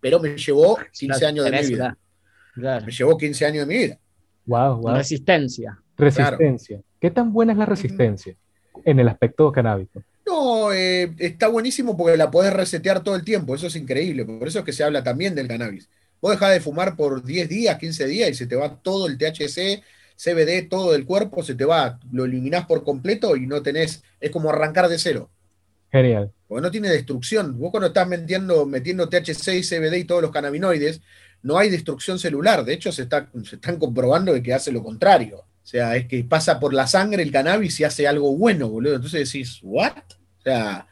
Pero 0.01 0.19
me 0.19 0.35
llevó 0.35 0.77
15 0.91 1.25
años 1.25 1.45
de 1.45 1.51
mi 1.51 1.67
vida. 1.67 1.97
Claro. 2.55 2.85
Me 2.85 2.91
llevó 2.91 3.17
15 3.17 3.45
años 3.45 3.67
de 3.67 3.73
mi 3.73 3.83
vida. 3.83 3.99
Wow, 4.45 4.81
wow. 4.81 4.95
Resistencia. 4.95 5.79
Resistencia. 5.95 6.81
¿Qué 6.99 7.11
tan 7.11 7.31
buena 7.31 7.51
es 7.51 7.59
la 7.59 7.65
resistencia 7.65 8.35
en 8.83 8.99
el 8.99 9.07
aspecto 9.07 9.51
canábico? 9.51 10.01
No, 10.25 10.73
eh, 10.73 11.13
está 11.19 11.47
buenísimo 11.47 11.95
porque 11.95 12.17
la 12.17 12.31
podés 12.31 12.51
resetear 12.51 13.03
todo 13.03 13.15
el 13.15 13.23
tiempo. 13.23 13.53
Eso 13.53 13.67
es 13.67 13.75
increíble. 13.75 14.25
Por 14.25 14.47
eso 14.47 14.59
es 14.59 14.65
que 14.65 14.73
se 14.73 14.83
habla 14.83 15.03
también 15.03 15.35
del 15.35 15.47
cannabis. 15.47 15.87
Vos 16.19 16.31
dejás 16.31 16.51
de 16.53 16.61
fumar 16.61 16.95
por 16.95 17.23
10 17.23 17.47
días, 17.47 17.77
15 17.77 18.07
días 18.07 18.29
y 18.31 18.33
se 18.33 18.47
te 18.47 18.55
va 18.55 18.75
todo 18.75 19.07
el 19.07 19.19
THC, 19.19 19.83
CBD, 20.17 20.67
todo 20.67 20.91
del 20.91 21.05
cuerpo, 21.05 21.43
se 21.43 21.55
te 21.55 21.63
va, 21.65 21.99
lo 22.11 22.25
eliminás 22.25 22.65
por 22.65 22.83
completo 22.83 23.35
y 23.35 23.45
no 23.45 23.61
tenés, 23.61 24.03
es 24.19 24.31
como 24.31 24.49
arrancar 24.49 24.89
de 24.89 24.97
cero. 24.97 25.29
Genial. 25.91 26.31
porque 26.47 26.61
no 26.61 26.71
tiene 26.71 26.89
destrucción. 26.89 27.57
Vos 27.57 27.71
cuando 27.71 27.87
estás 27.87 28.07
metiendo, 28.07 28.65
metiendo 28.65 29.07
THC 29.07 29.53
y 29.55 29.63
CBD 29.63 29.97
y 29.99 30.03
todos 30.03 30.21
los 30.21 30.31
cannabinoides, 30.31 31.01
no 31.43 31.57
hay 31.57 31.69
destrucción 31.69 32.19
celular. 32.19 32.65
De 32.65 32.73
hecho, 32.73 32.91
se, 32.91 33.03
está, 33.03 33.29
se 33.45 33.55
están 33.55 33.77
comprobando 33.77 34.33
de 34.33 34.43
que 34.43 34.53
hace 34.53 34.71
lo 34.71 34.83
contrario. 34.83 35.37
O 35.39 35.69
sea, 35.69 35.95
es 35.95 36.07
que 36.07 36.23
pasa 36.23 36.59
por 36.59 36.73
la 36.73 36.87
sangre 36.87 37.23
el 37.23 37.31
cannabis 37.31 37.79
y 37.79 37.83
hace 37.83 38.07
algo 38.07 38.35
bueno, 38.35 38.69
boludo. 38.69 38.95
Entonces 38.95 39.31
decís, 39.31 39.59
¿what? 39.61 39.97
O 40.39 40.41
sea, 40.43 40.87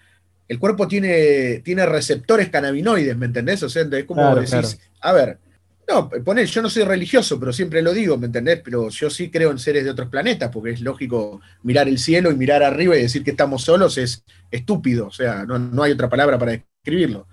el 0.47 0.59
cuerpo 0.59 0.88
tiene, 0.88 1.59
tiene 1.59 1.86
receptores 1.86 2.49
cannabinoides, 2.49 3.17
¿me 3.17 3.26
entendés? 3.26 3.63
O 3.63 3.69
sea, 3.69 3.84
es 3.84 4.03
como 4.05 4.21
Claro, 4.21 4.41
decís, 4.41 4.80
a 5.01 5.13
ver, 5.13 5.39
no, 5.88 6.09
poné, 6.09 6.45
yo 6.45 6.61
no 6.61 6.69
soy 6.69 6.83
religioso, 6.83 7.39
pero 7.39 7.53
siempre 7.53 7.81
lo 7.81 7.93
digo, 7.93 8.17
¿me 8.17 8.27
entendés? 8.27 8.61
Pero 8.63 8.89
yo 8.89 9.09
sí 9.09 9.29
creo 9.29 9.51
en 9.51 9.59
seres 9.59 9.83
de 9.83 9.91
otros 9.91 10.09
planetas, 10.09 10.49
porque 10.51 10.71
es 10.71 10.81
lógico 10.81 11.41
mirar 11.63 11.88
el 11.88 11.99
cielo 11.99 12.31
y 12.31 12.36
mirar 12.36 12.63
arriba 12.63 12.97
y 12.97 13.03
decir 13.03 13.23
que 13.23 13.31
estamos 13.31 13.63
solos 13.63 13.97
es 13.97 14.23
estúpido, 14.49 15.07
o 15.07 15.11
sea, 15.11 15.45
no, 15.45 15.59
no 15.59 15.83
hay 15.83 15.91
otra 15.91 16.09
palabra 16.09 16.39
para 16.39 16.53
describirlo. 16.53 17.27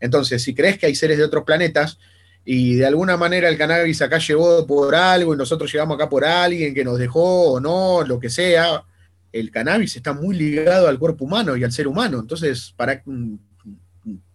Entonces, 0.00 0.42
si 0.42 0.54
crees 0.54 0.78
que 0.78 0.86
hay 0.86 0.94
seres 0.94 1.18
de 1.18 1.24
otros 1.24 1.44
planetas 1.44 1.98
y 2.44 2.74
de 2.74 2.86
alguna 2.86 3.16
manera 3.16 3.48
el 3.48 3.56
cannabis 3.56 4.02
acá 4.02 4.18
llegó 4.18 4.66
por 4.66 4.94
algo 4.94 5.34
y 5.34 5.38
nosotros 5.38 5.72
llegamos 5.72 5.94
acá 5.94 6.08
por 6.08 6.24
alguien 6.24 6.74
que 6.74 6.84
nos 6.84 6.98
dejó 6.98 7.52
o 7.52 7.60
no, 7.60 8.02
lo 8.06 8.20
que 8.20 8.28
sea, 8.28 8.84
el 9.32 9.50
cannabis 9.50 9.96
está 9.96 10.12
muy 10.12 10.36
ligado 10.36 10.88
al 10.88 10.98
cuerpo 10.98 11.24
humano 11.24 11.56
y 11.56 11.64
al 11.64 11.72
ser 11.72 11.88
humano. 11.88 12.20
Entonces, 12.20 12.74
para 12.76 13.02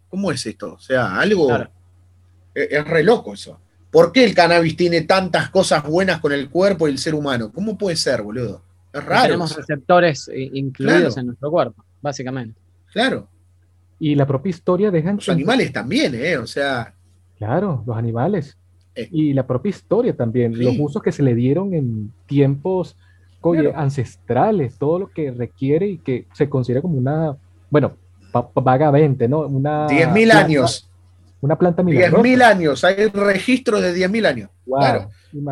¿cómo 0.07 0.31
es 0.31 0.45
esto? 0.45 0.73
O 0.73 0.79
sea, 0.79 1.19
algo. 1.19 1.49
Es, 2.53 2.67
es 2.71 2.87
re 2.87 3.03
loco 3.03 3.33
eso. 3.33 3.59
¿Por 3.91 4.11
qué 4.11 4.23
el 4.23 4.35
cannabis 4.35 4.77
tiene 4.77 5.01
tantas 5.01 5.49
cosas 5.49 5.83
buenas 5.83 6.19
con 6.19 6.31
el 6.31 6.49
cuerpo 6.49 6.87
y 6.87 6.91
el 6.91 6.97
ser 6.99 7.15
humano? 7.15 7.51
¿Cómo 7.51 7.77
puede 7.77 7.95
ser, 7.95 8.21
boludo? 8.21 8.61
Es 8.93 9.03
raro. 9.03 9.23
Tenemos 9.23 9.55
receptores 9.55 10.27
eh, 10.29 10.49
incluidos 10.53 10.99
Claro. 11.13 11.19
en 11.19 11.25
nuestro 11.27 11.51
cuerpo, 11.51 11.83
básicamente. 12.01 12.59
Claro. 12.91 13.27
Y 13.99 14.15
la 14.15 14.25
propia 14.27 14.51
historia 14.51 14.91
deja 14.91 15.11
Los 15.13 15.27
animales 15.29 15.73
también, 15.73 16.13
¿eh? 16.15 16.37
O 16.37 16.47
sea, 16.47 16.93
Claro, 17.37 17.83
los 17.85 17.97
animales. 17.97 18.57
Eh. 18.95 19.07
Y 19.11 19.33
la 19.33 19.47
propia 19.47 19.69
historia 19.69 20.15
también, 20.15 20.53
Sí. 20.55 20.63
los 20.63 20.75
usos 20.77 21.01
que 21.01 21.11
se 21.11 21.23
le 21.23 21.33
dieron 21.35 21.73
en 21.73 22.11
tiempos 22.27 22.95
Claro. 23.41 23.71
ancestrales, 23.75 24.77
todo 24.77 24.99
lo 24.99 25.07
que 25.07 25.31
requiere 25.31 25.87
y 25.87 25.97
que 25.99 26.27
se 26.33 26.49
considera 26.49 26.81
como 26.81 26.97
una, 26.97 27.37
bueno, 27.69 27.93
vagamente, 28.53 29.27
¿no? 29.29 29.39
Una 29.47 29.87
10.000 29.87 30.31
años. 30.31 30.88
Una 31.41 31.57
planta 31.57 31.83
milagrosa. 31.83 32.23
10.000 32.23 32.41
años, 32.43 32.83
hay 32.83 33.07
registros 33.07 33.81
de 33.81 33.95
10.000 33.95 34.25
años. 34.25 34.49
Wow, 34.65 34.79
claro. 34.79 35.11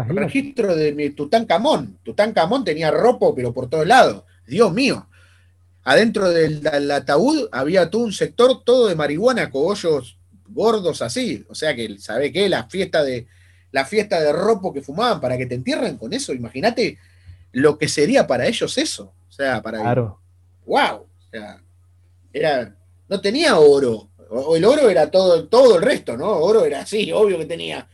Registro 0.09 0.75
de 0.75 1.09
Tutankamón. 1.11 1.99
Tutankamón 2.03 2.65
tenía 2.65 2.91
ropo, 2.91 3.33
pero 3.33 3.53
por 3.53 3.69
todos 3.69 3.87
lados. 3.87 4.23
Dios 4.45 4.73
mío. 4.73 5.07
Adentro 5.83 6.29
del, 6.29 6.91
ataúd 6.91 7.47
había 7.51 7.89
todo 7.89 8.03
un 8.03 8.11
sector 8.11 8.63
todo 8.65 8.87
de 8.87 8.95
marihuana, 8.95 9.49
cogollos 9.49 10.17
gordos 10.49 11.01
así. 11.01 11.45
O 11.47 11.55
sea 11.55 11.73
que, 11.75 11.97
¿sabe 11.99 12.31
qué? 12.33 12.49
La 12.49 12.65
fiesta 12.65 13.03
de, 13.03 13.27
la 13.71 13.85
fiesta 13.85 14.19
de 14.19 14.33
ropo 14.33 14.73
que 14.73 14.81
fumaban 14.81 15.21
para 15.21 15.37
que 15.37 15.45
te 15.45 15.55
entierren 15.55 15.97
con 15.97 16.11
eso. 16.11 16.33
Imagínate 16.33 16.97
lo 17.53 17.77
que 17.77 17.87
sería 17.87 18.27
para 18.27 18.47
ellos 18.47 18.77
eso. 18.77 19.13
O 19.29 19.31
sea, 19.31 19.61
para. 19.61 19.79
Claro. 19.79 20.19
¡Wow! 20.65 20.95
O 20.95 21.29
sea, 21.31 21.61
era. 22.33 22.75
No 23.07 23.21
tenía 23.21 23.57
oro. 23.57 24.09
O 24.29 24.55
el 24.55 24.65
oro 24.65 24.89
era 24.89 25.09
todo, 25.09 25.47
todo 25.47 25.77
el 25.77 25.81
resto, 25.81 26.17
¿no? 26.17 26.29
Oro 26.29 26.65
era 26.65 26.81
así, 26.81 27.11
obvio 27.11 27.37
que 27.37 27.45
tenía. 27.45 27.87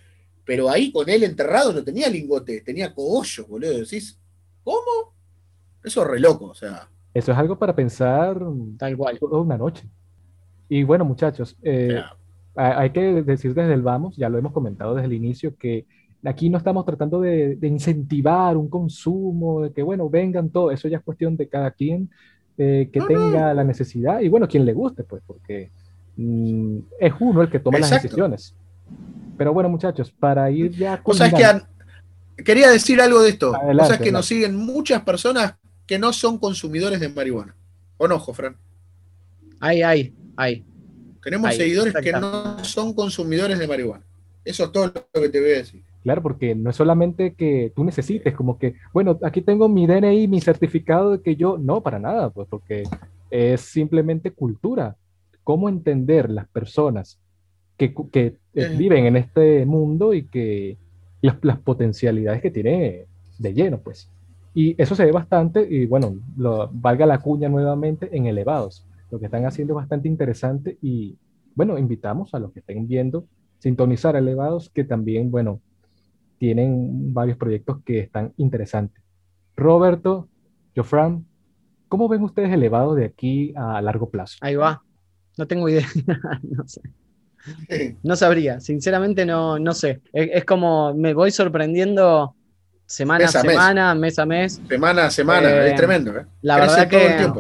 Pero 0.46 0.70
ahí 0.70 0.92
con 0.92 1.10
él 1.10 1.24
enterrado 1.24 1.74
no 1.74 1.84
tenía 1.84 2.10
lingote, 2.10 2.62
tenía 2.62 2.94
cogollos, 2.94 3.48
boludo. 3.48 3.80
Decís, 3.80 4.20
¿cómo? 4.64 5.14
Eso 5.84 6.02
es 6.02 6.08
re 6.08 6.20
loco, 6.20 6.46
o 6.46 6.56
sea. 6.56 6.90
Eso 7.14 7.32
es 7.32 7.38
algo 7.38 7.58
para 7.58 7.76
pensar 7.76 8.40
tal 8.78 8.98
cual 8.98 9.20
toda 9.20 9.42
una 9.42 9.58
noche. 9.58 9.88
Y 10.68 10.84
bueno, 10.84 11.06
muchachos, 11.06 11.56
eh, 11.62 12.02
hay 12.56 12.90
que 12.92 13.24
decir 13.24 13.54
desde 13.54 13.74
el 13.74 13.82
vamos, 13.82 14.16
ya 14.16 14.30
lo 14.30 14.38
hemos 14.38 14.54
comentado 14.54 14.96
desde 14.96 15.08
el 15.08 15.14
inicio, 15.14 15.56
que 15.56 15.86
aquí 16.24 16.50
no 16.50 16.58
estamos 16.58 16.86
tratando 16.86 17.20
de, 17.22 17.58
incentivar 17.62 18.58
un 18.58 18.70
consumo, 18.70 19.62
de 19.62 19.74
que, 19.74 19.84
bueno, 19.84 20.10
vengan 20.10 20.50
todos, 20.50 20.74
eso 20.74 20.88
ya 20.88 20.98
es 20.98 21.04
cuestión 21.04 21.36
de 21.36 21.48
cada 21.48 21.72
quien 21.72 22.10
eh, 22.58 22.90
que 22.92 23.02
tenga 23.02 23.54
la 23.54 23.64
necesidad 23.64 24.22
y, 24.22 24.30
bueno, 24.30 24.48
quien 24.48 24.66
le 24.66 24.74
guste, 24.74 25.04
pues, 25.04 25.22
porque 25.26 25.72
mm, 26.16 26.78
es 27.00 27.14
uno 27.20 27.42
el 27.42 27.50
que 27.50 27.60
toma 27.60 27.80
las 27.80 27.90
decisiones. 27.90 28.56
Pero 29.38 29.54
bueno, 29.54 29.70
muchachos, 29.70 30.12
para 30.12 30.50
ir 30.52 30.72
ya... 30.72 31.02
O 31.04 31.14
sea, 31.14 31.28
es 31.28 31.34
que 31.34 32.44
quería 32.44 32.70
decir 32.70 33.02
algo 33.02 33.22
de 33.22 33.30
esto. 33.30 33.52
o 33.52 33.86
sea, 33.86 33.96
es 33.96 34.02
que 34.02 34.12
nos 34.12 34.26
siguen 34.26 34.56
muchas 34.56 35.02
personas 35.04 35.56
que 35.86 36.00
no 36.00 36.14
son 36.14 36.38
consumidores 36.38 37.00
de 37.00 37.10
marihuana. 37.10 37.56
¿O 37.98 38.08
no, 38.08 38.20
Jofran? 38.20 38.56
Hay, 39.60 39.82
hay, 39.82 40.14
hay. 40.36 40.66
Tenemos 41.24 41.56
seguidores 41.56 41.94
que 41.94 42.12
no 42.12 42.64
son 42.64 42.94
consumidores 42.94 43.58
de 43.58 43.68
marihuana. 43.68 44.04
Eso 44.44 44.66
es 44.66 44.72
todo 44.72 44.88
lo 44.88 45.22
que 45.22 45.30
te 45.30 45.40
voy 45.40 45.52
a 45.52 45.58
decir. 45.58 45.82
Claro, 46.04 46.22
porque 46.22 46.54
no 46.54 46.70
es 46.70 46.76
solamente 46.76 47.34
que 47.34 47.72
tú 47.74 47.86
necesites, 47.86 48.36
como 48.36 48.60
que, 48.60 48.76
bueno, 48.92 49.18
aquí 49.24 49.42
tengo 49.42 49.70
mi 49.70 49.88
DNI, 49.88 50.28
mi 50.28 50.42
certificado 50.42 51.12
de 51.12 51.22
que 51.22 51.38
yo, 51.38 51.58
no, 51.58 51.82
para 51.82 51.98
nada, 51.98 52.30
pues 52.30 52.46
porque 52.50 52.84
es 53.32 53.62
simplemente 53.62 54.32
cultura. 54.32 54.98
Cómo 55.44 55.70
entender 55.70 56.30
las 56.30 56.48
personas 56.48 57.20
que, 57.78 57.94
que 58.12 58.38
eh, 58.54 58.76
viven 58.78 59.06
en 59.06 59.18
este 59.18 59.66
mundo 59.66 60.14
y 60.14 60.28
que 60.28 60.78
las, 61.22 61.38
las, 61.42 61.60
potencialidades 61.60 62.42
que 62.42 62.52
tiene 62.52 63.06
de 63.40 63.54
lleno, 63.54 63.80
pues. 63.80 64.10
Y 64.54 64.80
eso 64.82 64.96
se 64.96 65.06
ve 65.06 65.12
bastante, 65.12 65.68
y 65.68 65.86
bueno, 65.86 66.16
lo, 66.38 66.70
valga 66.72 67.06
la 67.06 67.20
cuña 67.20 67.50
nuevamente 67.50 68.16
en 68.16 68.28
elevados. 68.28 68.86
Lo 69.10 69.20
que 69.20 69.26
están 69.26 69.46
haciendo 69.46 69.74
es 69.74 69.78
bastante 69.78 70.08
interesante 70.08 70.78
y 70.82 71.18
bueno, 71.56 71.78
invitamos 71.78 72.34
a 72.34 72.40
los 72.40 72.52
que 72.52 72.60
estén 72.60 72.88
viendo 72.88 73.26
sintonizar 73.60 74.16
elevados 74.16 74.70
que 74.70 74.84
también, 74.84 75.32
bueno, 75.32 75.62
tienen 76.38 77.14
varios 77.14 77.38
proyectos 77.38 77.82
que 77.86 78.00
están 78.00 78.34
interesantes. 78.38 79.02
Roberto, 79.56 80.28
Jofran, 80.76 81.26
¿cómo 81.88 82.10
ven 82.10 82.24
ustedes 82.24 82.52
elevados 82.52 82.98
de 82.98 83.06
aquí 83.06 83.54
a 83.56 83.82
largo 83.82 84.10
plazo? 84.10 84.38
Ahí 84.42 84.56
va. 84.56 84.84
No 85.38 85.48
tengo 85.48 85.68
idea. 85.70 85.88
no 86.44 86.68
sé. 86.68 86.82
No 88.04 88.16
sabría, 88.16 88.60
sinceramente 88.60 89.26
no, 89.26 89.60
no 89.60 89.74
sé. 89.74 90.02
Es, 90.14 90.46
como 90.46 90.94
me 90.94 91.14
voy 91.14 91.32
sorprendiendo 91.32 92.36
semana 92.86 93.26
a 93.26 93.28
semana, 93.28 93.96
mes. 93.96 94.18
a 94.18 94.26
mes. 94.26 94.62
Semana 94.68 95.06
a 95.08 95.12
semana, 95.12 95.66
es 95.66 95.74
eh, 95.74 95.76
tremendo. 95.76 96.18
¿eh? 96.18 96.26
La 96.42 96.58
verdad 96.58 96.88
que, 96.88 97.34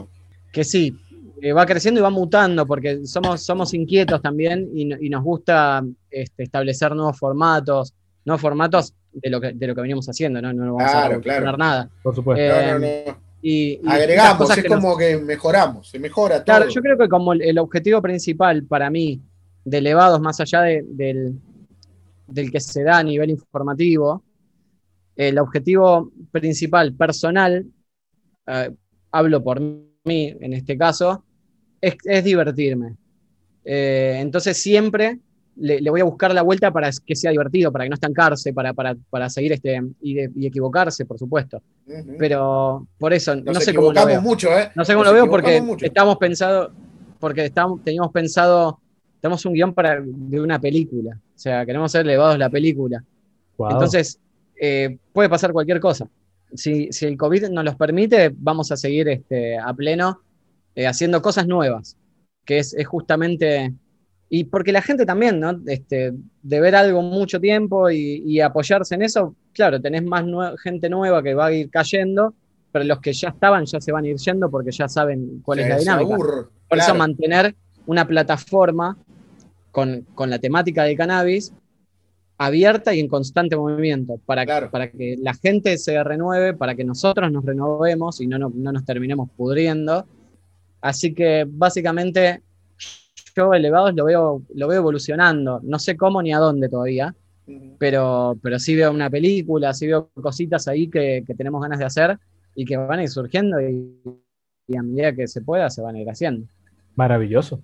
que 0.52 0.64
sí, 0.66 0.98
eh, 1.42 1.52
va 1.52 1.66
creciendo 1.66 2.00
y 2.00 2.04
va 2.04 2.10
mutando 2.10 2.66
porque 2.66 3.06
somos, 3.06 3.42
somos 3.42 3.74
inquietos 3.74 4.22
también 4.22 4.70
y, 4.74 5.10
nos 5.10 5.24
gusta 5.24 5.84
este, 6.10 6.44
establecer 6.44 6.96
nuevos 6.96 7.18
formatos, 7.20 7.94
nuevos 8.24 8.42
formatos 8.42 8.94
de 9.12 9.30
lo 9.30 9.42
que, 9.42 9.52
de 9.52 9.68
lo 9.68 9.76
que 9.76 9.82
venimos 9.82 10.08
haciendo, 10.08 10.42
¿no? 10.42 10.54
No 10.54 10.76
vamos 10.76 10.94
a 10.94 11.10
poner 11.10 11.58
nada. 11.58 11.90
Por 12.02 12.16
supuesto. 12.16 12.42
Eh, 12.42 13.16
y, 13.46 13.82
Agregamos, 13.86 14.58
es 14.58 14.64
como 14.64 14.98
que 14.98 15.18
mejoramos, 15.18 15.90
se 15.90 16.00
mejora 16.00 16.36
todo. 16.38 16.46
Claro, 16.46 16.70
yo 16.70 16.82
creo 16.82 16.98
que 16.98 17.10
como 17.10 17.34
el, 17.34 17.60
objetivo 17.60 18.02
principal 18.02 18.64
para 18.64 18.90
mí 18.90 19.22
de 19.66 19.80
elevados, 19.80 20.22
más 20.22 20.40
allá 20.40 20.62
del, 20.62 21.38
del 22.26 22.52
que 22.52 22.62
se 22.62 22.84
da 22.84 23.00
a 23.00 23.04
nivel 23.04 23.32
informativo, 23.32 24.24
el 25.18 25.38
objetivo 25.40 26.10
principal 26.32 26.94
personal, 26.94 27.66
eh, 28.48 28.72
hablo 29.12 29.44
por 29.44 29.60
mí 29.60 30.36
en 30.40 30.54
este 30.54 30.78
caso, 30.78 31.26
es, 31.82 32.24
divertirme. 32.24 32.96
Eh, 33.66 34.20
entonces 34.20 34.58
siempre 34.58 35.20
le, 35.56 35.90
voy 35.90 36.02
a 36.02 36.06
buscar 36.06 36.34
la 36.34 36.42
vuelta 36.42 36.72
para 36.72 36.90
que 37.06 37.16
sea 37.16 37.32
divertido, 37.32 37.72
para 37.72 37.86
que 37.86 37.90
no 37.90 37.94
estancarse, 37.96 38.54
para, 38.54 38.74
para, 38.74 39.30
seguir 39.30 39.54
este, 39.54 39.82
y, 40.02 40.46
equivocarse, 40.46 41.06
por 41.06 41.18
supuesto. 41.20 41.62
Pero 42.18 42.88
por 42.98 43.14
eso, 43.14 43.36
no 43.36 43.54
sé 43.56 43.74
cómo 43.74 43.94
lo 43.94 44.06
veo. 44.06 44.22
Mucho, 44.22 44.50
¿eh? 44.58 44.72
No 44.76 44.86
sé 44.86 44.94
cómo 44.94 45.06
lo 45.06 45.14
veo 45.14 45.30
porque 45.30 45.62
estamos 45.82 46.18
pensado, 46.18 46.72
porque 47.20 47.46
estamos, 47.46 47.84
teníamos 47.84 48.12
pensado, 48.12 48.80
tenemos 49.22 49.46
un 49.46 49.54
guion 49.54 49.74
para, 49.74 50.02
de 50.04 50.42
una 50.42 50.60
película. 50.60 51.20
O 51.36 51.40
sea, 51.40 51.66
queremos 51.66 51.92
ser 51.92 52.02
elevados 52.02 52.38
la 52.38 52.50
película. 52.50 53.04
Entonces, 53.58 54.20
eh, 54.60 54.98
puede 55.12 55.30
pasar 55.30 55.52
cualquier 55.52 55.80
cosa. 55.80 56.08
Si, 56.54 56.92
si, 56.92 57.06
el 57.06 57.18
COVID 57.18 57.50
nos 57.50 57.66
los 57.66 57.76
permite, 57.76 58.32
vamos 58.36 58.72
a 58.72 58.78
seguir 58.78 59.10
este, 59.10 59.58
a 59.58 59.74
pleno 59.74 60.22
eh, 60.76 60.88
haciendo 60.88 61.22
cosas 61.22 61.48
nuevas, 61.48 61.98
que 62.46 62.60
es, 62.60 62.76
justamente, 62.86 63.74
y 64.36 64.46
porque 64.46 64.72
la 64.72 64.82
gente 64.82 65.06
también, 65.06 65.40
¿no? 65.40 65.62
Este, 65.68 66.12
de 66.42 66.60
ver 66.60 66.76
algo 66.76 67.04
mucho 67.04 67.40
tiempo 67.40 67.92
y, 67.92 68.42
apoyarse 68.42 68.96
en 68.96 69.04
eso, 69.04 69.36
claro, 69.54 69.80
tenés 69.80 70.04
más 70.04 70.26
gente 70.60 70.90
nueva 70.90 71.22
que 71.22 71.36
va 71.36 71.46
a 71.46 71.52
ir 71.54 71.70
cayendo, 71.70 72.34
pero 72.72 72.84
los 72.84 73.00
que 73.00 73.14
ya 73.14 73.30
estaban 73.30 73.66
ya 73.66 73.80
se 73.80 73.92
van 73.92 74.06
a 74.06 74.08
ir 74.08 74.18
yendo 74.18 74.50
porque 74.50 74.72
ya 74.72 74.90
saben 74.90 75.44
cuál 75.46 75.60
es 75.60 75.70
la 75.70 75.78
dinámica. 75.78 76.18
Por 76.18 76.80
eso 76.80 76.96
mantener 76.96 77.54
una 77.86 78.08
plataforma 78.08 78.98
con, 79.70 80.04
la 80.18 80.40
temática 80.40 80.84
del 80.84 80.98
cannabis 80.98 81.54
abierta 82.40 82.92
y 82.96 83.02
en 83.02 83.10
constante 83.10 83.56
movimiento, 83.56 84.20
para, 84.26 84.72
para 84.72 84.90
que 84.90 85.16
la 85.22 85.36
gente 85.36 85.78
se 85.78 86.04
renueve, 86.04 86.56
para 86.56 86.74
que 86.74 86.84
nosotros 86.84 87.32
nos 87.32 87.46
renovemos 87.46 88.20
y 88.20 88.26
no, 88.26 88.40
no, 88.40 88.52
no 88.52 88.72
nos 88.72 88.84
terminemos 88.84 89.30
pudriendo 89.38 90.08
Así 90.84 91.14
que 91.14 91.46
básicamente 91.48 92.42
yo 93.36 93.54
elevados 93.54 93.94
lo 93.96 94.06
veo, 94.06 94.44
lo 94.54 94.68
veo 94.68 94.80
evolucionando. 94.80 95.60
No 95.64 95.80
sé 95.80 95.98
cómo 95.98 96.22
ni 96.22 96.34
a 96.34 96.40
dónde 96.40 96.70
todavía, 96.70 97.16
pero, 97.78 98.38
pero 98.42 98.60
sí 98.60 98.76
veo 98.76 98.92
una 98.92 99.10
película, 99.10 99.74
sí 99.74 99.88
veo 99.88 100.10
cositas 100.14 100.68
ahí 100.68 100.90
que, 100.90 101.24
tenemos 101.38 101.62
ganas 101.62 101.80
de 101.80 101.86
hacer 101.86 102.18
y 102.56 102.66
que 102.66 102.78
van 102.78 103.00
a 103.00 103.04
ir 103.04 103.10
surgiendo 103.10 103.60
y, 103.60 104.00
a 104.78 104.82
medida 104.82 105.14
que 105.14 105.28
se 105.28 105.42
pueda 105.42 105.70
se 105.70 105.82
van 105.82 105.96
a 105.96 106.00
ir 106.00 106.10
haciendo. 106.10 106.48
Maravilloso, 106.96 107.62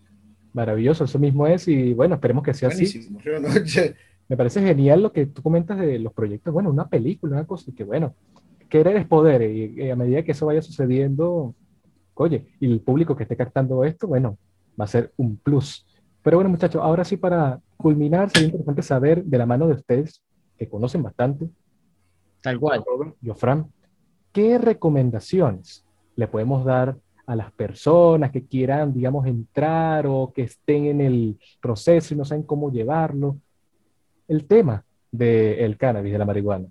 maravilloso, 0.54 1.06
eso 1.06 1.20
mismo 1.20 1.48
es 1.48 1.68
y 1.68 1.94
bueno, 1.94 2.16
esperemos 2.16 2.44
que 2.44 2.54
sea 2.54 2.70
así. 2.70 3.08
Me 4.28 4.38
parece 4.38 4.62
genial 4.62 5.02
lo 5.02 5.12
que 5.12 5.26
tú 5.26 5.42
comentas 5.42 5.80
de 5.80 5.98
los 5.98 6.14
proyectos, 6.14 6.54
bueno, 6.54 6.70
una 6.70 6.88
película, 6.88 7.38
una 7.38 7.48
cosa 7.48 7.72
que 7.76 7.84
bueno, 7.84 8.14
querer 8.70 8.98
es 8.98 9.08
poder 9.08 9.42
y 9.42 9.90
a 9.90 9.96
medida 9.96 10.24
que 10.24 10.34
eso 10.34 10.46
vaya 10.46 10.62
sucediendo, 10.62 11.56
oye, 12.14 12.46
y 12.60 12.72
el 12.72 12.82
público 12.82 13.16
que 13.16 13.24
esté 13.24 13.36
captando 13.36 13.84
esto, 13.86 14.08
bueno, 14.08 14.38
va 14.80 14.86
a 14.86 14.88
ser 14.88 15.14
un 15.18 15.38
plus. 15.38 15.86
Pero 16.22 16.38
bueno, 16.38 16.50
muchachos, 16.50 16.82
ahora 16.82 17.04
sí 17.04 17.18
para 17.18 17.60
culminar, 17.78 18.30
sería 18.30 18.50
importante 18.50 18.82
saber 18.82 19.24
de 19.24 19.38
la 19.38 19.46
mano 19.46 19.68
de 19.68 19.74
ustedes, 19.74 20.22
que 20.58 20.68
conocen 20.68 21.02
bastante, 21.02 21.50
tal 22.42 22.60
cual, 22.60 22.84
yo, 23.22 23.34
Fran, 23.34 23.68
¿qué 24.32 24.58
recomendaciones 24.58 25.86
le 26.16 26.28
podemos 26.28 26.66
dar 26.66 26.98
a 27.26 27.36
las 27.36 27.52
personas 27.52 28.32
que 28.32 28.46
quieran, 28.46 28.94
digamos, 28.94 29.26
entrar 29.28 30.06
o 30.08 30.34
que 30.34 30.44
estén 30.44 30.86
en 30.86 31.02
el 31.02 31.40
proceso 31.62 32.14
y 32.14 32.18
no 32.18 32.26
saben 32.26 32.44
cómo 32.44 32.72
llevarlo? 32.72 33.38
El 34.28 34.46
tema 34.46 34.84
del 35.12 35.78
cannabis, 35.78 36.12
de 36.12 36.18
la 36.18 36.26
marihuana. 36.26 36.68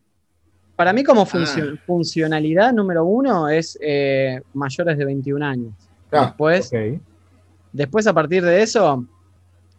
Para 0.76 0.92
mí 0.92 1.02
como 1.02 1.22
ah. 1.22 1.76
funcionalidad 1.86 2.72
número 2.72 3.04
uno 3.04 3.48
es 3.48 3.76
eh, 3.80 4.40
mayores 4.54 4.96
de 4.96 5.04
21 5.04 5.44
años. 5.44 5.74
Ah, 6.12 6.26
después, 6.26 6.70
después, 7.72 8.06
a 8.06 8.12
partir 8.12 8.44
de 8.44 8.62
eso, 8.62 9.06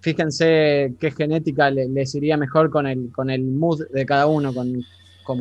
fíjense 0.02 0.94
qué 1.00 1.12
genética 1.12 1.70
les 1.70 2.16
iría 2.16 2.38
mejor 2.38 2.70
con 2.70 2.88
el, 2.88 3.12
con 3.12 3.30
el 3.30 3.44
mood 3.44 3.88
de 3.92 4.06
cada 4.06 4.28
uno, 4.28 4.54
con, 4.54 4.84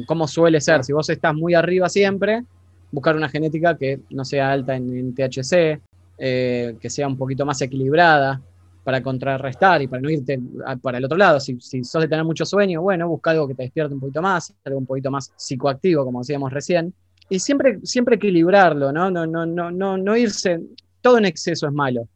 cómo 0.07 0.29
suele 0.29 0.61
ser. 0.61 0.85
Si 0.85 0.93
vos 0.93 1.09
estás 1.09 1.35
muy 1.35 1.55
arriba 1.55 1.89
siempre, 1.89 2.45
buscar 2.91 3.17
una 3.17 3.29
genética 3.29 3.77
que 3.77 4.01
no 4.11 4.25
sea 4.25 4.53
alta 4.53 4.77
en, 4.77 5.15
THC. 5.15 5.81
eh, 6.19 6.77
que 6.81 6.91
sea 6.91 7.07
un 7.07 7.17
poquito 7.17 7.47
más 7.47 7.63
equilibrada 7.63 8.41
para 8.83 9.03
contrarrestar 9.03 9.83
y 9.83 9.87
para 9.87 10.01
no 10.03 10.11
irte 10.11 10.41
para 10.83 10.99
el 10.99 11.05
otro 11.05 11.17
lado. 11.17 11.39
Si, 11.39 11.61
si 11.61 11.85
sos 11.85 12.03
de 12.03 12.09
tener 12.09 12.25
mucho 12.25 12.45
sueño, 12.45 12.83
bueno, 12.83 13.09
busca 13.09 13.31
algo 13.31 13.47
que 13.47 13.55
te 13.55 13.65
despierte 13.65 13.95
un 13.95 14.01
poquito 14.01 14.23
más, 14.23 14.55
algo 14.65 14.79
un 14.79 14.87
poquito 14.87 15.11
más 15.11 15.33
psicoactivo, 15.37 16.05
como 16.05 16.21
decíamos 16.21 16.53
recién. 16.53 16.93
Y 17.29 17.39
siempre, 17.39 17.81
siempre 17.83 18.17
equilibrarlo, 18.17 18.91
¿no? 18.91 19.11
No, 19.11 19.27
no, 19.27 19.45
no, 19.45 19.71
no, 19.71 19.99
no 19.99 20.17
irse, 20.17 20.61
todo 21.03 21.19
en 21.19 21.27
exceso 21.27 21.67
es 21.67 21.73
malo. 21.73 22.09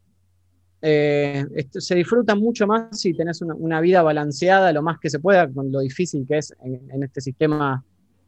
Eh, 0.84 1.46
se 1.70 1.94
disfruta 1.94 2.34
mucho 2.34 2.66
más 2.66 3.00
si 3.00 3.14
tenés 3.14 3.40
una, 3.40 3.80
vida 3.80 4.02
balanceada 4.02 4.72
lo 4.72 4.82
más 4.82 4.98
que 4.98 5.10
se 5.10 5.20
pueda 5.20 5.48
con 5.48 5.70
lo 5.70 5.78
difícil 5.78 6.26
que 6.26 6.38
es 6.38 6.52
en, 6.60 7.04
este 7.04 7.20
sistema 7.20 7.84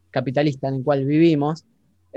capitalista 0.09 0.69
en 0.69 0.75
el 0.75 0.83
cual 0.83 1.05
vivimos. 1.05 1.65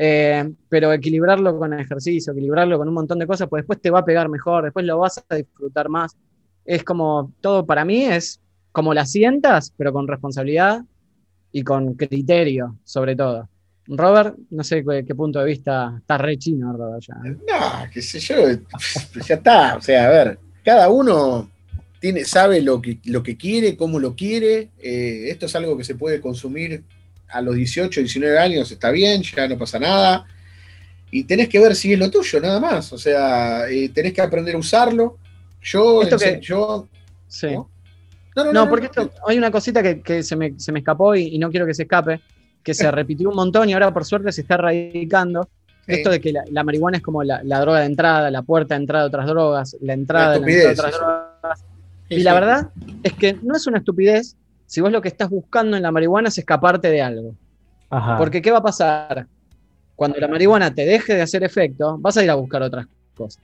Eh, 0.01 0.49
pero 0.69 0.93
equilibrarlo 0.93 1.59
con 1.59 1.73
ejercicio, 1.73 2.33
equilibrarlo 2.33 2.79
con 2.79 2.87
un 2.87 2.95
montón 2.95 3.19
de 3.19 3.27
cosas, 3.27 3.49
pues 3.49 3.63
después 3.63 3.81
te 3.81 3.91
va 3.91 3.99
a 3.99 4.05
pegar 4.05 4.29
mejor, 4.29 4.63
después 4.63 4.87
lo 4.87 4.99
vas 4.99 5.25
a 5.29 5.35
disfrutar 5.35 5.89
más. 5.89 6.17
Es 6.65 6.85
como 6.85 7.33
todo 7.41 7.67
para 7.67 7.85
mí 7.85 8.05
es 8.05 8.41
como 8.71 8.95
la 8.95 9.07
sientas, 9.07 9.75
pero 9.77 9.93
con 9.93 10.07
responsabilidad 10.07 10.85
y 11.51 11.65
con 11.65 11.95
criterio, 11.95 12.77
sobre 12.85 13.17
todo. 13.17 13.49
Robert, 13.89 14.37
no 14.51 14.63
sé 14.63 14.85
qué, 14.85 15.15
punto 15.15 15.39
de 15.39 15.47
vista 15.47 15.95
está 15.99 16.19
re 16.19 16.37
chino, 16.39 16.73
Robert, 16.73 17.03
ya. 17.03 17.15
No, 17.15 17.91
qué 17.93 18.03
sé 18.03 18.21
yo, 18.21 18.37
ya 19.27 19.35
está. 19.35 19.77
O 19.77 19.81
sea, 19.81 20.07
a 20.07 20.11
ver, 20.11 20.39
cada 20.65 20.89
uno 20.89 21.51
tiene, 21.99 22.25
sabe 22.25 22.61
lo 22.61 22.81
que, 22.81 22.99
lo 23.05 23.23
que 23.23 23.37
quiere, 23.37 23.77
cómo 23.77 23.99
lo 23.99 24.15
quiere. 24.15 24.69
Eh, 24.79 25.27
esto 25.29 25.47
es 25.47 25.57
algo 25.57 25.77
que 25.77 25.85
se 25.85 25.95
puede 25.95 26.21
consumir 26.21 26.85
a 27.29 27.41
los 27.41 27.55
18, 27.55 28.01
19 28.01 28.39
años, 28.39 28.71
está 28.71 28.91
bien, 28.91 29.23
ya 29.23 29.49
no 29.49 29.59
pasa 29.59 29.79
nada. 29.79 30.27
Y 31.11 31.25
tenés 31.25 31.49
que 31.49 31.59
ver 31.59 31.75
si 31.75 31.93
es 31.93 31.99
lo 31.99 32.11
tuyo, 32.11 32.41
nada 32.41 32.61
más. 32.61 32.93
O 32.93 32.99
sea, 32.99 33.69
eh, 33.69 33.89
tenés 33.89 34.13
que 34.13 34.21
aprender 34.21 34.55
a 34.55 34.59
usarlo. 34.59 35.17
Yo, 35.63 36.03
yo. 36.41 36.89
Sí. 37.27 37.49
¿no? 37.49 38.53
No, 38.53 38.69
porque 38.69 38.87
esto, 38.87 39.11
hay 39.27 39.39
una 39.39 39.51
cosita 39.51 39.83
que, 39.83 40.23
se, 40.23 40.37
me, 40.37 40.55
escapó 40.57 41.17
y, 41.17 41.39
no 41.39 41.51
quiero 41.51 41.67
que 41.67 41.75
se 41.75 41.83
escape 41.83 42.21
que 42.69 42.75
se 42.75 42.91
repitió 42.91 43.31
un 43.31 43.37
montón 43.37 43.71
y 43.71 43.73
ahora 43.73 43.95
por 43.95 44.05
suerte 44.05 44.31
se 44.31 44.43
está 44.43 44.55
erradicando. 44.55 45.49
Esto 45.87 46.11
de 46.11 46.21
que 46.21 46.35
la, 46.35 46.65
marihuana 46.65 46.99
es 46.99 47.03
como 47.03 47.23
la, 47.23 47.41
droga 47.43 47.81
de 47.81 47.87
entrada, 47.87 48.31
la 48.31 48.43
puerta 48.43 48.75
de 48.75 48.83
entrada 48.83 49.05
de 49.05 49.09
otras 49.09 49.27
drogas, 49.27 49.77
la 49.81 49.95
entrada 49.95 50.39
de, 50.39 50.69
otras 50.69 50.93
drogas. 50.93 51.65
y 52.11 52.19
la 52.19 52.35
verdad 52.35 52.69
es 53.03 53.15
que 53.15 53.39
no 53.43 53.57
es 53.57 53.67
una 53.67 53.79
estupidez 53.79 54.37
si 54.67 54.83
vos 54.83 54.93
lo 54.93 55.01
que 55.01 55.09
estás 55.09 55.31
buscando 55.31 55.79
en 55.79 55.83
la 55.83 55.91
marihuana 55.91 56.29
es 56.29 56.37
escaparte 56.37 56.91
de 56.91 57.01
algo. 57.01 57.35
Porque 58.19 58.43
¿qué 58.43 58.51
va 58.51 58.59
a 58.59 58.63
pasar? 58.63 59.27
Cuando 59.97 60.19
la 60.19 60.29
marihuana 60.29 60.75
te 60.75 60.85
deje 60.85 61.15
de 61.15 61.23
hacer 61.23 61.43
efecto, 61.43 61.97
vas 61.99 62.19
a 62.19 62.23
ir 62.23 62.31
a 62.31 62.35
buscar 62.35 62.61
otras 62.61 62.87
cosas. 63.15 63.43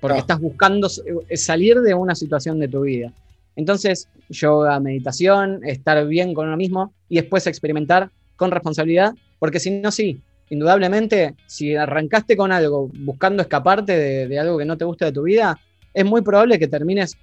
Porque 0.00 0.20
estás 0.20 0.40
buscando 0.40 0.88
eh, 1.28 1.36
salir 1.36 1.82
de 1.82 1.92
una 1.92 2.14
situación 2.14 2.58
de 2.60 2.68
tu 2.68 2.80
vida. 2.80 3.12
Entonces, 3.56 4.08
yoga, 4.30 4.80
meditación, 4.80 5.60
estar 5.64 6.06
bien 6.06 6.32
con 6.32 6.46
uno 6.46 6.56
mismo 6.56 6.94
y 7.10 7.16
después 7.16 7.46
experimentar 7.46 8.10
con 8.36 8.50
responsabilidad, 8.50 9.14
porque 9.38 9.60
si 9.60 9.70
no, 9.70 9.90
sí, 9.90 10.20
indudablemente, 10.50 11.34
si 11.46 11.74
arrancaste 11.74 12.36
con 12.36 12.52
algo 12.52 12.90
buscando 12.92 13.42
escaparte 13.42 14.26
de, 14.28 14.38
algo 14.38 14.58
que 14.58 14.64
no 14.64 14.76
te 14.76 14.84
gusta 14.84 15.06
de 15.06 15.12
tu 15.12 15.22
vida, 15.22 15.58
es 15.92 16.04
muy 16.04 16.22
probable 16.22 16.58
que 16.58 16.68
termines 16.68 17.16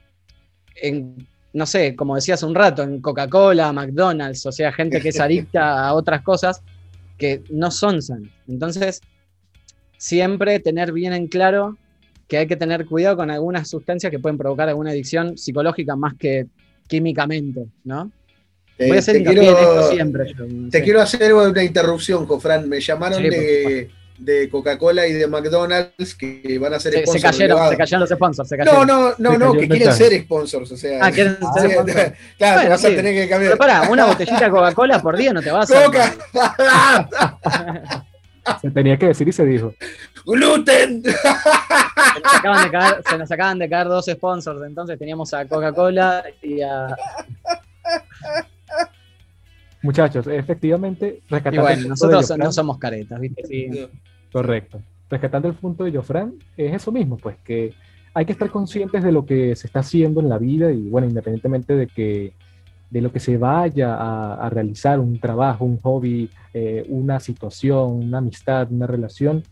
en, 0.75 1.27
no 1.53 1.65
sé, 1.65 1.95
como 1.95 2.15
decías 2.15 2.43
un 2.43 2.55
rato, 2.55 2.83
en 2.83 3.01
Coca-Cola, 3.01 3.73
McDonald's, 3.73 4.45
o 4.45 4.51
sea, 4.51 4.71
gente 4.71 5.01
que 5.01 5.09
es 5.09 5.19
adicta 5.19 5.87
a 5.87 5.93
otras 5.93 6.21
cosas 6.21 6.61
que 7.17 7.43
no 7.49 7.69
son 7.69 8.01
sanas. 8.01 8.31
Entonces, 8.47 9.01
siempre 9.97 10.59
tener 10.59 10.91
bien 10.91 11.13
en 11.13 11.27
claro 11.27 11.77
que 12.27 12.37
hay 12.37 12.47
que 12.47 12.55
tener 12.55 12.85
cuidado 12.85 13.17
con 13.17 13.29
algunas 13.29 13.67
sustancias 13.67 14.09
que 14.09 14.17
pueden 14.17 14.37
provocar 14.37 14.69
alguna 14.69 14.91
adicción 14.91 15.37
psicológica 15.37 15.95
más 15.95 16.15
que 16.15 16.47
químicamente, 16.87 17.67
¿no? 17.83 18.11
Voy 18.87 18.97
a 18.97 18.99
hacer 18.99 19.17
te 19.17 19.23
quiero, 19.23 19.91
siempre. 19.91 20.33
te 20.69 20.83
quiero 20.83 21.01
hacer 21.01 21.33
una 21.33 21.63
interrupción, 21.63 22.25
Jofran. 22.25 22.67
Me 22.67 22.79
llamaron 22.79 23.21
de, 23.21 24.49
Coca-Cola 24.51 25.07
y 25.07 25.13
de 25.13 25.25
McDonald's 25.27 26.13
que 26.15 26.57
van 26.59 26.73
a 26.73 26.79
ser 26.79 26.93
sponsors. 26.93 27.21
Se 27.21 27.21
cayeron, 27.21 27.69
se 27.69 27.77
cayeron 27.77 27.99
los 28.01 28.09
sponsors. 28.09 28.51
No, 28.65 28.85
no, 28.85 29.13
no, 29.17 29.37
no, 29.37 29.53
que 29.53 29.67
quieren 29.67 29.93
ser 29.93 30.21
sponsors. 30.21 30.71
O 30.71 30.77
sea, 30.77 30.99
ah, 31.01 31.11
quieren 31.11 31.37
ser 31.55 31.71
sponsors. 31.73 32.13
Claro, 32.37 32.69
vas 32.69 32.85
a 32.85 32.89
tener 32.89 33.15
que 33.15 33.29
cambiar. 33.29 33.51
Pero 33.53 33.57
pará, 33.57 33.89
una 33.89 34.05
botellita 34.11 34.45
de 34.45 34.51
Coca-Cola 34.51 35.01
por 35.01 35.17
día 35.17 35.33
no 35.33 35.41
te 35.41 35.51
vas 35.51 35.71
a. 35.71 35.85
¡Coca! 35.85 36.13
se 38.61 38.71
tenía 38.71 38.97
que 38.97 39.07
decir 39.07 39.27
y 39.27 39.31
se 39.31 39.45
dijo. 39.45 39.73
¡Gluten! 40.25 41.03
Se 41.03 41.11
nos, 43.17 43.31
acaban 43.31 43.59
de 43.59 43.69
caer, 43.69 43.87
dos 43.87 44.05
sponsors, 44.05 44.61
entonces 44.65 44.97
teníamos 44.99 45.33
a 45.33 45.45
Coca-Cola 45.47 46.23
y 46.41 46.61
a, 46.61 46.95
Muchachos, 49.83 50.27
efectivamente, 50.27 51.21
rescatando. 51.29 51.61
bueno, 51.63 51.87
nosotros 51.89 52.37
no 52.37 52.51
somos 52.51 52.77
caretas, 52.77 53.19
¿viste? 53.19 53.45
Sí. 53.45 53.69
Correcto. 54.31 54.81
Rescatando 55.09 55.47
el 55.47 55.55
punto 55.55 55.83
de 55.83 55.91
Jofran, 55.91 56.33
es 56.55 56.73
eso 56.73 56.91
mismo, 56.91 57.17
pues 57.17 57.37
que 57.43 57.73
hay 58.13 58.25
que 58.25 58.31
estar 58.33 58.49
conscientes 58.49 59.03
de 59.03 59.11
lo 59.11 59.25
que 59.25 59.55
se 59.55 59.67
está 59.67 59.79
haciendo 59.79 60.21
en 60.21 60.29
la 60.29 60.37
vida 60.37 60.71
y, 60.71 60.89
bueno, 60.89 61.07
independientemente 61.07 61.75
de 61.75 61.87
que 61.87 62.33
de 62.89 63.01
lo 63.01 63.11
que 63.11 63.21
se 63.21 63.37
vaya 63.37 63.95
a, 63.95 64.49
realizar, 64.49 64.99
un 64.99 65.17
trabajo, 65.17 65.63
un 65.63 65.79
hobby, 65.79 66.29
eh, 66.53 66.85
una 66.89 67.21
situación, 67.21 67.91
una 67.91 68.17
amistad, 68.17 68.69
una 68.69 68.85
relación, 68.85 69.43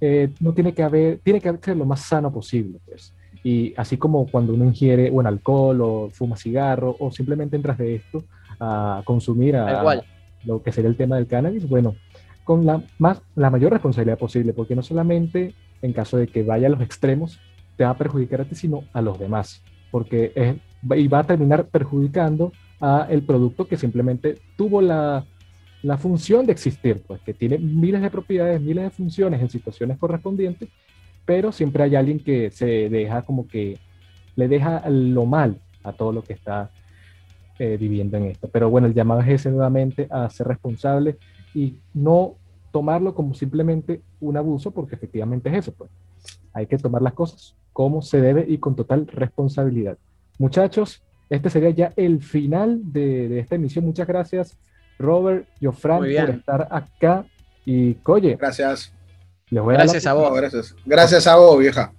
eh, 0.00 0.30
no 0.38 0.52
tiene 0.52 0.72
que 0.72 0.84
haber, 0.84 1.18
tiene 1.18 1.40
que 1.40 1.52
ser 1.60 1.76
lo 1.76 1.84
más 1.84 2.02
sano 2.02 2.32
posible, 2.32 2.78
pues. 2.86 3.12
Y 3.42 3.74
así 3.76 3.96
como 3.96 4.28
cuando 4.28 4.54
uno 4.54 4.64
ingiere 4.64 5.10
un 5.10 5.26
alcohol 5.26 5.80
o 5.80 6.10
fuma 6.12 6.36
cigarro 6.36 6.94
o 7.00 7.10
simplemente 7.10 7.56
entras 7.56 7.78
de 7.78 7.96
esto 7.96 8.24
a 8.60 9.02
consumir 9.04 9.56
a, 9.56 10.02
lo 10.44 10.62
que 10.62 10.72
sería 10.72 10.90
el 10.90 10.96
tema 10.96 11.16
del 11.16 11.26
cannabis, 11.26 11.68
bueno, 11.68 11.96
con 12.44 12.64
la, 12.64 12.82
más, 12.98 13.20
la 13.34 13.50
mayor 13.50 13.72
responsabilidad 13.72 14.18
posible, 14.18 14.52
porque 14.52 14.74
no 14.74 14.82
solamente 14.82 15.54
en 15.82 15.92
caso 15.92 16.16
de 16.16 16.26
que 16.28 16.42
vaya 16.42 16.68
a 16.68 16.70
los 16.70 16.80
extremos 16.80 17.38
te 17.76 17.84
va 17.84 17.90
a 17.90 17.98
perjudicar 17.98 18.40
a 18.40 18.44
ti, 18.44 18.54
sino 18.54 18.84
a 18.92 19.02
los 19.02 19.18
demás, 19.18 19.62
porque 19.90 20.32
es, 20.34 20.56
y 20.96 21.08
va 21.08 21.20
a 21.20 21.24
terminar 21.24 21.66
perjudicando 21.66 22.52
a 22.80 23.06
el 23.10 23.22
producto 23.22 23.66
que 23.66 23.76
simplemente 23.76 24.38
tuvo 24.56 24.80
la, 24.80 25.24
la 25.82 25.98
función 25.98 26.46
de 26.46 26.52
existir, 26.52 27.02
pues 27.06 27.20
que 27.20 27.34
tiene 27.34 27.58
miles 27.58 28.02
de 28.02 28.10
propiedades, 28.10 28.60
miles 28.60 28.84
de 28.84 28.90
funciones 28.90 29.40
en 29.40 29.50
situaciones 29.50 29.98
correspondientes 29.98 30.68
pero 31.28 31.52
siempre 31.52 31.82
hay 31.82 31.94
alguien 31.94 32.20
que 32.20 32.50
se 32.50 32.88
deja 32.88 33.20
como 33.20 33.46
que 33.46 33.78
le 34.34 34.48
deja 34.48 34.88
lo 34.88 35.26
mal 35.26 35.60
a 35.84 35.92
todo 35.92 36.10
lo 36.10 36.24
que 36.24 36.32
está 36.32 36.70
eh, 37.58 37.76
viviendo 37.76 38.16
en 38.16 38.24
esto. 38.24 38.48
Pero 38.52 38.70
bueno, 38.70 38.86
el 38.86 38.94
llamado 38.94 39.20
es 39.20 39.28
ese 39.28 39.50
nuevamente 39.50 40.06
a 40.10 40.28
ser 40.30 40.48
responsable 40.48 41.16
y 41.54 41.76
no 41.94 42.34
tomarlo 42.72 43.14
como 43.14 43.34
simplemente 43.34 44.02
un 44.20 44.36
abuso, 44.36 44.70
porque 44.70 44.94
efectivamente 44.94 45.48
es 45.50 45.56
eso, 45.56 45.72
pues. 45.72 45.90
Hay 46.52 46.66
que 46.66 46.78
tomar 46.78 47.02
las 47.02 47.12
cosas 47.12 47.54
como 47.72 48.02
se 48.02 48.20
debe 48.20 48.44
y 48.48 48.58
con 48.58 48.74
total 48.74 49.06
responsabilidad. 49.06 49.96
Muchachos, 50.38 51.02
este 51.30 51.50
sería 51.50 51.70
ya 51.70 51.92
el 51.96 52.22
final 52.22 52.80
de, 52.92 53.38
esta 53.38 53.54
emisión. 53.54 53.84
Muchas 53.84 54.06
gracias, 54.06 54.58
Robert, 54.98 55.46
Jofran, 55.60 55.98
por 55.98 56.08
estar 56.08 56.68
acá. 56.70 57.26
Y 57.64 57.94
Coye. 57.94 58.36
Gracias 58.36 58.92
gracias 59.50 60.06
a, 60.06 60.12
vos. 60.14 60.32
gracias. 60.84 61.26
a 61.26 61.36
vos, 61.36 61.58
vieja. 61.58 61.92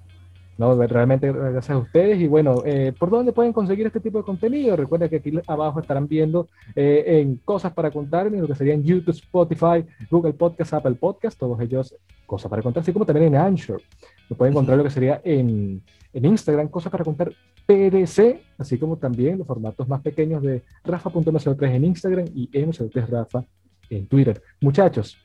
No, 0.60 0.76
realmente 0.76 1.32
gracias 1.32 1.70
a 1.70 1.78
ustedes. 1.78 2.20
Y 2.20 2.28
bueno, 2.28 2.64
eh, 2.66 2.92
¿por 3.00 3.10
dónde 3.10 3.32
pueden 3.32 3.54
conseguir 3.54 3.88
este 3.88 4.02
tipo 4.02 4.18
de 4.18 4.26
contenido? 4.26 4.76
Recuerden 4.76 5.10
que 5.10 5.16
aquí 5.16 5.32
abajo 5.48 5.80
estarán 5.80 6.06
viendo 6.06 6.50
eh, 6.76 7.22
en 7.22 7.38
cosas 7.38 7.72
para 7.72 7.90
contar, 7.90 8.30
lo 8.30 8.46
que 8.46 8.56
serían 8.56 8.84
YouTube, 8.84 9.16
Spotify, 9.16 9.86
Google 10.12 10.34
Podcast, 10.34 10.74
Apple 10.74 10.96
Podcast, 10.96 11.40
todos 11.40 11.62
ellos 11.62 11.96
cosas 12.26 12.50
para 12.50 12.62
contar, 12.62 12.82
así 12.82 12.92
como 12.92 13.06
también 13.06 13.28
en 13.28 13.36
Anchor. 13.38 13.82
Lo 14.30 14.36
pueden 14.36 14.52
encontrar 14.52 14.78
lo 14.78 14.84
que 14.84 14.90
sería 14.90 15.22
en, 15.24 15.82
en 16.12 16.26
Instagram, 16.26 16.68
cosas 16.68 16.92
para 16.92 17.06
contar 17.06 17.32
PDC, 17.66 18.42
así 18.58 18.78
como 18.78 18.98
también 18.98 19.38
los 19.38 19.48
formatos 19.48 19.88
más 19.88 20.02
pequeños 20.02 20.44
de 20.44 20.62
Rafa.mco3 20.84 21.72
en 21.72 21.86
Instagram 21.86 22.26
y 22.36 22.50
MC3 22.52 23.08
Rafa 23.08 23.46
en 23.90 24.08
Twitter. 24.08 24.42
Muchachos, 24.60 25.18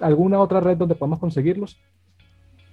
¿Alguna 0.00 0.40
otra 0.40 0.60
red 0.60 0.76
donde 0.76 0.94
podamos 0.94 1.18
conseguirlos? 1.20 1.78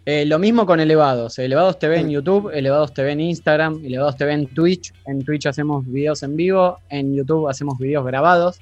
Eh, 0.08 0.24
lo 0.26 0.38
mismo 0.38 0.68
con 0.68 0.80
Elevados. 0.80 1.40
Elevados 1.40 1.80
TV 1.80 2.00
en 2.00 2.12
YouTube, 2.12 2.52
Elevados 2.54 2.94
TV 2.94 3.14
en 3.14 3.22
Instagram, 3.22 3.84
Elevados 3.84 4.16
TV 4.16 4.34
en 4.34 4.46
Twitch. 4.48 4.94
En 5.08 5.24
Twitch 5.24 5.48
hacemos 5.48 5.84
videos 5.88 6.22
en 6.22 6.36
vivo, 6.36 6.78
en 6.90 7.16
YouTube 7.16 7.50
hacemos 7.50 7.80
videos 7.80 8.06
grabados. 8.06 8.60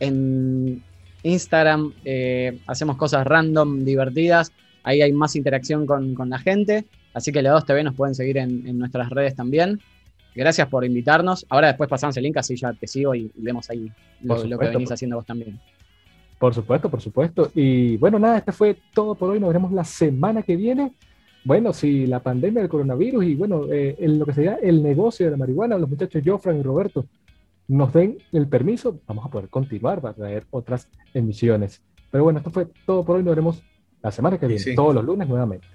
En 0.00 0.82
Instagram 1.22 1.92
eh, 2.04 2.58
hacemos 2.66 2.96
cosas 2.96 3.24
random, 3.24 3.84
divertidas. 3.84 4.50
Ahí 4.82 5.02
hay 5.02 5.12
más 5.12 5.36
interacción 5.36 5.86
con, 5.86 6.16
la 6.28 6.38
gente. 6.40 6.84
Así 7.14 7.30
que 7.30 7.38
Elevados 7.38 7.64
TV 7.64 7.84
nos 7.84 7.94
pueden 7.94 8.16
seguir 8.16 8.38
en, 8.38 8.76
nuestras 8.76 9.08
redes 9.10 9.36
también. 9.36 9.78
Gracias 10.34 10.66
por 10.66 10.84
invitarnos. 10.84 11.46
Ahora 11.48 11.68
después 11.68 11.88
pasamos 11.88 12.16
el 12.16 12.24
link, 12.24 12.38
así 12.38 12.56
ya 12.56 12.72
te 12.72 12.88
sigo 12.88 13.14
y 13.14 13.30
vemos 13.36 13.70
ahí 13.70 13.92
lo, 14.20 14.42
lo 14.44 14.58
que 14.58 14.66
venís 14.66 14.90
haciendo 14.90 15.14
vos 15.14 15.26
también. 15.26 15.60
Por 16.42 16.54
supuesto, 16.54 16.90
por 16.90 17.00
supuesto. 17.00 17.52
Y 17.54 17.96
bueno, 17.98 18.18
nada, 18.18 18.38
este 18.38 18.50
fue 18.50 18.76
todo 18.92 19.14
por 19.14 19.30
hoy. 19.30 19.38
Nos 19.38 19.50
veremos 19.50 19.70
la 19.70 19.84
semana 19.84 20.42
que 20.42 20.56
viene. 20.56 20.92
bueno, 21.44 21.72
si 21.72 22.04
la 22.04 22.18
pandemia 22.18 22.62
del 22.62 22.68
coronavirus 22.68 23.24
y 23.26 23.36
bueno, 23.36 23.66
eh, 23.70 23.94
en 24.00 24.18
lo 24.18 24.26
que 24.26 24.32
sería 24.32 24.56
el 24.56 24.82
negocio 24.82 25.24
de 25.24 25.30
la 25.30 25.36
marihuana, 25.36 25.78
los 25.78 25.88
muchachos 25.88 26.20
Jofran 26.26 26.58
y 26.58 26.62
Roberto 26.62 27.06
nos 27.68 27.92
den 27.92 28.18
el 28.32 28.48
permiso, 28.48 28.98
vamos 29.06 29.24
a 29.24 29.30
poder 29.30 29.50
continuar 29.50 30.00
para 30.00 30.14
traer 30.14 30.44
otras 30.50 30.88
emisiones. 31.14 31.80
Pero 32.10 32.24
bueno, 32.24 32.40
esto 32.40 32.50
fue 32.50 32.66
todo 32.86 33.04
por 33.04 33.18
hoy. 33.18 33.22
Nos 33.22 33.30
veremos 33.30 33.62
la 34.02 34.10
semana 34.10 34.36
que 34.36 34.48
viene, 34.48 34.74
todos 34.74 34.96
los 34.96 35.04
lunes 35.04 35.28
nuevamente. 35.28 35.68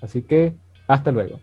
Así 0.00 0.22
que 0.22 0.54
hasta 0.86 1.12
luego. 1.12 1.38